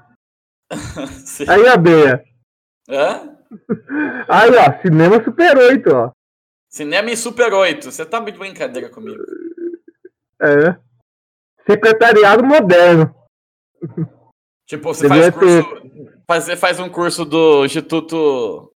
Sim. 1.26 1.45
Aí 1.49 1.68
a 1.68 1.76
Beia. 1.76 2.24
Hã? 2.88 3.38
Aí, 4.30 4.51
ó, 4.56 4.82
cinema 4.82 5.22
Super 5.22 5.58
8, 5.58 5.89
ó. 5.93 6.12
Cinema 6.70 7.12
em 7.12 7.18
Super 7.18 7.51
8. 7.51 7.91
Você 7.91 8.06
tá 8.06 8.22
de 8.22 8.32
brincadeira 8.32 8.89
comigo. 8.89 9.22
É. 10.41 10.78
Secretariado 11.70 12.45
moderno. 12.45 13.14
Tipo, 14.66 14.93
você 14.93 15.10
Devia 15.10 15.34
faz 15.34 15.36
curso. 15.36 16.22
Faz, 16.26 16.43
você 16.45 16.56
faz 16.56 16.80
um 16.80 16.88
curso 16.88 17.26
do 17.26 17.66
Instituto 17.66 18.72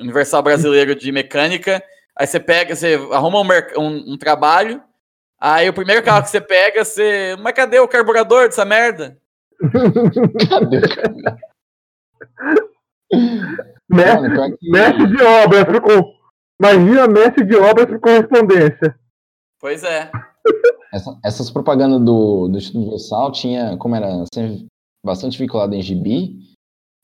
Universal 0.00 0.42
Brasileiro 0.42 0.94
de 0.94 1.12
Mecânica. 1.12 1.82
Aí 2.16 2.26
você 2.26 2.40
pega, 2.40 2.74
você 2.74 2.94
arruma 3.12 3.40
um, 3.40 3.80
um- 3.80 4.12
um 4.14 4.18
trabalho. 4.18 4.82
Aí 5.40 5.68
o 5.68 5.72
primeiro 5.72 6.02
carro 6.02 6.22
que 6.22 6.30
você 6.30 6.40
pega, 6.40 6.84
você. 6.84 7.36
Mas 7.40 7.54
cadê 7.54 7.78
o 7.78 7.88
carburador 7.88 8.46
dessa 8.48 8.64
merda? 8.64 9.16
Cadê? 10.48 10.80
Mestre, 13.88 14.30
que- 14.58 14.70
mestre 14.70 15.06
de 15.08 15.22
obras 15.22 15.64
por 15.64 15.80
con- 15.80 16.14
Imagina 16.60 17.08
mestre 17.08 17.44
de 17.44 17.56
obras 17.56 17.86
por 17.86 17.98
correspondência. 18.00 18.94
Pois 19.58 19.82
é. 19.82 20.10
Essa- 20.92 21.18
essas 21.24 21.50
propagandas 21.50 22.00
do, 22.00 22.48
do 22.48 22.56
Instituto 22.58 22.82
Universal 22.82 23.32
tinha, 23.32 23.76
como 23.78 23.96
era 23.96 24.24
bastante 25.04 25.38
vinculado 25.38 25.74
em 25.74 25.82
gibi, 25.82 26.36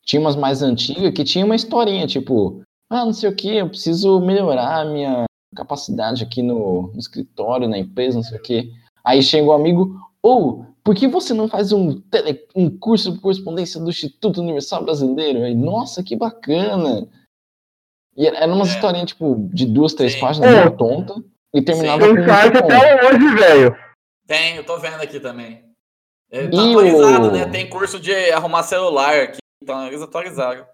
tinha 0.04 0.20
umas 0.20 0.36
mais 0.36 0.62
antigas 0.62 1.12
que 1.12 1.24
tinha 1.24 1.44
uma 1.44 1.56
historinha, 1.56 2.06
tipo, 2.06 2.62
ah, 2.90 3.04
não 3.04 3.12
sei 3.12 3.28
o 3.28 3.34
que, 3.34 3.56
eu 3.56 3.68
preciso 3.68 4.20
melhorar 4.20 4.80
a 4.80 4.84
minha 4.84 5.24
capacidade 5.54 6.22
aqui 6.22 6.42
no, 6.42 6.88
no 6.92 6.98
escritório, 6.98 7.68
na 7.68 7.78
empresa, 7.78 8.16
não 8.16 8.22
sei 8.24 8.38
o 8.38 8.42
que. 8.42 8.72
Aí 9.04 9.22
chega 9.22 9.46
um 9.46 9.52
amigo, 9.52 9.98
ou, 10.22 10.66
por 10.84 10.94
que 10.94 11.06
você 11.08 11.32
não 11.34 11.48
faz 11.48 11.72
um, 11.72 12.00
tele- 12.00 12.46
um 12.54 12.68
curso 12.76 13.12
de 13.12 13.18
correspondência 13.20 13.80
do 13.80 13.88
Instituto 13.90 14.40
Universal 14.40 14.84
Brasileiro? 14.84 15.42
Aí, 15.44 15.54
nossa, 15.54 16.02
que 16.02 16.14
bacana! 16.16 17.08
E 18.16 18.26
era 18.26 18.38
era 18.38 18.52
umas 18.52 18.68
É. 18.68 18.72
historinhas, 18.74 19.08
tipo, 19.08 19.48
de 19.52 19.66
duas, 19.66 19.94
três 19.94 20.14
Sim. 20.14 20.20
páginas, 20.20 20.50
É. 20.54 20.70
tonta, 20.70 21.14
e 21.54 21.62
terminava 21.62 22.06
Tem 22.06 22.16
com 22.16 22.24
site 22.28 22.52
cupom. 22.52 22.64
até 22.66 23.06
hoje, 23.08 23.34
velho. 23.34 23.76
Tem, 24.26 24.56
eu 24.56 24.64
tô 24.64 24.78
vendo 24.78 25.00
aqui 25.00 25.20
também. 25.20 25.64
Ele 26.30 26.48
tá 26.50 26.56
E 26.56 26.70
atualizado, 26.70 27.28
o- 27.28 27.30
né? 27.32 27.46
Tem 27.46 27.68
curso 27.68 28.00
de 28.00 28.12
arrumar 28.32 28.62
celular 28.64 29.14
aqui. 29.20 29.38
Então 29.62 29.86
eles 29.86 30.02
atualizaram. 30.02 30.66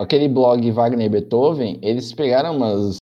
Aquele 0.00 0.28
blog 0.28 0.70
Wagner 0.70 1.10
Beethoven, 1.10 1.78
eles 1.82 2.12
pegaram 2.12 2.56
umas, 2.56 2.96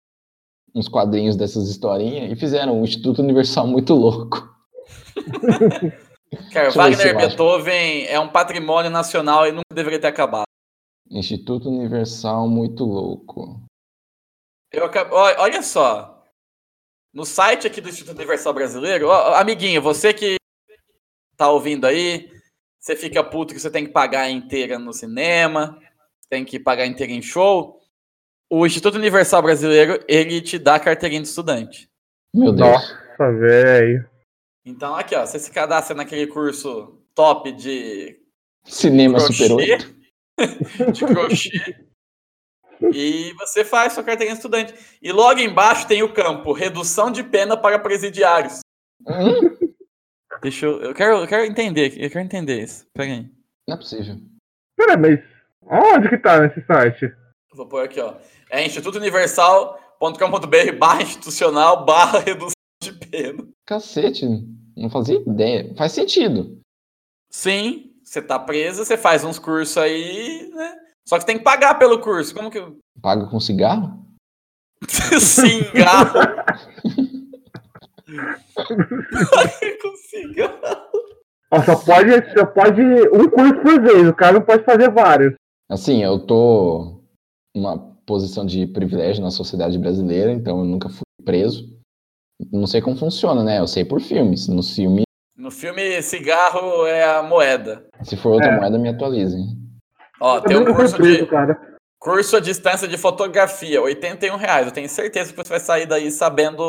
uns 0.75 0.87
quadrinhos 0.87 1.35
dessas 1.35 1.69
historinhas 1.69 2.31
e 2.31 2.35
fizeram 2.35 2.79
um 2.79 2.83
Instituto 2.83 3.21
Universal 3.21 3.67
muito 3.67 3.93
louco. 3.93 4.49
Cara, 6.53 6.69
Wagner. 6.71 7.17
Beethoven 7.17 8.05
é 8.07 8.19
um 8.19 8.29
patrimônio 8.29 8.89
nacional 8.89 9.45
e 9.47 9.51
nunca 9.51 9.65
deveria 9.73 9.99
ter 9.99 10.07
acabado. 10.07 10.45
Instituto 11.09 11.69
Universal 11.69 12.47
muito 12.47 12.85
louco. 12.85 13.59
Eu 14.71 14.85
acab- 14.85 15.11
ó, 15.11 15.41
Olha 15.41 15.61
só. 15.61 16.23
No 17.13 17.25
site 17.25 17.67
aqui 17.67 17.81
do 17.81 17.89
Instituto 17.89 18.15
Universal 18.15 18.53
Brasileiro, 18.53 19.09
ó, 19.09 19.33
amiguinho, 19.35 19.81
você 19.81 20.13
que 20.13 20.37
tá 21.35 21.51
ouvindo 21.51 21.85
aí, 21.85 22.31
você 22.79 22.95
fica 22.95 23.21
puto 23.21 23.53
que 23.53 23.59
você 23.59 23.69
tem 23.69 23.85
que 23.85 23.91
pagar 23.91 24.29
inteira 24.29 24.79
no 24.79 24.93
cinema, 24.93 25.77
tem 26.31 26.45
que 26.45 26.57
pagar 26.57 26.85
inteira 26.85 27.11
em 27.11 27.21
show. 27.21 27.81
O 28.49 28.65
Instituto 28.65 28.95
Universal 28.95 29.41
Brasileiro, 29.41 30.03
ele 30.07 30.41
te 30.41 30.57
dá 30.57 30.79
carteirinha 30.79 31.21
de 31.21 31.27
estudante. 31.27 31.89
Meu 32.33 32.53
Deus. 32.53 32.69
Nossa, 32.69 33.31
velho. 33.37 34.09
Então, 34.65 34.95
aqui, 34.95 35.13
ó, 35.13 35.25
você 35.25 35.37
se 35.37 35.51
cadastra 35.51 35.95
naquele 35.95 36.27
curso 36.27 36.97
top 37.13 37.51
de 37.51 38.17
Cinema 38.63 39.19
Super 39.19 39.51
8. 39.51 39.95
crochê, 40.37 40.91
de 40.91 41.05
crochê, 41.05 41.85
e 42.93 43.33
você 43.33 43.65
faz 43.65 43.93
sua 43.93 44.03
carteirinha 44.03 44.35
de 44.35 44.39
estudante. 44.39 44.73
E 45.01 45.11
logo 45.11 45.39
embaixo 45.39 45.87
tem 45.87 46.01
o 46.01 46.13
campo 46.13 46.53
redução 46.53 47.11
de 47.11 47.23
pena 47.23 47.57
para 47.57 47.77
presidiários. 47.79 48.59
Hum, 49.05 49.57
Deixa 50.41 50.65
eu, 50.65 50.81
eu 50.81 50.93
quero, 50.93 51.17
eu 51.17 51.27
quero 51.27 51.45
entender, 51.45 51.93
eu 52.01 52.09
quero 52.09 52.23
entender 52.25 52.63
isso. 52.63 52.85
Pera 52.93 53.11
aí. 53.11 53.29
não 53.67 53.75
é 53.75 53.77
possível. 53.77 54.15
Pera, 54.77 54.97
mas 54.97 55.19
onde 55.71 56.09
que 56.09 56.17
tá 56.17 56.39
nesse 56.39 56.65
site? 56.65 57.13
Vou 57.53 57.67
pôr 57.67 57.85
aqui, 57.85 57.99
ó. 57.99 58.15
É 58.49 58.65
institutouniversal.com.br 58.65 60.77
barra 60.77 61.03
institucional 61.03 61.85
barra 61.85 62.19
redução 62.19 62.53
de 62.81 62.93
pena. 62.93 63.47
Cacete, 63.65 64.25
não 64.75 64.89
fazia 64.89 65.19
ideia. 65.19 65.73
Faz 65.77 65.93
sentido. 65.93 66.59
Sim, 67.29 67.93
você 68.03 68.21
tá 68.21 68.37
preso, 68.37 68.83
você 68.83 68.97
faz 68.97 69.23
uns 69.23 69.39
cursos 69.39 69.77
aí, 69.77 70.51
né? 70.53 70.75
Só 71.07 71.17
que 71.17 71.25
tem 71.25 71.37
que 71.37 71.43
pagar 71.43 71.75
pelo 71.75 71.99
curso. 71.99 72.35
Como 72.35 72.51
que. 72.51 72.61
Paga 73.01 73.25
com 73.27 73.39
cigarro? 73.39 74.05
Cigarro. 75.19 76.19
Com 79.81 79.95
cigarro. 79.95 80.57
Ó, 81.51 81.61
só 81.63 81.75
pode, 81.75 82.33
só 82.33 82.45
pode 82.45 82.81
um 82.81 83.29
curso 83.29 83.55
por 83.61 83.81
vez, 83.81 84.07
o 84.07 84.13
cara 84.13 84.33
não 84.33 84.41
pode 84.41 84.63
fazer 84.63 84.89
vários. 84.89 85.33
Assim, 85.71 86.03
eu 86.03 86.19
tô 86.19 87.01
numa 87.55 87.77
posição 88.05 88.45
de 88.45 88.67
privilégio 88.67 89.23
na 89.23 89.31
sociedade 89.31 89.77
brasileira, 89.77 90.31
então 90.31 90.59
eu 90.59 90.65
nunca 90.65 90.89
fui 90.89 91.01
preso. 91.23 91.69
Não 92.51 92.67
sei 92.67 92.81
como 92.81 92.97
funciona, 92.97 93.43
né? 93.43 93.59
Eu 93.59 93.67
sei 93.67 93.85
por 93.85 94.01
filmes. 94.01 94.47
No 94.47 94.61
filme, 94.63 95.03
No 95.37 95.49
filme, 95.49 96.01
cigarro 96.01 96.85
é 96.85 97.03
a 97.03 97.23
moeda. 97.23 97.85
se 98.03 98.17
for 98.17 98.33
outra 98.33 98.49
É. 98.49 98.55
moeda, 98.59 98.77
me 98.77 98.89
atualizem. 98.89 99.45
Ó, 100.19 100.37
Eu 100.37 100.41
tem 100.43 100.57
um 100.57 100.65
curso 100.65 100.95
preso, 100.97 101.19
de 101.19 101.25
cara. 101.27 101.77
curso 101.99 102.35
à 102.35 102.39
distância 102.39 102.87
de 102.87 102.97
fotografia, 102.97 103.81
81 103.81 104.35
reais. 104.37 104.67
Eu 104.67 104.73
tenho 104.73 104.89
certeza 104.89 105.31
que 105.31 105.37
você 105.37 105.49
vai 105.49 105.59
sair 105.59 105.85
daí 105.87 106.11
sabendo, 106.11 106.67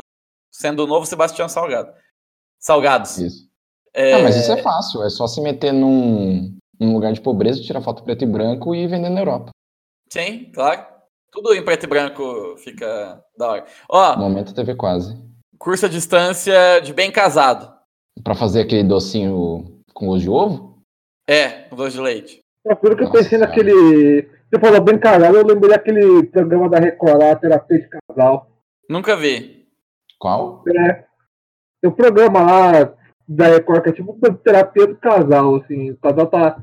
sendo 0.53 0.85
o 0.85 0.87
novo 0.87 1.07
Sebastião 1.07 1.49
Salgado. 1.49 1.93
Salgados. 2.61 3.19
Isso. 3.19 3.49
É, 3.95 4.15
Ah, 4.15 4.23
mas 4.23 4.37
isso 4.37 4.53
é 4.53 4.63
fácil. 4.63 5.03
É 5.03 5.11
só 5.11 5.27
se 5.27 5.41
meter 5.43 5.73
num, 5.73 6.57
num 6.83 6.95
lugar 6.95 7.13
de 7.13 7.21
pobreza, 7.21 7.63
tirar 7.63 7.81
foto 7.83 8.03
preto 8.03 8.23
e 8.25 8.27
branco 8.27 8.75
e 8.75 8.87
vender 8.87 9.09
na 9.11 9.21
Europa. 9.21 9.51
Sim, 10.11 10.51
claro. 10.55 10.85
Tudo 11.31 11.55
em 11.55 11.65
preto 11.65 11.85
e 11.85 11.87
branco 11.89 12.57
fica 12.59 13.23
da 13.39 13.49
hora. 13.49 13.65
Ó, 13.89 14.17
Momento 14.19 14.55
TV 14.55 14.75
quase. 14.75 15.17
curso 15.59 15.87
à 15.87 15.89
distância 15.89 16.81
de 16.81 16.93
bem 16.93 17.11
casado. 17.11 17.73
Pra 18.23 18.35
fazer 18.35 18.61
aquele 18.61 18.85
docinho 18.85 19.81
com 19.95 20.07
gosto 20.09 20.23
de 20.23 20.31
ovo? 20.31 20.79
É, 21.27 21.49
com 21.69 21.77
doce 21.77 21.97
de 21.97 22.03
leite. 22.03 22.41
Só 22.67 22.75
por 22.75 22.95
que 22.95 23.03
eu 23.03 23.07
Nossa, 23.07 23.19
pensei 23.19 23.39
cara. 23.39 23.49
naquele. 23.51 24.29
Você 24.53 24.61
falou 24.61 24.81
bem 24.83 24.99
casado, 24.99 25.35
eu 25.35 25.47
lembrei 25.47 25.71
daquele 25.71 26.25
programa 26.25 26.69
da 26.69 26.79
Record 26.79 27.19
lá, 27.19 27.35
Terapia 27.37 27.79
de 27.81 27.89
Casal. 27.89 28.47
Nunca 28.89 29.17
vi. 29.17 29.67
Qual? 30.19 30.63
É. 30.69 31.05
Tem 31.81 31.91
um 31.91 31.95
programa 31.95 32.43
lá 32.43 32.95
da 33.27 33.47
Record 33.47 33.85
que 33.85 33.89
é 33.89 33.93
tipo 33.93 34.13
uma 34.13 34.35
terapia 34.35 34.87
do 34.87 34.97
casal, 34.97 35.57
assim. 35.57 35.93
O 35.93 35.97
casal 35.97 36.27
tá. 36.27 36.63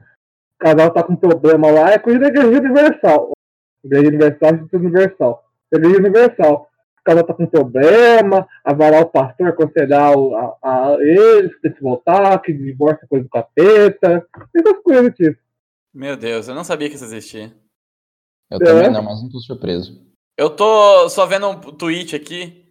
O 0.60 0.66
casal 0.66 0.91
tá 0.91 1.03
com 1.03 1.16
problema 1.16 1.72
lá, 1.72 1.91
é 1.91 1.99
coisa 1.99 2.20
da 2.20 2.28
Igreja 2.28 2.47
Universal. 2.47 3.32
Igreja 3.84 4.07
Universal, 4.10 4.49
Instituto 4.55 4.78
Universal. 4.78 5.45
Igreja 5.74 5.97
Universal. 5.97 6.70
O 6.99 7.03
casal 7.03 7.24
tá 7.24 7.34
com 7.34 7.45
problema, 7.47 8.47
lá 8.91 8.99
o 8.99 9.05
pastor 9.10 9.47
aconselhar 9.47 10.18
o- 10.18 10.36
a, 10.36 10.57
a 10.62 10.97
eles 10.99 11.55
que 11.55 11.62
tem 11.62 11.74
que 11.74 11.82
voltar, 11.82 12.38
que 12.41 12.51
divórcio 12.51 13.05
é 13.05 13.07
coisa 13.07 13.24
do 13.24 13.30
capeta. 13.30 14.28
Essas 14.53 14.84
coisas, 14.84 15.16
tipo. 15.16 15.39
Meu 15.93 16.18
Deus, 16.18 16.47
eu 16.47 16.53
não 16.55 16.64
sabia 16.64 16.89
que 16.89 16.95
isso 16.95 17.05
existia. 17.05 17.53
Eu 18.51 18.57
É. 18.57 18.64
também 18.66 18.91
não, 18.91 19.01
mas 19.01 19.22
não 19.24 19.30
tô 19.30 19.39
surpreso. 19.39 20.05
Eu 20.38 20.49
tô 20.49 21.07
só 21.10 21.26
vendo 21.26 21.47
um 21.49 21.60
tweet 21.60 22.16
aqui. 22.16 22.66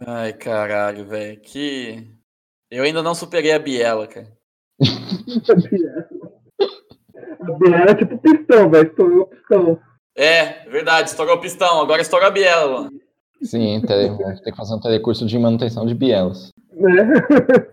Ai, 0.00 0.32
caralho, 0.34 1.04
velho. 1.06 1.40
Que. 1.40 2.06
Eu 2.70 2.84
ainda 2.84 3.02
não 3.02 3.14
superei 3.14 3.52
a 3.52 3.58
Biela, 3.58 4.06
cara. 4.06 4.28
A 5.48 5.54
Biela 5.54 6.08
é 7.88 7.94
tipo 7.94 8.18
pistão, 8.18 8.70
velho. 8.70 8.88
Estourou 8.88 9.22
o 9.22 9.26
pistão. 9.26 9.78
É, 10.16 10.68
verdade, 10.68 11.08
estourou 11.08 11.36
o 11.36 11.40
pistão. 11.40 11.80
Agora 11.80 12.02
estourou 12.02 12.28
a 12.28 12.30
Biela, 12.30 12.82
mano. 12.82 13.00
Sim, 13.42 13.80
tele, 13.80 14.16
ter 14.44 14.52
que 14.52 14.56
fazer 14.56 14.74
um 14.74 14.80
telecurso 14.80 15.26
de 15.26 15.36
manutenção 15.38 15.84
de 15.84 15.94
bielas. 15.94 16.50
Né? 16.72 16.92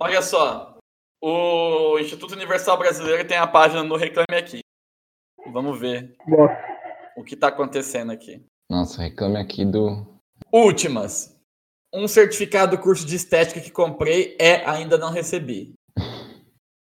Olha 0.00 0.22
só. 0.22 0.76
O 1.22 1.98
Instituto 1.98 2.34
Universal 2.34 2.78
Brasileiro 2.78 3.26
tem 3.26 3.38
a 3.38 3.46
página 3.46 3.82
no 3.82 3.96
Reclame 3.96 4.36
Aqui. 4.38 4.60
Vamos 5.52 5.78
ver 5.80 6.14
Nossa. 6.26 6.56
o 7.16 7.24
que 7.24 7.36
tá 7.36 7.48
acontecendo 7.48 8.12
aqui. 8.12 8.44
Nossa, 8.68 9.02
reclame 9.02 9.36
aqui 9.38 9.64
do. 9.64 10.06
Últimas. 10.52 11.35
Um 11.96 12.06
certificado 12.06 12.76
do 12.76 12.82
curso 12.82 13.06
de 13.06 13.16
estética 13.16 13.58
que 13.58 13.70
comprei 13.70 14.36
é 14.38 14.68
ainda 14.68 14.98
não 14.98 15.10
recebi. 15.10 15.72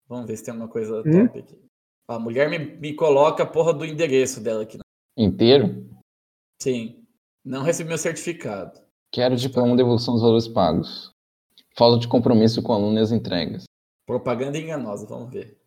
Vamos 0.08 0.26
ver 0.26 0.36
se 0.38 0.44
tem 0.44 0.54
uma 0.54 0.66
coisa 0.66 1.02
Hum? 1.06 1.26
top 1.26 1.40
aqui. 1.40 1.58
A 2.08 2.18
mulher 2.18 2.48
me, 2.48 2.58
me 2.58 2.94
coloca 2.94 3.42
a 3.42 3.46
porra 3.46 3.74
do 3.74 3.84
endereço 3.84 4.40
dela 4.40 4.62
aqui. 4.62 4.78
Inteiro? 5.14 5.86
Sim. 6.60 7.04
Não 7.44 7.62
recebi 7.62 7.90
meu 7.90 7.98
certificado. 7.98 8.80
Quero 9.12 9.36
diploma 9.36 9.72
de 9.72 9.76
devolução 9.76 10.14
dos 10.14 10.22
valores 10.22 10.48
pagos. 10.48 11.10
Falta 11.76 11.98
de 12.00 12.08
compromisso 12.08 12.62
com 12.62 12.72
o 12.72 12.76
aluno 12.76 12.98
e 12.98 13.02
as 13.02 13.12
entregas. 13.12 13.64
Propaganda 14.06 14.56
enganosa, 14.58 15.06
vamos 15.06 15.30
ver. 15.30 15.58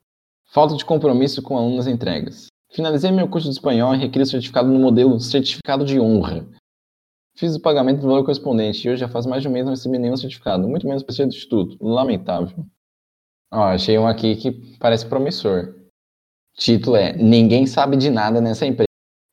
Falta 0.51 0.75
de 0.75 0.83
compromisso 0.83 1.43
com 1.43 1.57
alunos 1.57 1.85
nas 1.85 1.87
entregas. 1.93 2.47
Finalizei 2.71 3.11
meu 3.11 3.29
curso 3.29 3.47
de 3.47 3.53
espanhol 3.53 3.93
e 3.93 3.99
requeri 3.99 4.23
o 4.23 4.27
certificado 4.27 4.67
no 4.67 4.79
modelo 4.79 5.19
certificado 5.19 5.85
de 5.85 5.99
honra. 5.99 6.47
Fiz 7.37 7.55
o 7.55 7.61
pagamento 7.61 8.01
do 8.01 8.07
valor 8.07 8.23
correspondente 8.23 8.87
e 8.87 8.89
hoje 8.89 9.01
já 9.01 9.07
faz 9.07 9.27
mais 9.27 9.43
de 9.43 9.47
um 9.47 9.51
mês 9.51 9.63
não 9.63 9.71
recebi 9.71 9.99
nenhum 9.99 10.17
certificado, 10.17 10.67
muito 10.67 10.87
menos 10.87 11.03
para 11.03 11.15
do 11.15 11.27
instituto. 11.27 11.77
Lamentável. 11.79 12.65
Ó, 13.53 13.65
achei 13.65 13.95
um 13.99 14.07
aqui 14.07 14.35
que 14.35 14.51
parece 14.79 15.05
promissor. 15.05 15.75
Título 16.55 16.95
é 16.95 17.13
Ninguém 17.13 17.67
sabe 17.67 17.95
de 17.95 18.09
nada 18.09 18.41
nessa 18.41 18.65
empresa. 18.65 18.87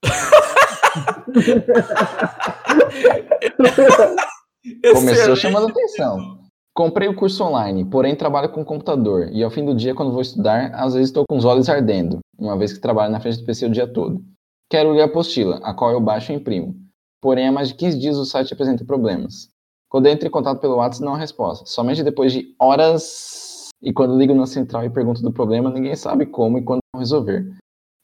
Começou 4.93 5.35
chamando 5.35 5.69
atenção. 5.69 6.41
Comprei 6.75 7.09
o 7.09 7.17
curso 7.17 7.43
online, 7.43 7.87
porém 7.87 8.15
trabalho 8.15 8.51
com 8.51 8.63
computador 8.63 9.31
e 9.33 9.43
ao 9.43 9.51
fim 9.51 9.65
do 9.65 9.75
dia, 9.75 9.95
quando 9.95 10.13
vou 10.13 10.21
estudar, 10.21 10.75
às 10.75 10.93
vezes 10.93 11.09
estou 11.09 11.25
com 11.27 11.39
os 11.39 11.47
olhos 11.47 11.71
ardendo, 11.71 12.19
uma 12.39 12.59
vez 12.59 12.75
que 12.75 12.81
trabalho 12.81 13.11
na 13.11 13.21
frente 13.21 13.39
do 13.39 13.47
PC 13.47 13.65
o 13.65 13.71
dia 13.71 13.87
todo. 13.87 14.23
Quero 14.69 14.93
ler 14.93 15.03
a 15.03 15.07
apostila, 15.07 15.57
a 15.63 15.73
qual 15.73 15.93
eu 15.93 16.01
baixo 16.01 16.33
e 16.33 16.35
imprimo. 16.35 16.84
Porém, 17.25 17.49
há 17.49 17.53
mais 17.53 17.68
de 17.68 17.75
15 17.77 17.99
dias 17.99 18.18
o 18.18 18.27
site 18.27 18.53
apresenta 18.53 18.85
problemas. 18.85 19.49
Quando 19.89 20.09
entro 20.09 20.29
em 20.29 20.31
contato 20.31 20.61
pelo 20.61 20.77
WhatsApp, 20.77 21.07
não 21.07 21.14
há 21.14 21.16
resposta. 21.16 21.64
Somente 21.64 22.05
depois 22.05 22.31
de 22.31 22.55
horas 22.59 23.70
e 23.83 23.95
quando 23.95 24.18
ligo 24.18 24.35
na 24.35 24.45
central 24.45 24.85
e 24.85 24.91
pergunto 24.91 25.22
do 25.22 25.33
problema, 25.33 25.70
ninguém 25.70 25.97
sabe 25.97 26.27
como 26.27 26.59
e 26.59 26.62
quando 26.62 26.81
resolver. 26.95 27.51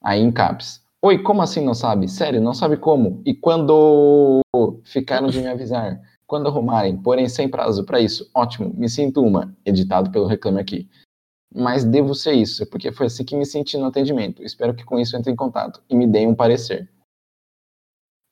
Aí 0.03 0.23
em 0.23 0.33
caps. 0.33 0.83
Oi, 1.03 1.23
como 1.23 1.43
assim 1.43 1.63
não 1.63 1.75
sabe? 1.75 2.09
Sério, 2.09 2.41
não 2.41 2.55
sabe 2.55 2.79
como? 2.79 3.21
E 3.27 3.35
quando 3.35 4.41
ficaram 4.85 5.29
de 5.29 5.39
me 5.39 5.49
avisar? 5.49 6.01
Quando 6.27 6.49
arrumarem, 6.49 6.97
porém 6.97 7.29
sem 7.29 7.47
prazo 7.47 7.85
para 7.85 8.01
isso. 8.01 8.31
Ótimo, 8.35 8.73
me 8.75 8.89
sinto 8.89 9.23
uma. 9.23 9.55
Editado 9.67 10.11
pelo 10.11 10.25
Reclame 10.25 10.63
Aqui. 10.63 10.89
Mas 11.55 11.85
devo 11.85 12.15
ser 12.15 12.33
isso, 12.33 12.65
porque 12.71 12.91
foi 12.91 13.05
assim 13.05 13.23
que 13.23 13.37
me 13.37 13.45
senti 13.45 13.77
no 13.77 13.85
atendimento. 13.85 14.43
Espero 14.43 14.73
que 14.73 14.83
com 14.83 14.99
isso 14.99 15.15
entre 15.15 15.31
em 15.31 15.37
contato 15.37 15.83
e 15.91 15.95
me 15.95 16.07
deem 16.07 16.27
um 16.27 16.35
parecer. 16.35 16.89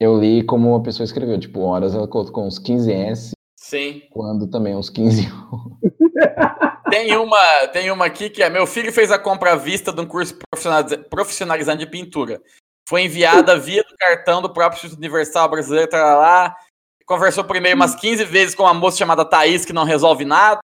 Eu 0.01 0.18
li 0.18 0.44
como 0.44 0.74
a 0.76 0.82
pessoa 0.82 1.05
escreveu, 1.05 1.38
tipo, 1.38 1.61
horas 1.61 1.94
ela 1.94 2.07
colocou 2.07 2.46
uns 2.46 2.59
15S, 2.59 3.30
Sim. 3.59 4.03
quando 4.11 4.46
também 4.46 4.76
uns 4.76 4.88
15 4.90 5.28
Tem 6.90 7.14
uma, 7.16 7.68
tem 7.72 7.90
uma 7.90 8.07
aqui 8.07 8.30
que 8.30 8.42
é: 8.42 8.49
meu 8.49 8.66
filho 8.66 8.92
fez 8.92 9.11
a 9.12 9.18
compra 9.18 9.53
à 9.53 9.57
vista 9.57 9.92
de 9.92 10.01
um 10.01 10.07
curso 10.07 10.34
profissionaliza- 10.51 10.99
profissionalizante 10.99 11.84
de 11.84 11.90
pintura. 11.90 12.40
Foi 12.88 13.03
enviada 13.03 13.59
via 13.59 13.82
do 13.82 13.94
cartão 13.96 14.40
do 14.40 14.51
próprio 14.51 14.78
Instituto 14.78 14.99
Universal 14.99 15.51
Brasileiro, 15.51 15.90
tá 15.90 16.16
lá. 16.16 16.57
Conversou 17.05 17.44
e-mail 17.55 17.76
umas 17.76 17.94
15 17.94 18.24
vezes 18.24 18.55
com 18.55 18.62
uma 18.62 18.72
moça 18.72 18.96
chamada 18.96 19.24
Thaís, 19.24 19.64
que 19.66 19.72
não 19.72 19.84
resolve 19.84 20.24
nada. 20.24 20.61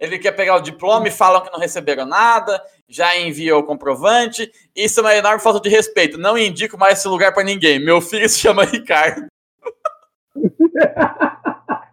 Ele 0.00 0.18
quer 0.18 0.32
pegar 0.32 0.56
o 0.56 0.62
diploma 0.62 1.06
e 1.06 1.10
falam 1.10 1.42
que 1.42 1.52
não 1.52 1.60
receberam 1.60 2.06
nada, 2.06 2.60
já 2.88 3.16
enviou 3.18 3.60
o 3.60 3.64
comprovante. 3.64 4.50
Isso 4.74 5.00
é 5.00 5.02
uma 5.02 5.14
enorme 5.14 5.40
falta 5.40 5.60
de 5.60 5.68
respeito. 5.68 6.16
Não 6.16 6.38
indico 6.38 6.78
mais 6.78 6.98
esse 6.98 7.08
lugar 7.08 7.34
pra 7.34 7.44
ninguém. 7.44 7.78
Meu 7.78 8.00
filho 8.00 8.26
se 8.28 8.38
chama 8.38 8.64
Ricardo. 8.64 9.26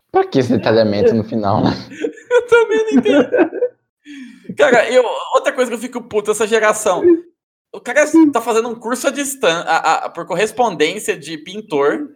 Pra 0.09 0.25
que 0.25 0.39
esse 0.39 0.55
detalhamento 0.57 1.13
no 1.13 1.23
final, 1.23 1.61
né? 1.61 1.71
Eu 2.31 2.47
também 2.47 2.85
não 2.85 2.91
entendo. 2.93 3.29
Cara, 4.57 4.89
eu, 4.89 5.03
outra 5.35 5.51
coisa 5.51 5.69
que 5.69 5.75
eu 5.75 5.81
fico 5.81 6.01
puto, 6.01 6.31
essa 6.31 6.47
geração. 6.47 7.03
O 7.73 7.79
cara 7.79 8.05
tá 8.31 8.41
fazendo 8.41 8.69
um 8.69 8.75
curso 8.75 9.07
à 9.07 9.11
distância, 9.11 10.09
por 10.15 10.25
correspondência 10.25 11.17
de 11.17 11.37
pintor. 11.37 12.09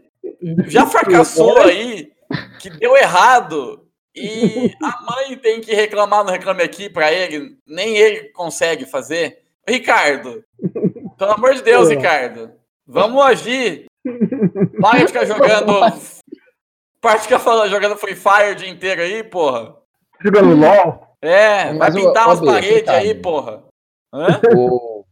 Já 0.67 0.85
fracassou 0.87 1.57
aí, 1.59 2.11
que 2.59 2.69
deu 2.69 2.95
errado. 2.95 3.85
E 4.15 4.71
a 4.83 5.01
mãe 5.03 5.37
tem 5.37 5.61
que 5.61 5.73
reclamar 5.73 6.23
no 6.23 6.31
Reclame 6.31 6.63
Aqui 6.63 6.89
pra 6.89 7.11
ele. 7.11 7.57
Nem 7.65 7.97
ele 7.97 8.29
consegue 8.29 8.85
fazer. 8.85 9.43
Ricardo, 9.67 10.43
pelo 11.17 11.31
amor 11.31 11.53
de 11.53 11.61
Deus, 11.61 11.87
Pô. 11.87 11.95
Ricardo. 11.95 12.51
Vamos 12.85 13.23
agir. 13.23 13.85
Para 14.81 14.99
de 14.99 15.07
ficar 15.07 15.25
jogando. 15.25 15.73
Para 16.99 17.17
de 17.17 17.23
ficar 17.23 17.39
falando, 17.39 17.69
jogando 17.69 17.97
Free 17.97 18.15
Fire 18.15 18.51
o 18.51 18.55
dia 18.55 18.69
inteiro 18.69 19.01
aí, 19.01 19.23
porra. 19.23 19.75
Jogando 20.19 20.55
LOL. 20.55 21.07
É, 21.21 21.73
vai 21.75 21.91
pintar 21.91 22.27
umas 22.27 22.39
ó, 22.39 22.41
Bia, 22.41 22.51
paredes 22.51 22.89
aí, 22.89 23.15
porra. 23.15 23.63
Hã? 24.13 24.41
O, 24.55 25.05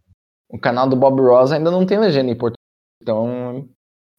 o 0.49 0.59
canal 0.59 0.89
do 0.89 0.95
Bob 0.95 1.21
Ross 1.21 1.51
ainda 1.51 1.71
não 1.71 1.85
tem 1.85 1.99
legenda 1.99 2.31
em 2.31 2.37
português, 2.37 2.57
então 3.01 3.69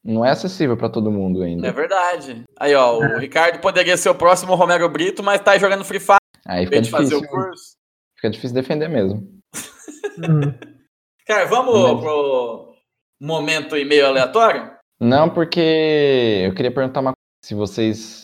não 0.05 0.25
é 0.25 0.31
acessível 0.31 0.77
pra 0.77 0.89
todo 0.89 1.11
mundo 1.11 1.43
ainda. 1.43 1.67
É 1.67 1.73
verdade. 1.73 2.43
Aí, 2.59 2.75
ó, 2.75 2.99
o 2.99 3.19
Ricardo 3.19 3.61
poderia 3.61 3.97
ser 3.97 4.09
o 4.11 4.15
próximo 4.15 4.55
Romero 4.55 4.89
Brito, 4.89 5.23
mas 5.23 5.41
tá 5.41 5.53
aí 5.53 5.59
jogando 5.61 5.85
Free 5.85 6.01
Fire 6.01 6.19
Aí 6.47 6.65
fica 6.67 6.81
difícil, 6.81 7.19
o 7.19 7.27
curso. 7.29 7.75
fica 8.17 8.31
difícil 8.31 8.55
defender 8.55 8.89
mesmo. 8.89 9.17
Uhum. 10.19 10.55
Cara, 11.27 11.45
vamos 11.47 11.75
Mas- 11.93 12.01
pro 12.01 12.75
momento 13.21 13.77
e-mail 13.77 14.07
aleatório? 14.07 14.71
Não, 14.99 15.31
porque 15.31 15.61
eu 16.47 16.55
queria 16.55 16.73
perguntar 16.73 17.01
uma 17.01 17.13
coisa, 17.13 17.45
se 17.45 17.55
vocês 17.55 18.21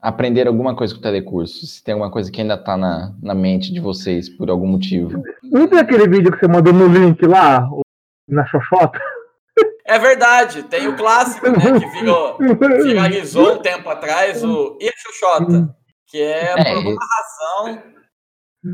aprenderam 0.00 0.50
alguma 0.52 0.74
coisa 0.74 0.94
com 0.94 1.00
o 1.00 1.02
telecurso, 1.02 1.66
se 1.66 1.82
tem 1.82 1.92
alguma 1.92 2.10
coisa 2.10 2.30
que 2.30 2.40
ainda 2.40 2.56
tá 2.56 2.76
na, 2.76 3.14
na 3.20 3.34
mente 3.34 3.72
de 3.72 3.80
vocês 3.80 4.28
por 4.28 4.48
algum 4.48 4.66
motivo. 4.66 5.22
Não 5.42 5.68
tem 5.68 5.78
aquele 5.80 6.08
vídeo 6.08 6.32
que 6.32 6.38
você 6.38 6.48
mandou 6.48 6.72
no 6.72 6.86
link 6.86 7.20
lá, 7.26 7.68
na 8.28 8.46
Xoxota? 8.46 8.98
É 9.88 9.98
verdade, 9.98 10.62
tem 10.64 10.86
o 10.86 10.96
clássico, 10.96 11.50
né, 11.50 11.80
que 11.80 11.86
virou, 11.86 12.36
viralizou 12.84 13.54
um 13.54 13.58
tempo 13.62 13.88
atrás, 13.88 14.44
o 14.44 14.76
E 14.80 14.90
Xuxota, 14.98 15.74
que 16.06 16.20
é, 16.20 16.52
É, 16.52 16.64
por 16.64 16.76
alguma 16.76 17.00
razão, 17.06 17.82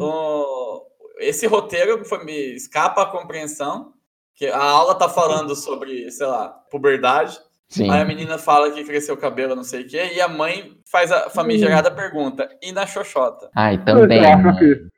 o- 0.00 0.82
esse 1.20 1.46
roteiro 1.46 2.04
foi, 2.04 2.24
me 2.24 2.54
escapa 2.56 3.02
a 3.02 3.06
compreensão, 3.06 3.92
que 4.34 4.46
a 4.46 4.60
aula 4.62 4.96
tá 4.96 5.08
falando 5.08 5.54
sobre, 5.54 6.10
sei 6.10 6.26
lá, 6.26 6.48
puberdade, 6.70 7.38
Sim. 7.68 7.88
aí 7.90 8.00
a 8.00 8.04
menina 8.04 8.36
fala 8.36 8.70
que 8.72 8.82
cresceu 8.82 9.14
o 9.14 9.18
cabelo, 9.18 9.54
não 9.54 9.62
sei 9.62 9.82
o 9.82 9.86
quê, 9.86 10.10
e 10.14 10.20
a 10.20 10.26
mãe 10.28 10.72
faz 10.90 11.12
a 11.12 11.30
famigerada 11.30 11.90
pergunta, 11.90 12.48
e 12.60 12.72
na 12.72 12.86
Xoxota? 12.86 13.48
Ai, 13.54 13.78
também. 13.84 14.20
Mano. 14.20 14.58
que- 14.58 14.88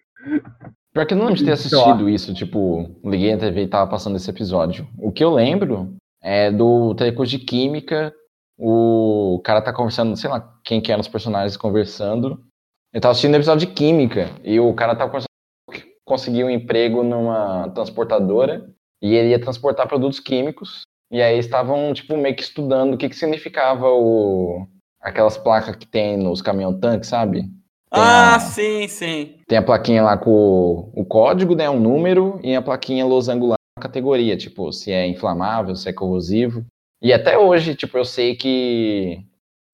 Pior 0.94 1.04
que 1.06 1.12
eu 1.12 1.18
não 1.18 1.26
lembro 1.26 1.38
de 1.38 1.44
ter 1.44 1.52
assistido 1.52 2.08
isso, 2.08 2.32
tipo, 2.32 2.98
liguei 3.04 3.34
a 3.34 3.38
TV 3.38 3.64
e 3.64 3.68
tava 3.68 3.90
passando 3.90 4.16
esse 4.16 4.30
episódio. 4.30 4.88
O 4.98 5.12
que 5.12 5.22
eu 5.22 5.28
lembro 5.30 5.94
é 6.26 6.50
do 6.50 6.92
telecurso 6.96 7.30
de 7.38 7.44
Química, 7.44 8.12
o 8.58 9.40
cara 9.44 9.62
tá 9.62 9.72
conversando, 9.72 10.16
sei 10.16 10.28
lá 10.28 10.40
quem 10.64 10.80
que 10.80 10.90
eram 10.90 11.00
os 11.00 11.08
personagens 11.08 11.56
conversando. 11.56 12.40
Eu 12.92 13.00
tava 13.00 13.12
assistindo 13.12 13.34
o 13.34 13.36
episódio 13.36 13.66
de 13.68 13.72
Química 13.72 14.30
e 14.42 14.58
o 14.58 14.74
cara 14.74 14.96
tava 14.96 15.10
conversando 15.10 15.28
que 15.72 15.84
conseguiu 16.04 16.46
um 16.46 16.50
emprego 16.50 17.02
numa 17.04 17.68
transportadora 17.70 18.66
e 19.00 19.14
ele 19.14 19.30
ia 19.30 19.40
transportar 19.40 19.86
produtos 19.86 20.18
químicos. 20.18 20.82
E 21.12 21.22
aí 21.22 21.38
estavam, 21.38 21.92
tipo, 21.94 22.16
meio 22.16 22.34
que 22.34 22.42
estudando 22.42 22.94
o 22.94 22.96
que 22.96 23.08
que 23.08 23.14
significava 23.14 23.86
o... 23.88 24.66
aquelas 25.00 25.38
placas 25.38 25.76
que 25.76 25.86
tem 25.86 26.16
nos 26.16 26.42
caminhão-tanque, 26.42 27.06
sabe? 27.06 27.42
Tem 27.42 28.02
Ah, 28.02 28.34
a- 28.34 28.40
sim, 28.40 28.88
sim. 28.88 29.36
tem 29.46 29.58
a 29.58 29.62
plaquinha 29.62 30.02
lá 30.02 30.16
com 30.18 30.30
o, 30.30 30.92
o 31.02 31.04
código, 31.04 31.54
né, 31.54 31.70
um 31.70 31.78
número, 31.78 32.40
e 32.42 32.56
a 32.56 32.62
plaquinha 32.62 33.04
a 33.04 33.06
categoria, 33.86 34.36
tipo, 34.36 34.72
se 34.72 34.90
é 34.90 35.06
inflamável, 35.06 35.76
se 35.76 35.88
é 35.88 35.92
corrosivo. 35.92 36.64
E 37.02 37.12
até 37.12 37.36
hoje, 37.38 37.74
tipo, 37.74 37.96
eu 37.98 38.04
sei 38.04 38.34
que 38.34 39.22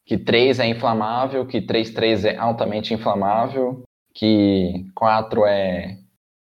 que 0.04 0.18
3 0.18 0.58
é 0.58 0.66
inflamável, 0.66 1.46
que 1.46 1.60
3.3 1.62 2.24
é 2.24 2.36
altamente 2.36 2.92
inflamável, 2.92 3.82
que 4.12 4.84
4 4.96 5.46
é 5.46 5.96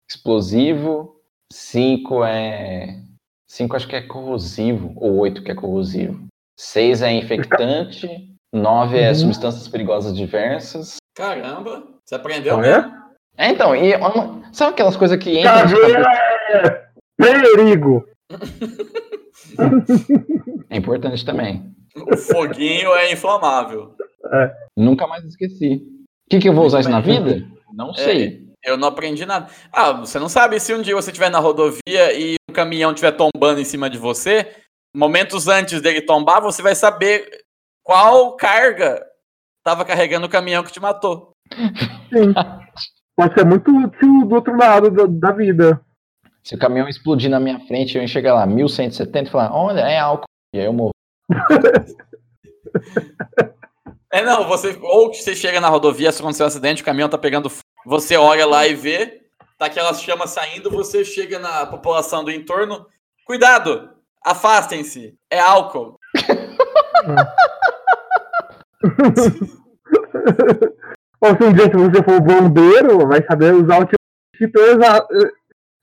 explosivo, 0.08 1.16
5 1.52 2.24
é 2.24 3.00
5 3.48 3.74
acho 3.74 3.88
que 3.88 3.96
é 3.96 4.02
corrosivo, 4.02 4.92
ou 4.96 5.18
8 5.18 5.42
que 5.42 5.50
é 5.50 5.54
corrosivo. 5.54 6.26
6 6.58 7.02
é 7.02 7.10
infectante, 7.12 8.06
9 8.54 8.96
é 9.00 9.08
Uhum. 9.08 9.14
substâncias 9.16 9.66
perigosas 9.66 10.14
diversas, 10.16 10.96
Caramba, 11.16 11.82
você 12.04 12.14
aprendeu 12.14 12.56
Ah, 12.60 12.66
é? 13.36 13.46
é, 13.46 13.50
então, 13.50 13.74
e 13.74 13.94
uma- 13.96 14.40
sabe 14.52 14.72
aquelas 14.74 14.96
coisas 14.96 15.18
que 15.18 15.40
entram 15.40 15.52
na 15.62 15.68
sua 15.68 15.80
Caveira 15.80 16.02
cabeça? 16.04 16.68
é 16.68 16.89
perigo. 17.20 18.04
É 20.68 20.76
importante 20.76 21.24
também. 21.24 21.74
O 21.96 22.16
foguinho 22.16 22.94
é 22.94 23.12
inflamável. 23.12 23.94
Nunca 24.76 25.06
mais 25.06 25.24
esqueci. 25.24 25.82
O 26.26 26.30
que, 26.30 26.38
que 26.38 26.48
eu 26.48 26.54
vou 26.54 26.66
usar 26.66 26.80
isso 26.80 26.90
na 26.90 27.00
vida? 27.00 27.46
Não 27.72 27.92
sei. 27.92 28.48
Eu 28.64 28.76
não 28.76 28.88
aprendi 28.88 29.24
nada. 29.24 29.50
Ah, 29.72 29.92
você 29.92 30.18
não 30.18 30.28
sabe 30.28 30.60
se 30.60 30.74
um 30.74 30.82
dia 30.82 30.94
você 30.94 31.10
estiver 31.10 31.30
na 31.30 31.38
rodovia 31.38 32.12
e 32.14 32.34
um 32.48 32.52
caminhão 32.52 32.90
estiver 32.90 33.12
tombando 33.12 33.60
em 33.60 33.64
cima 33.64 33.88
de 33.88 33.98
você, 33.98 34.54
momentos 34.94 35.48
antes 35.48 35.80
dele 35.80 36.02
tombar, 36.02 36.40
você 36.40 36.62
vai 36.62 36.74
saber 36.74 37.28
qual 37.82 38.36
carga 38.36 39.04
estava 39.58 39.84
carregando 39.84 40.26
o 40.26 40.30
caminhão 40.30 40.62
que 40.62 40.72
te 40.72 40.80
matou. 40.80 41.32
Sim. 42.12 42.34
Pode 43.16 43.34
ser 43.34 43.44
muito 43.44 43.70
útil 43.70 44.26
do 44.26 44.34
outro 44.34 44.56
lado 44.56 44.90
da, 44.90 45.04
da 45.06 45.32
vida. 45.32 45.80
Se 46.42 46.54
o 46.54 46.58
caminhão 46.58 46.88
explodir 46.88 47.30
na 47.30 47.38
minha 47.38 47.60
frente, 47.66 47.96
eu 47.96 48.02
enxergar 48.02 48.34
lá 48.34 48.46
1170 48.46 49.28
e 49.28 49.30
falar, 49.32 49.54
olha, 49.54 49.80
é 49.80 49.98
álcool. 49.98 50.24
E 50.54 50.58
aí 50.58 50.64
eu 50.66 50.72
morro. 50.72 50.90
É, 54.12 54.22
não, 54.22 54.44
você 54.48 54.76
ou 54.82 55.08
que 55.08 55.18
você 55.18 55.36
chega 55.36 55.60
na 55.60 55.68
rodovia, 55.68 56.10
se 56.10 56.20
acontecer 56.20 56.42
um 56.42 56.46
acidente, 56.46 56.82
o 56.82 56.84
caminhão 56.84 57.08
tá 57.08 57.16
pegando 57.16 57.48
fogo, 57.48 57.62
você 57.86 58.16
olha 58.16 58.44
lá 58.44 58.66
e 58.66 58.74
vê, 58.74 59.22
tá 59.56 59.66
aquelas 59.66 60.02
chamas 60.02 60.30
saindo, 60.30 60.68
você 60.68 61.04
chega 61.04 61.38
na 61.38 61.64
população 61.66 62.24
do 62.24 62.30
entorno. 62.32 62.86
Cuidado! 63.24 63.90
Afastem-se! 64.24 65.14
É 65.30 65.38
álcool. 65.38 65.96
Ou 71.20 71.36
se 71.36 71.44
um 71.44 71.52
dia 71.52 71.66
se 71.66 71.76
você 71.76 72.02
for 72.02 72.20
bombeiro, 72.20 73.06
vai 73.06 73.24
saber 73.24 73.54
usar 73.54 73.80
o 73.82 73.86
tipo 73.86 74.58
exa- 74.58 75.06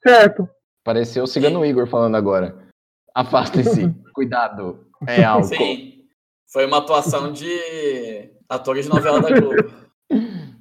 certo. 0.05 0.49
Pareceu 0.83 1.23
o 1.23 1.27
Cigano 1.27 1.65
Igor 1.65 1.87
falando 1.87 2.15
agora. 2.15 2.67
Afastem-se. 3.13 3.93
Cuidado. 4.13 4.87
É 5.07 5.23
álcool. 5.23 5.47
Sim. 5.47 6.05
Foi 6.51 6.65
uma 6.65 6.77
atuação 6.77 7.31
de 7.31 8.31
atores 8.49 8.85
de 8.85 8.91
novela 8.91 9.21
da 9.21 9.29
Globo. 9.39 9.87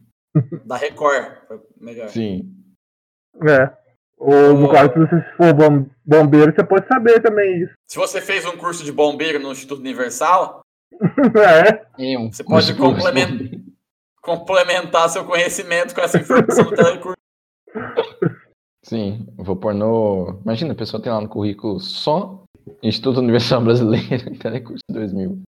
Da 0.67 0.77
Record, 0.77 1.33
foi 1.49 1.61
melhor. 1.81 2.09
Sim. 2.09 2.53
É. 3.49 3.75
Ou 4.19 4.53
no 4.55 4.71
caso, 4.71 4.93
se 4.93 4.99
você 4.99 5.23
for 5.37 5.55
bom- 5.55 5.87
bombeiro, 6.05 6.53
você 6.55 6.63
pode 6.63 6.87
saber 6.87 7.23
também 7.23 7.63
isso. 7.63 7.73
Se 7.89 7.97
você 7.97 8.21
fez 8.21 8.45
um 8.45 8.55
curso 8.57 8.85
de 8.85 8.93
bombeiro 8.93 9.39
no 9.39 9.53
Instituto 9.53 9.81
Universal, 9.81 10.61
É. 11.37 11.87
Você 12.31 12.45
pode 12.45 12.75
complementar- 12.77 13.59
complementar 14.21 15.09
seu 15.09 15.25
conhecimento 15.25 15.95
com 15.95 16.03
essa 16.03 16.19
informação 16.19 16.65
do 16.65 16.75
telecurso. 16.75 17.17
Sim, 18.89 19.27
vou 19.37 19.57
pôr 19.57 19.75
no. 19.75 20.39
Imagina, 20.45 20.73
a 20.73 20.77
pessoa 20.77 21.03
tem 21.03 21.11
lá 21.11 21.21
no 21.21 21.29
currículo 21.29 21.81
só 21.81 22.45
Instituto 22.81 23.19
Universal 23.19 23.63
Brasileiro 23.63 24.33
e 24.33 24.39
Telecurso 24.39 24.83
2000. 24.89 25.43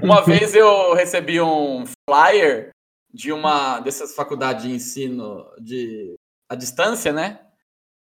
Uma 0.00 0.22
vez 0.22 0.54
eu 0.54 0.94
recebi 0.94 1.40
um 1.40 1.84
flyer 2.08 2.70
de 3.12 3.32
uma 3.32 3.80
dessas 3.80 4.14
faculdades 4.14 4.64
de 4.64 4.70
ensino 4.70 5.44
de 5.60 6.14
à 6.48 6.54
distância, 6.54 7.12
né? 7.12 7.40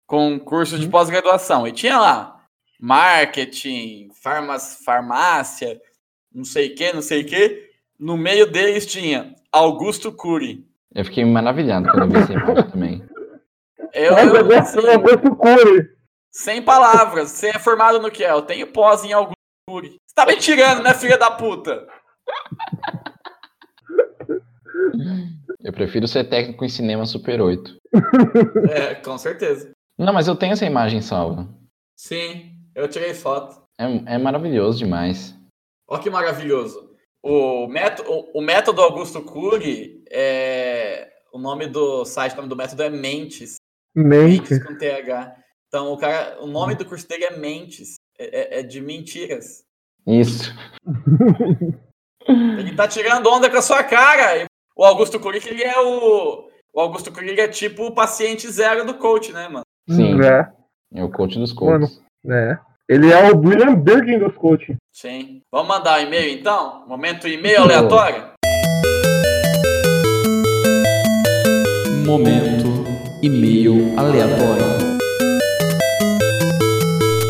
Com 0.05 0.37
curso 0.37 0.77
de 0.77 0.89
pós-graduação. 0.89 1.65
E 1.65 1.71
tinha 1.71 1.97
lá 1.97 2.43
marketing, 2.77 4.09
farmas, 4.21 4.81
farmácia, 4.83 5.79
não 6.33 6.43
sei 6.43 6.73
o 6.73 6.75
que, 6.75 6.91
não 6.91 7.01
sei 7.01 7.21
o 7.21 7.25
que. 7.25 7.69
No 7.97 8.17
meio 8.17 8.51
deles 8.51 8.85
tinha 8.85 9.33
Augusto 9.53 10.11
Cury. 10.11 10.67
Eu 10.93 11.05
fiquei 11.05 11.23
maravilhado 11.23 11.87
quando 11.89 12.03
eu 12.03 12.09
vi 12.09 12.17
essa 12.17 12.33
imagem 12.33 12.69
também. 12.69 13.10
Eu, 13.93 14.13
Mas 14.13 14.27
eu, 14.29 14.35
eu 14.35 14.45
gosto, 14.45 14.79
assim, 14.79 14.87
eu 14.87 14.99
gosto 14.99 15.35
cure. 15.35 15.89
sem 16.31 16.61
palavras. 16.61 17.29
Você 17.31 17.49
é 17.49 17.59
formado 17.59 17.99
no 17.99 18.11
que? 18.11 18.23
Eu 18.23 18.41
tenho 18.41 18.71
pós 18.71 19.03
em 19.03 19.13
Augusto 19.13 19.35
Cury. 19.67 19.89
Você 20.05 20.15
tá 20.15 20.25
me 20.25 20.37
tirando, 20.37 20.83
né, 20.83 20.93
filha 20.93 21.17
da 21.17 21.31
puta? 21.31 21.87
Eu 25.63 25.71
prefiro 25.73 26.07
ser 26.07 26.25
técnico 26.25 26.65
em 26.65 26.69
cinema 26.69 27.05
Super 27.05 27.41
8. 27.41 27.77
É, 28.71 28.95
com 28.95 29.17
certeza. 29.17 29.71
Não, 29.97 30.13
mas 30.13 30.27
eu 30.27 30.35
tenho 30.35 30.53
essa 30.53 30.65
imagem 30.65 31.01
salva. 31.01 31.47
Sim, 31.95 32.55
eu 32.73 32.87
tirei 32.87 33.13
foto. 33.13 33.61
É, 33.79 34.15
é 34.15 34.17
maravilhoso 34.17 34.79
demais. 34.79 35.37
Olha 35.87 36.01
que 36.01 36.09
maravilhoso. 36.09 36.89
O 37.23 37.67
método, 37.67 38.09
o, 38.09 38.39
o 38.39 38.41
método 38.41 38.81
Augusto 38.81 39.21
Cury, 39.21 40.03
é, 40.09 41.07
o 41.31 41.37
nome 41.37 41.67
do 41.67 42.03
site, 42.05 42.33
o 42.33 42.37
nome 42.37 42.49
do 42.49 42.55
método 42.55 42.81
é 42.81 42.89
Mentes. 42.89 43.57
Mente. 43.95 44.51
Mentes 44.53 44.63
com 44.63 44.77
TH. 44.77 45.35
Então, 45.67 45.91
o, 45.93 45.97
cara, 45.97 46.37
o 46.41 46.47
nome 46.47 46.75
do 46.75 46.85
curso 46.85 47.07
dele 47.07 47.25
é 47.25 47.37
Mentes. 47.37 47.95
É, 48.19 48.57
é- 48.57 48.59
é 48.59 48.63
de 48.63 48.79
mentiras. 48.81 49.63
Isso. 50.05 50.53
Ele 52.27 52.75
tá 52.75 52.87
tirando 52.87 53.27
onda 53.27 53.49
com 53.49 53.57
a 53.57 53.61
sua 53.61 53.83
cara. 53.83 54.45
O 54.75 54.83
Augusto 54.85 55.19
que 55.19 55.49
ele 55.49 55.63
é 55.63 55.79
o. 55.79 56.47
O 56.73 56.79
Augusto 56.79 57.11
ele 57.19 57.41
é 57.41 57.47
tipo 57.47 57.85
o 57.87 57.93
paciente 57.93 58.47
zero 58.47 58.85
do 58.85 58.93
coach, 58.93 59.33
né, 59.33 59.47
mano? 59.47 59.65
Sim. 59.89 60.21
É, 60.23 60.47
É 60.93 61.03
o 61.03 61.09
coach 61.09 61.37
dos 61.39 61.51
coaches. 61.51 61.99
é. 62.29 62.57
Ele 62.87 63.11
é 63.11 63.31
o 63.31 63.37
William 63.37 63.73
Birkin 63.75 64.19
dos 64.19 64.35
coaching. 64.35 64.75
Sim. 64.93 65.41
Vamos 65.51 65.67
mandar 65.69 65.99
um 65.99 66.03
e-mail 66.03 66.37
então? 66.37 66.85
Momento 66.87 67.27
e-mail 67.27 67.61
aleatório? 67.61 68.31
Momento 72.05 72.80
e-mail 73.23 73.99
aleatório. 73.99 74.65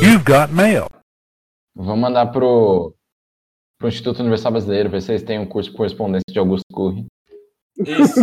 You've 0.02 0.24
got 0.24 0.54
mail. 0.54 0.88
Vamos 1.76 2.00
mandar 2.00 2.28
pro, 2.28 2.96
pro 3.78 3.90
Instituto 3.90 4.22
Universal 4.22 4.54
Brasileiro, 4.54 4.90
ver 4.90 5.02
se 5.02 5.12
eles 5.12 5.24
têm 5.24 5.40
um 5.40 5.46
curso 5.46 5.72
de 5.72 5.76
correspondência 5.76 6.24
de 6.30 6.40
Augusto 6.40 6.64
Curry. 6.74 7.06
Isso. 7.78 8.22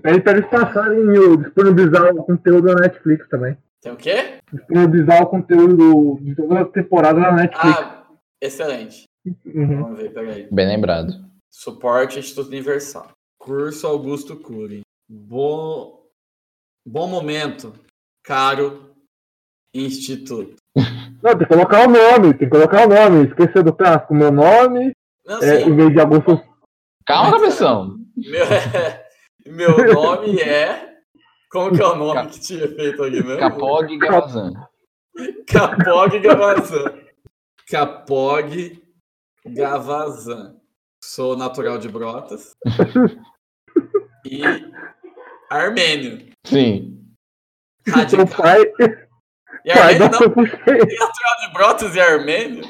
Pede 0.00 0.20
pra 0.22 0.32
eles 0.32 0.46
passarem 0.48 1.00
o 1.18 1.36
disponibilizar 1.36 2.14
o 2.14 2.24
conteúdo 2.24 2.68
na 2.68 2.82
Netflix 2.82 3.28
também. 3.28 3.58
Tem 3.80 3.92
o 3.92 3.96
quê? 3.96 4.38
Disponibilizar 4.52 5.22
o 5.22 5.26
conteúdo 5.26 6.18
de 6.20 6.36
toda 6.36 6.60
a 6.60 6.64
temporada 6.64 7.18
na 7.18 7.32
Netflix. 7.32 7.78
Ah, 7.78 8.06
excelente. 8.40 9.04
Uhum. 9.44 9.82
Vamos 9.82 9.98
ver, 9.98 10.12
peraí. 10.12 10.48
Bem 10.52 10.68
lembrado. 10.68 11.12
Suporte 11.50 12.18
Instituto 12.18 12.48
Universal. 12.48 13.17
Curso 13.38 13.86
Augusto 13.86 14.36
Cury. 14.36 14.82
Bom, 15.08 16.04
bom 16.84 17.06
momento, 17.06 17.72
caro 18.22 18.94
Instituto. 19.72 20.56
Não, 21.22 21.36
tem 21.36 21.38
que 21.38 21.46
colocar 21.46 21.86
o 21.86 21.90
nome, 21.90 22.34
tem 22.34 22.48
que 22.48 22.48
colocar 22.48 22.86
o 22.86 22.88
nome. 22.88 23.26
Esqueceu 23.26 23.62
do 23.62 23.72
clássico, 23.72 24.14
meu 24.14 24.30
nome, 24.30 24.92
Não, 25.24 25.42
é, 25.42 25.62
em 25.62 25.74
vez 25.74 25.92
de 25.92 26.00
Augusto. 26.00 26.42
Calma, 27.06 27.32
cabeção! 27.32 27.96
meu, 28.16 28.46
meu 29.46 29.94
nome 29.94 30.40
é. 30.40 30.88
Como 31.50 31.74
que 31.74 31.82
é 31.82 31.86
o 31.86 31.96
nome 31.96 32.28
que 32.28 32.40
tinha 32.40 32.68
feito 32.68 33.02
aqui 33.02 33.22
mesmo? 33.22 33.38
Capog 33.38 33.98
Gavazan. 33.98 34.52
Capog 35.46 36.18
Gavazan. 36.18 36.94
Capog 37.70 38.82
Gavazan. 39.46 40.56
Sou 41.02 41.36
natural 41.38 41.78
de 41.78 41.88
Brotas. 41.88 42.52
e 44.26 44.40
armênio. 45.50 46.28
Sim. 46.46 46.94
Seu 47.86 47.94
Radical. 47.94 48.26
pai, 48.28 48.60
E 49.64 49.72
pai 49.72 49.94
armênio 49.94 49.98
não, 50.10 50.12
Sophie 50.12 50.42
natural 50.98 51.36
de 51.40 51.52
Brotas 51.52 51.94
e 51.96 52.00
armênio? 52.00 52.64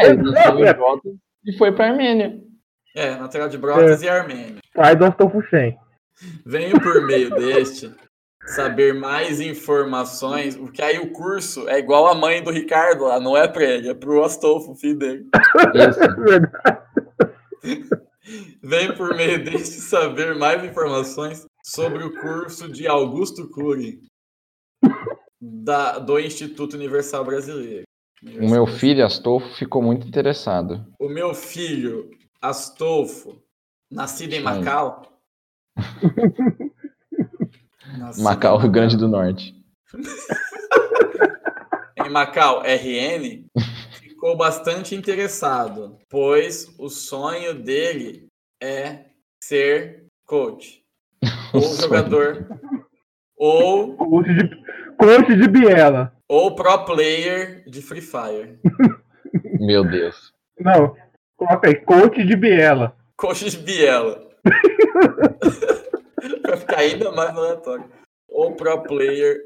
É, 0.00 0.06
ele 0.10 0.22
nasceu 0.22 0.58
em 0.66 0.74
volta 0.74 1.08
e 1.46 1.58
foi 1.58 1.72
pra 1.72 1.88
Armênia. 1.90 2.40
É, 2.96 3.16
natural 3.16 3.48
de 3.48 3.58
Brotas 3.58 4.02
e 4.02 4.08
armênio. 4.08 4.58
pai 4.74 4.96
do 4.96 5.04
Astolfo 5.04 5.42
Shen. 5.48 5.76
Venho 6.46 6.80
por 6.80 7.04
meio 7.06 7.28
deste 7.30 7.92
saber 8.46 8.94
mais 8.94 9.40
informações, 9.40 10.56
porque 10.56 10.82
aí 10.82 10.98
o 10.98 11.12
curso 11.12 11.68
é 11.68 11.78
igual 11.78 12.06
a 12.06 12.14
mãe 12.14 12.42
do 12.42 12.50
Ricardo 12.50 13.04
lá, 13.04 13.18
não 13.18 13.36
é 13.36 13.48
pra 13.48 13.64
ele, 13.64 13.88
é 13.88 13.94
pro 13.94 14.22
Astolfo, 14.24 14.74
filho 14.74 14.98
dele. 14.98 15.26
Venho 18.62 18.96
por 18.96 19.14
meio 19.14 19.44
deste 19.44 19.80
saber 19.80 20.34
mais 20.34 20.64
informações 20.64 21.46
sobre 21.64 22.04
o 22.04 22.20
curso 22.20 22.70
de 22.70 22.86
Augusto 22.86 23.48
Cury 23.50 24.00
da, 25.40 25.98
do 25.98 26.18
Instituto 26.18 26.74
Universal 26.74 27.24
Brasileiro. 27.24 27.84
O 28.40 28.48
meu 28.48 28.66
filho, 28.66 29.04
Astolfo, 29.04 29.54
ficou 29.56 29.82
muito 29.82 30.06
interessado. 30.08 30.86
O 30.98 31.08
meu 31.08 31.34
filho, 31.34 32.10
Astolfo, 32.40 33.42
nascido 33.90 34.32
em. 34.32 34.40
Macau. 34.40 35.02
Nascido 38.04 38.24
Macau, 38.24 38.56
Rio 38.58 38.70
Grande 38.70 38.96
do 38.96 39.08
Norte. 39.08 39.54
em 41.96 42.10
Macau, 42.10 42.60
RN, 42.62 43.44
ficou 44.00 44.36
bastante 44.36 44.94
interessado, 44.94 45.96
pois 46.10 46.68
o 46.78 46.88
sonho 46.88 47.54
dele 47.54 48.26
é 48.62 49.06
ser 49.42 50.04
coach, 50.26 50.82
ou 51.54 51.62
sonho. 51.62 51.80
jogador, 51.82 52.46
ou, 53.36 53.96
Coach 53.96 54.34
de, 54.34 54.50
coach 54.98 55.36
de 55.36 55.48
Biela. 55.48 56.12
ou 56.28 56.54
pro 56.54 56.84
player 56.84 57.64
de 57.68 57.80
Free 57.82 58.00
Fire. 58.02 58.58
Meu 59.60 59.84
Deus. 59.84 60.32
Não, 60.60 60.94
coloca 61.36 61.68
aí, 61.68 61.74
coach 61.76 62.24
de 62.24 62.36
Biela. 62.36 62.96
Coach 63.16 63.48
de 63.50 63.58
Biela. 63.58 64.22
Pra 66.56 66.56
ficar 66.56 66.78
ainda 66.78 67.12
mais 67.12 67.36
aleatório. 67.36 67.90
Ou 68.28 68.54
pro 68.54 68.82
player 68.82 69.40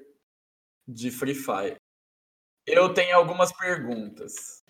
de 0.87 1.11
Free 1.11 1.35
Fire. 1.35 1.77
Eu 2.67 2.93
tenho 2.93 3.17
algumas 3.17 3.53
perguntas. 3.53 4.63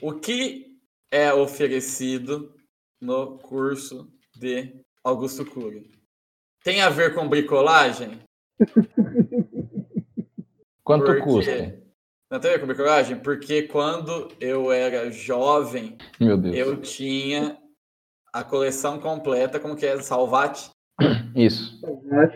O 0.00 0.14
que 0.14 0.78
é 1.10 1.32
oferecido 1.32 2.54
no 3.00 3.38
curso 3.38 4.10
de 4.34 4.74
Augusto 5.04 5.44
Cury? 5.44 5.90
Tem 6.64 6.80
a 6.80 6.88
ver 6.88 7.14
com 7.14 7.28
bricolagem? 7.28 8.20
Quanto 10.84 11.04
Porque- 11.06 11.22
custa? 11.22 11.82
Não 12.30 12.40
tem 12.40 12.50
a 12.50 12.54
ver 12.54 12.60
com 12.60 12.66
bricolagem? 12.66 13.20
Porque 13.20 13.64
quando 13.64 14.28
eu 14.40 14.72
era 14.72 15.10
jovem, 15.10 15.98
eu 16.54 16.80
tinha 16.80 17.58
a 18.32 18.42
coleção 18.42 18.98
completa, 18.98 19.60
como 19.60 19.76
que 19.76 19.84
é? 19.84 20.00
Salvate? 20.00 20.70
Isso. 21.34 21.80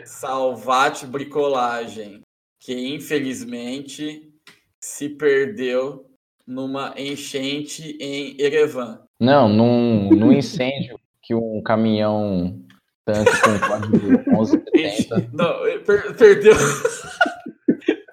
Salvate 0.05 1.07
Bricolagem, 1.07 2.21
que 2.61 2.95
infelizmente 2.95 4.33
se 4.81 5.09
perdeu 5.09 6.07
numa 6.47 6.95
enchente 6.97 7.97
em 8.01 8.37
Erevan. 8.41 9.01
Não, 9.21 9.49
num, 9.49 10.11
num 10.11 10.33
incêndio 10.33 10.99
que 11.23 11.35
um 11.35 11.61
caminhão 11.63 12.63
tanque 13.05 13.33
com 13.41 13.59
código 13.67 13.97
1170 14.31 15.31
Não, 15.33 15.55
per- 15.85 16.15
perdeu 16.17 16.55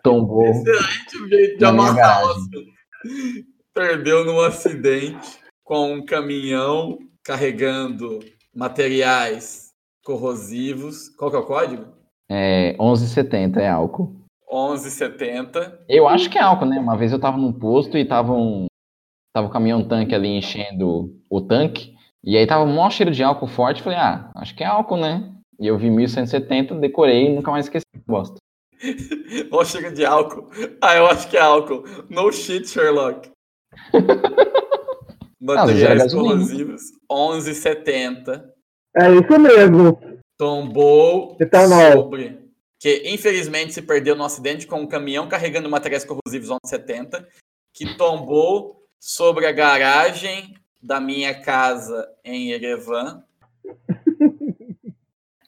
tombou. 0.03 0.45
excelente 0.45 1.29
jeito 1.29 1.57
de 1.59 1.65
amarrar. 1.65 2.23
Perdeu 3.73 4.23
num 4.25 4.39
acidente 4.39 5.37
com 5.63 5.93
um 5.93 6.05
caminhão 6.05 6.97
carregando 7.23 8.19
materiais 8.55 9.62
corrosivos. 10.03 11.09
Qual 11.09 11.31
que 11.31 11.37
é 11.37 11.39
o 11.39 11.45
código? 11.45 11.85
É, 12.29 12.73
1170 12.73 13.61
é 13.61 13.69
álcool. 13.69 14.15
1170. 14.51 15.85
Eu 15.89 16.07
acho 16.07 16.29
que 16.29 16.37
é 16.37 16.41
álcool, 16.41 16.65
né? 16.65 16.79
Uma 16.79 16.97
vez 16.97 17.11
eu 17.11 17.19
tava 17.19 17.37
num 17.37 17.51
posto 17.51 17.97
e 17.97 18.05
tava 18.05 18.33
um, 18.33 18.67
tava 19.33 19.47
o 19.47 19.51
caminhão 19.51 19.87
tanque 19.87 20.13
ali 20.13 20.29
enchendo 20.29 21.19
o 21.29 21.41
tanque. 21.41 21.93
E 22.23 22.37
aí 22.37 22.45
tava 22.45 22.63
um 22.63 22.75
maior 22.75 22.91
cheiro 22.91 23.11
de 23.11 23.23
álcool 23.23 23.47
forte. 23.47 23.81
Falei, 23.81 23.97
ah, 23.97 24.29
acho 24.35 24.55
que 24.55 24.63
é 24.63 24.67
álcool, 24.67 24.97
né? 24.97 25.33
E 25.59 25.67
eu 25.67 25.77
vi 25.77 25.89
1170, 25.89 26.75
decorei 26.75 27.27
e 27.27 27.35
nunca 27.35 27.51
mais 27.51 27.65
esqueci 27.65 27.85
bosta. 28.05 28.37
Ó, 29.51 29.63
chega 29.63 29.91
de 29.91 30.05
álcool. 30.05 30.49
Ah, 30.81 30.95
eu 30.95 31.05
acho 31.07 31.29
que 31.29 31.37
é 31.37 31.41
álcool. 31.41 31.83
No 32.09 32.31
shit, 32.31 32.67
Sherlock. 32.67 33.29
Materiais 35.41 36.13
corrosivos. 36.13 36.83
1170. 37.11 38.52
É 38.95 39.11
isso 39.11 39.39
mesmo. 39.39 39.99
Tombou 40.37 41.37
Etanol. 41.39 41.93
sobre. 41.93 42.43
Que 42.79 43.03
infelizmente 43.09 43.73
se 43.73 43.81
perdeu 43.81 44.15
no 44.15 44.23
acidente 44.23 44.67
com 44.67 44.81
um 44.81 44.87
caminhão 44.87 45.27
carregando 45.27 45.69
materiais 45.69 46.05
corrosivos 46.05 46.49
1170. 46.49 47.27
Que 47.73 47.97
tombou 47.97 48.83
sobre 48.99 49.47
a 49.47 49.51
garagem 49.51 50.53
da 50.81 50.99
minha 50.99 51.33
casa 51.41 52.07
em 52.23 52.51
Erevan. 52.51 53.23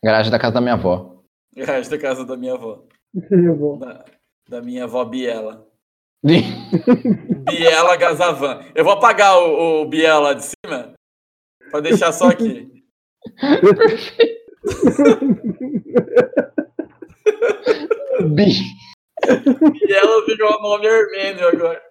Garagem 0.03 0.31
da 0.31 0.39
casa 0.39 0.53
da 0.53 0.61
minha 0.61 0.75
avó. 0.75 1.23
Garagem 1.55 1.89
da 1.89 1.97
casa 1.97 2.25
da 2.25 2.37
minha 2.37 2.53
avó. 2.53 2.83
Da, 3.79 4.05
da 4.47 4.61
minha 4.61 4.83
avó 4.83 5.03
Biela. 5.03 5.67
Biela 6.23 7.95
Gazavan. 7.97 8.63
Eu 8.73 8.83
vou 8.83 8.93
apagar 8.93 9.37
o, 9.37 9.81
o 9.81 9.85
Biela 9.85 10.35
de 10.35 10.43
cima 10.43 10.93
pra 11.71 11.79
deixar 11.79 12.11
só 12.11 12.29
aqui. 12.29 12.71
Bi. 18.36 18.51
Biela 19.71 20.26
virou 20.26 20.61
nome 20.61 20.88
armênio 20.88 21.47
agora. 21.47 21.82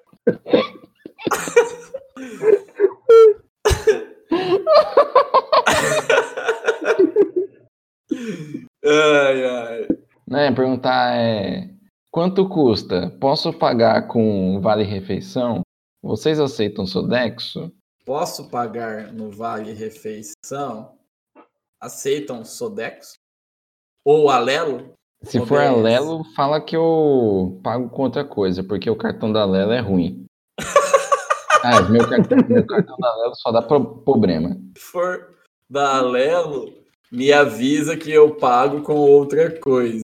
ai, 8.84 9.44
ai. 9.44 9.88
Né, 10.28 10.52
perguntar 10.52 11.16
é 11.16 11.70
quanto 12.10 12.46
custa? 12.48 13.10
Posso 13.20 13.52
pagar 13.52 14.08
com 14.08 14.60
vale 14.60 14.84
refeição? 14.84 15.62
Vocês 16.02 16.38
aceitam 16.38 16.86
Sodexo? 16.86 17.72
Posso 18.04 18.50
pagar 18.50 19.10
no 19.10 19.30
Vale 19.30 19.72
Refeição? 19.72 20.92
Aceitam 21.84 22.46
Sodex? 22.46 23.12
Ou 24.06 24.30
Alelo? 24.30 24.94
Se 25.22 25.38
for 25.44 25.60
a 25.60 25.70
Lelo, 25.70 26.24
fala 26.34 26.58
que 26.58 26.74
eu 26.74 27.60
pago 27.62 27.90
com 27.90 28.02
outra 28.02 28.24
coisa, 28.24 28.64
porque 28.64 28.88
o 28.88 28.96
cartão 28.96 29.30
da 29.30 29.44
Lelo 29.44 29.72
é 29.72 29.80
ruim. 29.80 30.24
ah, 31.62 31.82
meu 31.82 32.08
cartão, 32.08 32.38
meu 32.48 32.66
cartão 32.66 32.96
da 32.98 33.14
Lelo 33.16 33.34
só 33.34 33.52
dá 33.52 33.60
pro- 33.60 33.98
problema. 33.98 34.58
Se 34.78 34.82
for 34.84 35.34
da 35.68 35.98
Alelo, 35.98 36.72
me 37.12 37.30
avisa 37.30 37.98
que 37.98 38.10
eu 38.10 38.34
pago 38.34 38.82
com 38.82 38.94
outra 38.94 39.50
coisa. 39.60 40.00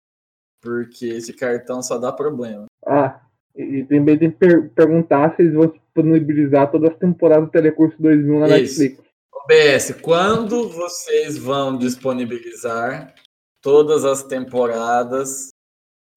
Porque 0.62 1.06
esse 1.06 1.32
cartão 1.32 1.82
só 1.82 1.96
dá 1.96 2.12
problema. 2.12 2.66
Ah, 2.86 3.20
e 3.56 3.84
também 3.84 4.18
tem 4.18 4.30
que 4.30 4.36
per- 4.36 4.70
perguntar 4.70 5.34
se 5.34 5.42
eles 5.42 5.54
vão 5.54 5.66
disponibilizar 5.68 6.70
todas 6.70 6.90
as 6.90 6.98
temporadas 6.98 7.46
do 7.46 7.50
Telecurso 7.50 7.96
2000 7.98 8.38
na 8.40 8.58
Isso. 8.58 8.80
Netflix. 8.82 9.09
OBS, 9.44 9.94
quando 10.02 10.68
vocês 10.68 11.38
vão 11.38 11.78
disponibilizar 11.78 13.14
todas 13.62 14.04
as 14.04 14.22
temporadas 14.22 15.48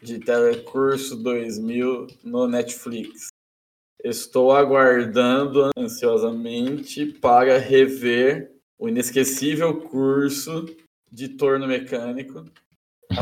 de 0.02 0.20
Telecurso 0.20 1.16
2000 1.24 2.08
no 2.24 2.48
Netflix? 2.48 3.28
Estou 4.04 4.52
aguardando 4.52 5.70
ansiosamente 5.78 7.06
para 7.06 7.58
rever 7.58 8.52
o 8.78 8.90
inesquecível 8.90 9.82
curso 9.88 10.66
de 11.10 11.30
torno 11.30 11.66
mecânico. 11.66 12.44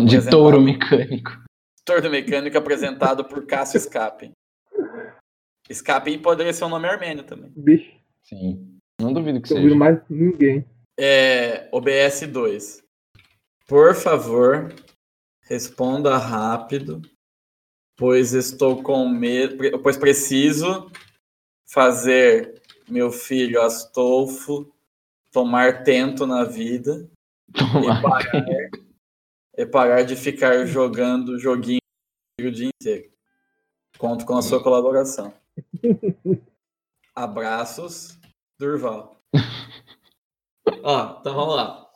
De 0.07 0.29
touro 0.29 0.59
mecânico. 0.59 1.31
Torno 1.85 2.09
mecânico 2.09 2.57
apresentado 2.57 3.23
por 3.25 3.45
Cássio 3.45 3.79
Scape. 3.79 4.31
Scape 5.71 6.17
poderia 6.17 6.53
ser 6.53 6.65
um 6.65 6.69
nome 6.69 6.87
armênio 6.87 7.23
também. 7.23 7.51
Bicho, 7.55 7.95
Sim. 8.23 8.80
Não 9.01 9.11
duvido 9.13 9.41
que 9.41 9.53
não 9.53 9.61
seja. 9.61 9.75
mais 9.75 9.99
ninguém. 10.09 10.65
É, 10.99 11.67
OBS 11.71 12.27
2. 12.27 12.83
Por 13.67 13.95
favor, 13.95 14.73
responda 15.43 16.17
rápido, 16.17 17.01
pois 17.97 18.33
estou 18.33 18.83
com 18.83 19.07
medo, 19.07 19.79
pois 19.81 19.97
preciso 19.97 20.91
fazer 21.69 22.61
meu 22.89 23.11
filho 23.11 23.61
Astolfo 23.61 24.71
tomar 25.31 25.83
tento 25.83 26.27
na 26.27 26.43
vida 26.43 27.09
e 27.49 27.53
Toma. 27.57 28.01
parar, 28.01 28.45
e 29.57 29.65
parar 29.65 30.01
de 30.03 30.15
ficar 30.15 30.65
jogando 30.65 31.39
joguinho 31.39 31.79
o 32.41 32.51
dia 32.51 32.69
inteiro. 32.69 33.09
Conto 33.97 34.25
com 34.25 34.35
a 34.37 34.41
sua 34.41 34.61
colaboração. 34.61 35.33
Abraços, 37.15 38.17
Durval. 38.61 39.19
Ó, 40.83 41.17
então 41.19 41.33
vamos 41.33 41.55
lá. 41.55 41.89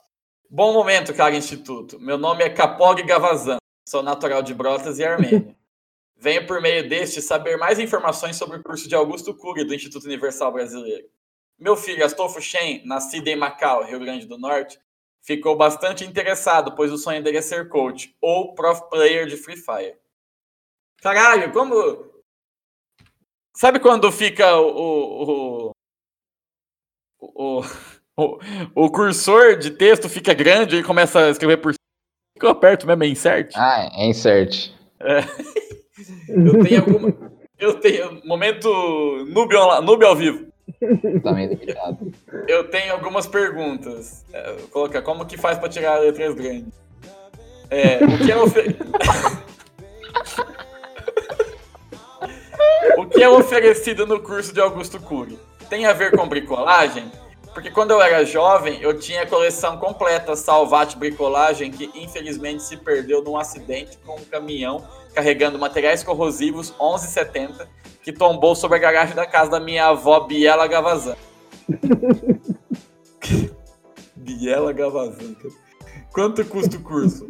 Bom 0.50 0.72
momento, 0.72 1.14
cara 1.14 1.36
Instituto. 1.36 2.00
Meu 2.00 2.18
nome 2.18 2.42
é 2.42 2.50
Capog 2.50 3.00
Gavazan. 3.04 3.58
Sou 3.88 4.02
natural 4.02 4.42
de 4.42 4.52
Brotas 4.52 4.98
e 4.98 5.04
Armênia. 5.04 5.56
Venho 6.18 6.44
por 6.44 6.60
meio 6.60 6.88
deste 6.88 7.22
saber 7.22 7.56
mais 7.56 7.78
informações 7.78 8.34
sobre 8.34 8.58
o 8.58 8.62
curso 8.64 8.88
de 8.88 8.96
Augusto 8.96 9.32
Cury 9.32 9.64
do 9.64 9.74
Instituto 9.74 10.06
Universal 10.06 10.50
Brasileiro. 10.50 11.06
Meu 11.56 11.76
filho 11.76 12.04
Astolfo 12.04 12.40
Shen, 12.40 12.84
nascido 12.84 13.28
em 13.28 13.36
Macau, 13.36 13.84
Rio 13.84 14.00
Grande 14.00 14.26
do 14.26 14.36
Norte, 14.36 14.76
ficou 15.22 15.56
bastante 15.56 16.04
interessado, 16.04 16.74
pois 16.74 16.90
o 16.90 16.98
sonho 16.98 17.22
dele 17.22 17.38
é 17.38 17.42
ser 17.42 17.68
coach 17.68 18.16
ou 18.20 18.56
prof 18.56 18.90
player 18.90 19.26
de 19.26 19.36
Free 19.36 19.56
Fire. 19.56 19.96
Caralho, 21.00 21.52
como. 21.52 22.10
Sabe 23.54 23.78
quando 23.78 24.10
fica 24.10 24.56
o. 24.56 25.68
O, 25.68 25.75
o, 27.20 27.62
o, 28.16 28.38
o 28.74 28.90
cursor 28.90 29.56
de 29.56 29.70
texto 29.70 30.08
fica 30.08 30.32
grande 30.34 30.76
e 30.76 30.82
começa 30.82 31.20
a 31.26 31.30
escrever 31.30 31.58
por 31.58 31.72
cima? 31.72 31.76
Eu 32.42 32.50
aperto 32.50 32.86
mesmo, 32.86 33.02
é 33.04 33.06
insert? 33.08 33.50
Ah, 33.56 33.88
é 33.94 34.06
insert. 34.06 34.70
Eu 36.28 36.62
tenho 36.62 36.80
alguma. 36.80 37.14
Eu 37.58 37.74
tenho. 37.80 38.20
Momento 38.26 38.68
noob, 39.28 39.54
noob 39.82 40.04
ao 40.04 40.14
vivo. 40.14 40.46
Tá 41.22 41.32
meio 41.32 41.48
delicado. 41.56 42.12
Eu 42.46 42.68
tenho 42.68 42.92
algumas 42.92 43.26
perguntas. 43.26 44.24
É, 44.32 44.52
vou 44.52 44.68
colocar 44.68 45.00
como 45.00 45.24
que 45.24 45.38
faz 45.38 45.58
para 45.58 45.68
tirar 45.70 45.98
letras 46.00 46.34
grandes. 46.34 46.74
É, 47.70 47.96
o 48.04 48.18
que 48.18 48.30
é 48.30 48.36
ofe- 48.36 48.76
O 52.98 53.06
que 53.06 53.22
é 53.22 53.28
oferecido 53.28 54.06
no 54.06 54.20
curso 54.20 54.52
de 54.52 54.60
Augusto 54.60 55.00
Cury? 55.00 55.38
Tem 55.68 55.86
a 55.86 55.92
ver 55.92 56.16
com 56.16 56.28
bricolagem? 56.28 57.10
Porque 57.56 57.70
quando 57.70 57.92
eu 57.92 58.02
era 58.02 58.24
jovem, 58.24 58.82
eu 58.82 58.98
tinha 58.98 59.22
a 59.22 59.26
coleção 59.26 59.78
completa 59.78 60.36
Salvate 60.36 60.98
Bricolagem, 60.98 61.70
que 61.70 61.90
infelizmente 61.94 62.62
se 62.62 62.76
perdeu 62.76 63.22
num 63.22 63.36
acidente 63.36 63.96
com 64.04 64.16
um 64.16 64.24
caminhão 64.24 64.86
carregando 65.14 65.58
materiais 65.58 66.04
corrosivos 66.04 66.68
1170, 66.72 67.66
que 68.02 68.12
tombou 68.12 68.54
sobre 68.54 68.76
a 68.76 68.80
garagem 68.80 69.16
da 69.16 69.26
casa 69.26 69.52
da 69.52 69.58
minha 69.58 69.86
avó 69.86 70.20
Biela 70.20 70.66
Gavazan. 70.66 71.16
Biela 74.14 74.74
Gavazan. 74.74 75.34
Quanto 76.12 76.44
custa 76.44 76.76
o 76.76 76.82
curso? 76.82 77.26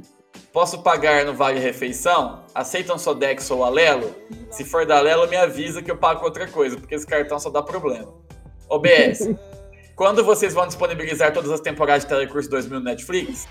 Posso 0.53 0.82
pagar 0.82 1.24
no 1.24 1.34
Vale 1.34 1.61
Refeição? 1.61 2.43
Aceitam 2.53 2.99
Sodex 2.99 3.49
ou 3.53 3.62
Alelo? 3.62 4.12
Se 4.51 4.64
for 4.64 4.84
da 4.84 4.99
Alelo, 4.99 5.28
me 5.28 5.37
avisa 5.37 5.80
que 5.80 5.91
eu 5.91 5.97
pago 5.97 6.24
outra 6.24 6.49
coisa, 6.49 6.76
porque 6.76 6.97
esse 6.97 7.07
cartão 7.07 7.39
só 7.39 7.49
dá 7.49 7.62
problema. 7.62 8.26
OBS, 8.69 9.31
quando 9.95 10.25
vocês 10.25 10.55
vão 10.55 10.67
disponibilizar 10.67 11.33
todas 11.33 11.51
as 11.51 11.61
temporadas 11.61 12.03
de 12.03 12.09
Telecurso 12.09 12.51
2000 12.51 12.79
no 12.79 12.85
Netflix? 12.85 13.49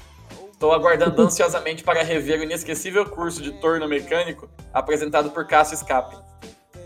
Estou 0.51 0.71
aguardando 0.71 1.19
ansiosamente 1.23 1.83
para 1.83 2.03
rever 2.03 2.39
o 2.39 2.43
inesquecível 2.43 3.05
curso 3.05 3.41
de 3.41 3.51
torno 3.53 3.87
mecânico 3.87 4.49
apresentado 4.73 5.31
por 5.31 5.45
Cássio 5.47 5.75
Escape, 5.75 6.15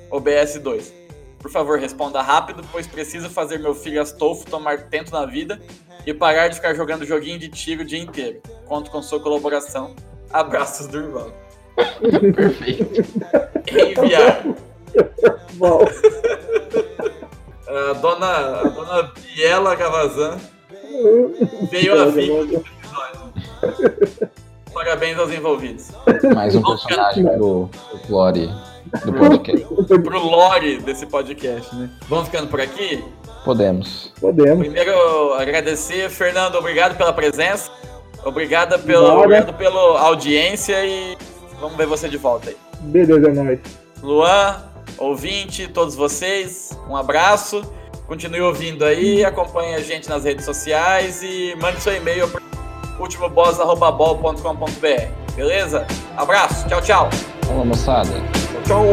OBS 0.10 0.60
2. 0.60 0.94
Por 1.40 1.50
favor, 1.50 1.80
responda 1.80 2.22
rápido, 2.22 2.64
pois 2.72 2.86
preciso 2.86 3.30
fazer 3.30 3.60
meu 3.60 3.74
filho 3.74 4.02
Astolfo 4.02 4.46
tomar 4.50 4.90
tento 4.90 5.12
na 5.12 5.26
vida 5.26 5.60
e 6.06 6.14
parar 6.14 6.50
de 6.50 6.56
ficar 6.56 6.74
jogando 6.74 7.06
joguinho 7.06 7.40
de 7.40 7.48
tiro 7.48 7.82
o 7.84 7.86
dia 7.86 8.00
inteiro. 8.00 8.42
Conto 8.66 8.92
com 8.92 9.02
sua 9.02 9.20
colaboração. 9.22 9.96
Abraços 10.32 10.88
do 10.88 10.98
irmão. 10.98 11.34
Perfeito. 12.36 13.02
Enviar. 13.72 14.44
Bom, 15.54 15.80
A 17.70 17.94
dona, 17.94 18.26
a 18.26 18.64
dona 18.64 19.12
Biela 19.36 19.76
Gavazan 19.76 20.38
veio 21.70 22.02
a 22.02 22.06
vir. 22.06 22.64
Parabéns 24.74 25.20
aos 25.20 25.32
envolvidos. 25.32 25.92
Mais 26.34 26.56
um 26.56 26.64
personagem 26.64 27.26
pro 27.26 27.70
folclore 27.92 28.50
do 29.06 29.14
podcast. 29.14 29.68
Pro 30.04 30.20
lore 30.20 30.80
desse 30.80 31.06
podcast, 31.06 31.76
né? 31.76 31.92
Vamos 32.08 32.26
ficando 32.26 32.48
por 32.48 32.60
aqui? 32.60 33.04
Podemos. 33.46 34.12
Podemos. 34.20 34.60
Primeiro, 34.60 35.34
agradecer, 35.36 36.10
Fernando, 36.10 36.56
obrigado 36.56 36.98
pela 36.98 37.14
presença. 37.14 37.70
Obrigada 38.26 38.80
pelo, 38.80 39.06
obrigado 39.20 39.54
pela 39.54 40.02
audiência 40.02 40.84
e 40.84 41.16
vamos 41.60 41.78
ver 41.78 41.86
você 41.86 42.10
de 42.10 42.18
volta 42.18 42.50
aí. 42.50 42.58
Beleza, 42.82 43.30
é 43.30 43.32
nóis. 43.32 43.60
Luan, 44.02 44.56
ouvinte, 44.98 45.68
todos 45.68 45.94
vocês, 45.96 46.72
um 46.90 46.96
abraço. 46.96 47.62
Continue 48.08 48.42
ouvindo 48.42 48.84
aí, 48.84 49.24
acompanhe 49.24 49.76
a 49.76 49.82
gente 49.82 50.10
nas 50.10 50.24
redes 50.24 50.44
sociais 50.44 51.22
e 51.22 51.56
mande 51.62 51.80
seu 51.80 51.96
e-mail 51.96 52.28
para 52.28 52.42
ultimoboss.bol.com.br. 53.00 55.36
Beleza? 55.36 55.86
Abraço, 56.18 56.68
tchau, 56.68 56.82
tchau. 56.82 57.08
Falou, 57.44 57.64
moçada. 57.66 58.10
Tchau. 58.66 58.84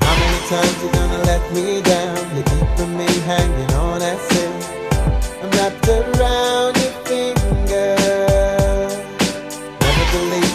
How 0.00 0.14
many 0.16 0.38
times 0.48 0.80
you 0.82 0.88
gonna 0.92 1.18
let 1.24 1.42
me 1.52 1.82
down? 1.82 2.16
You're 2.34 2.44
keeping 2.44 2.96
me 2.96 3.06
hanging 3.26 3.74
on 3.74 3.98
that. 3.98 4.18
I'm 5.42 5.50
wrapped 5.50 5.88
around 5.88 6.79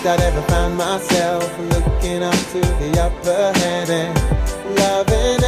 I'd 0.07 0.21
ever 0.21 0.41
find 0.43 0.77
myself 0.77 1.49
looking 1.57 2.21
up 2.21 2.35
to 2.51 2.59
the 2.61 3.01
upper 3.01 3.59
hand 3.59 3.89
and 3.89 4.77
loving 4.77 5.44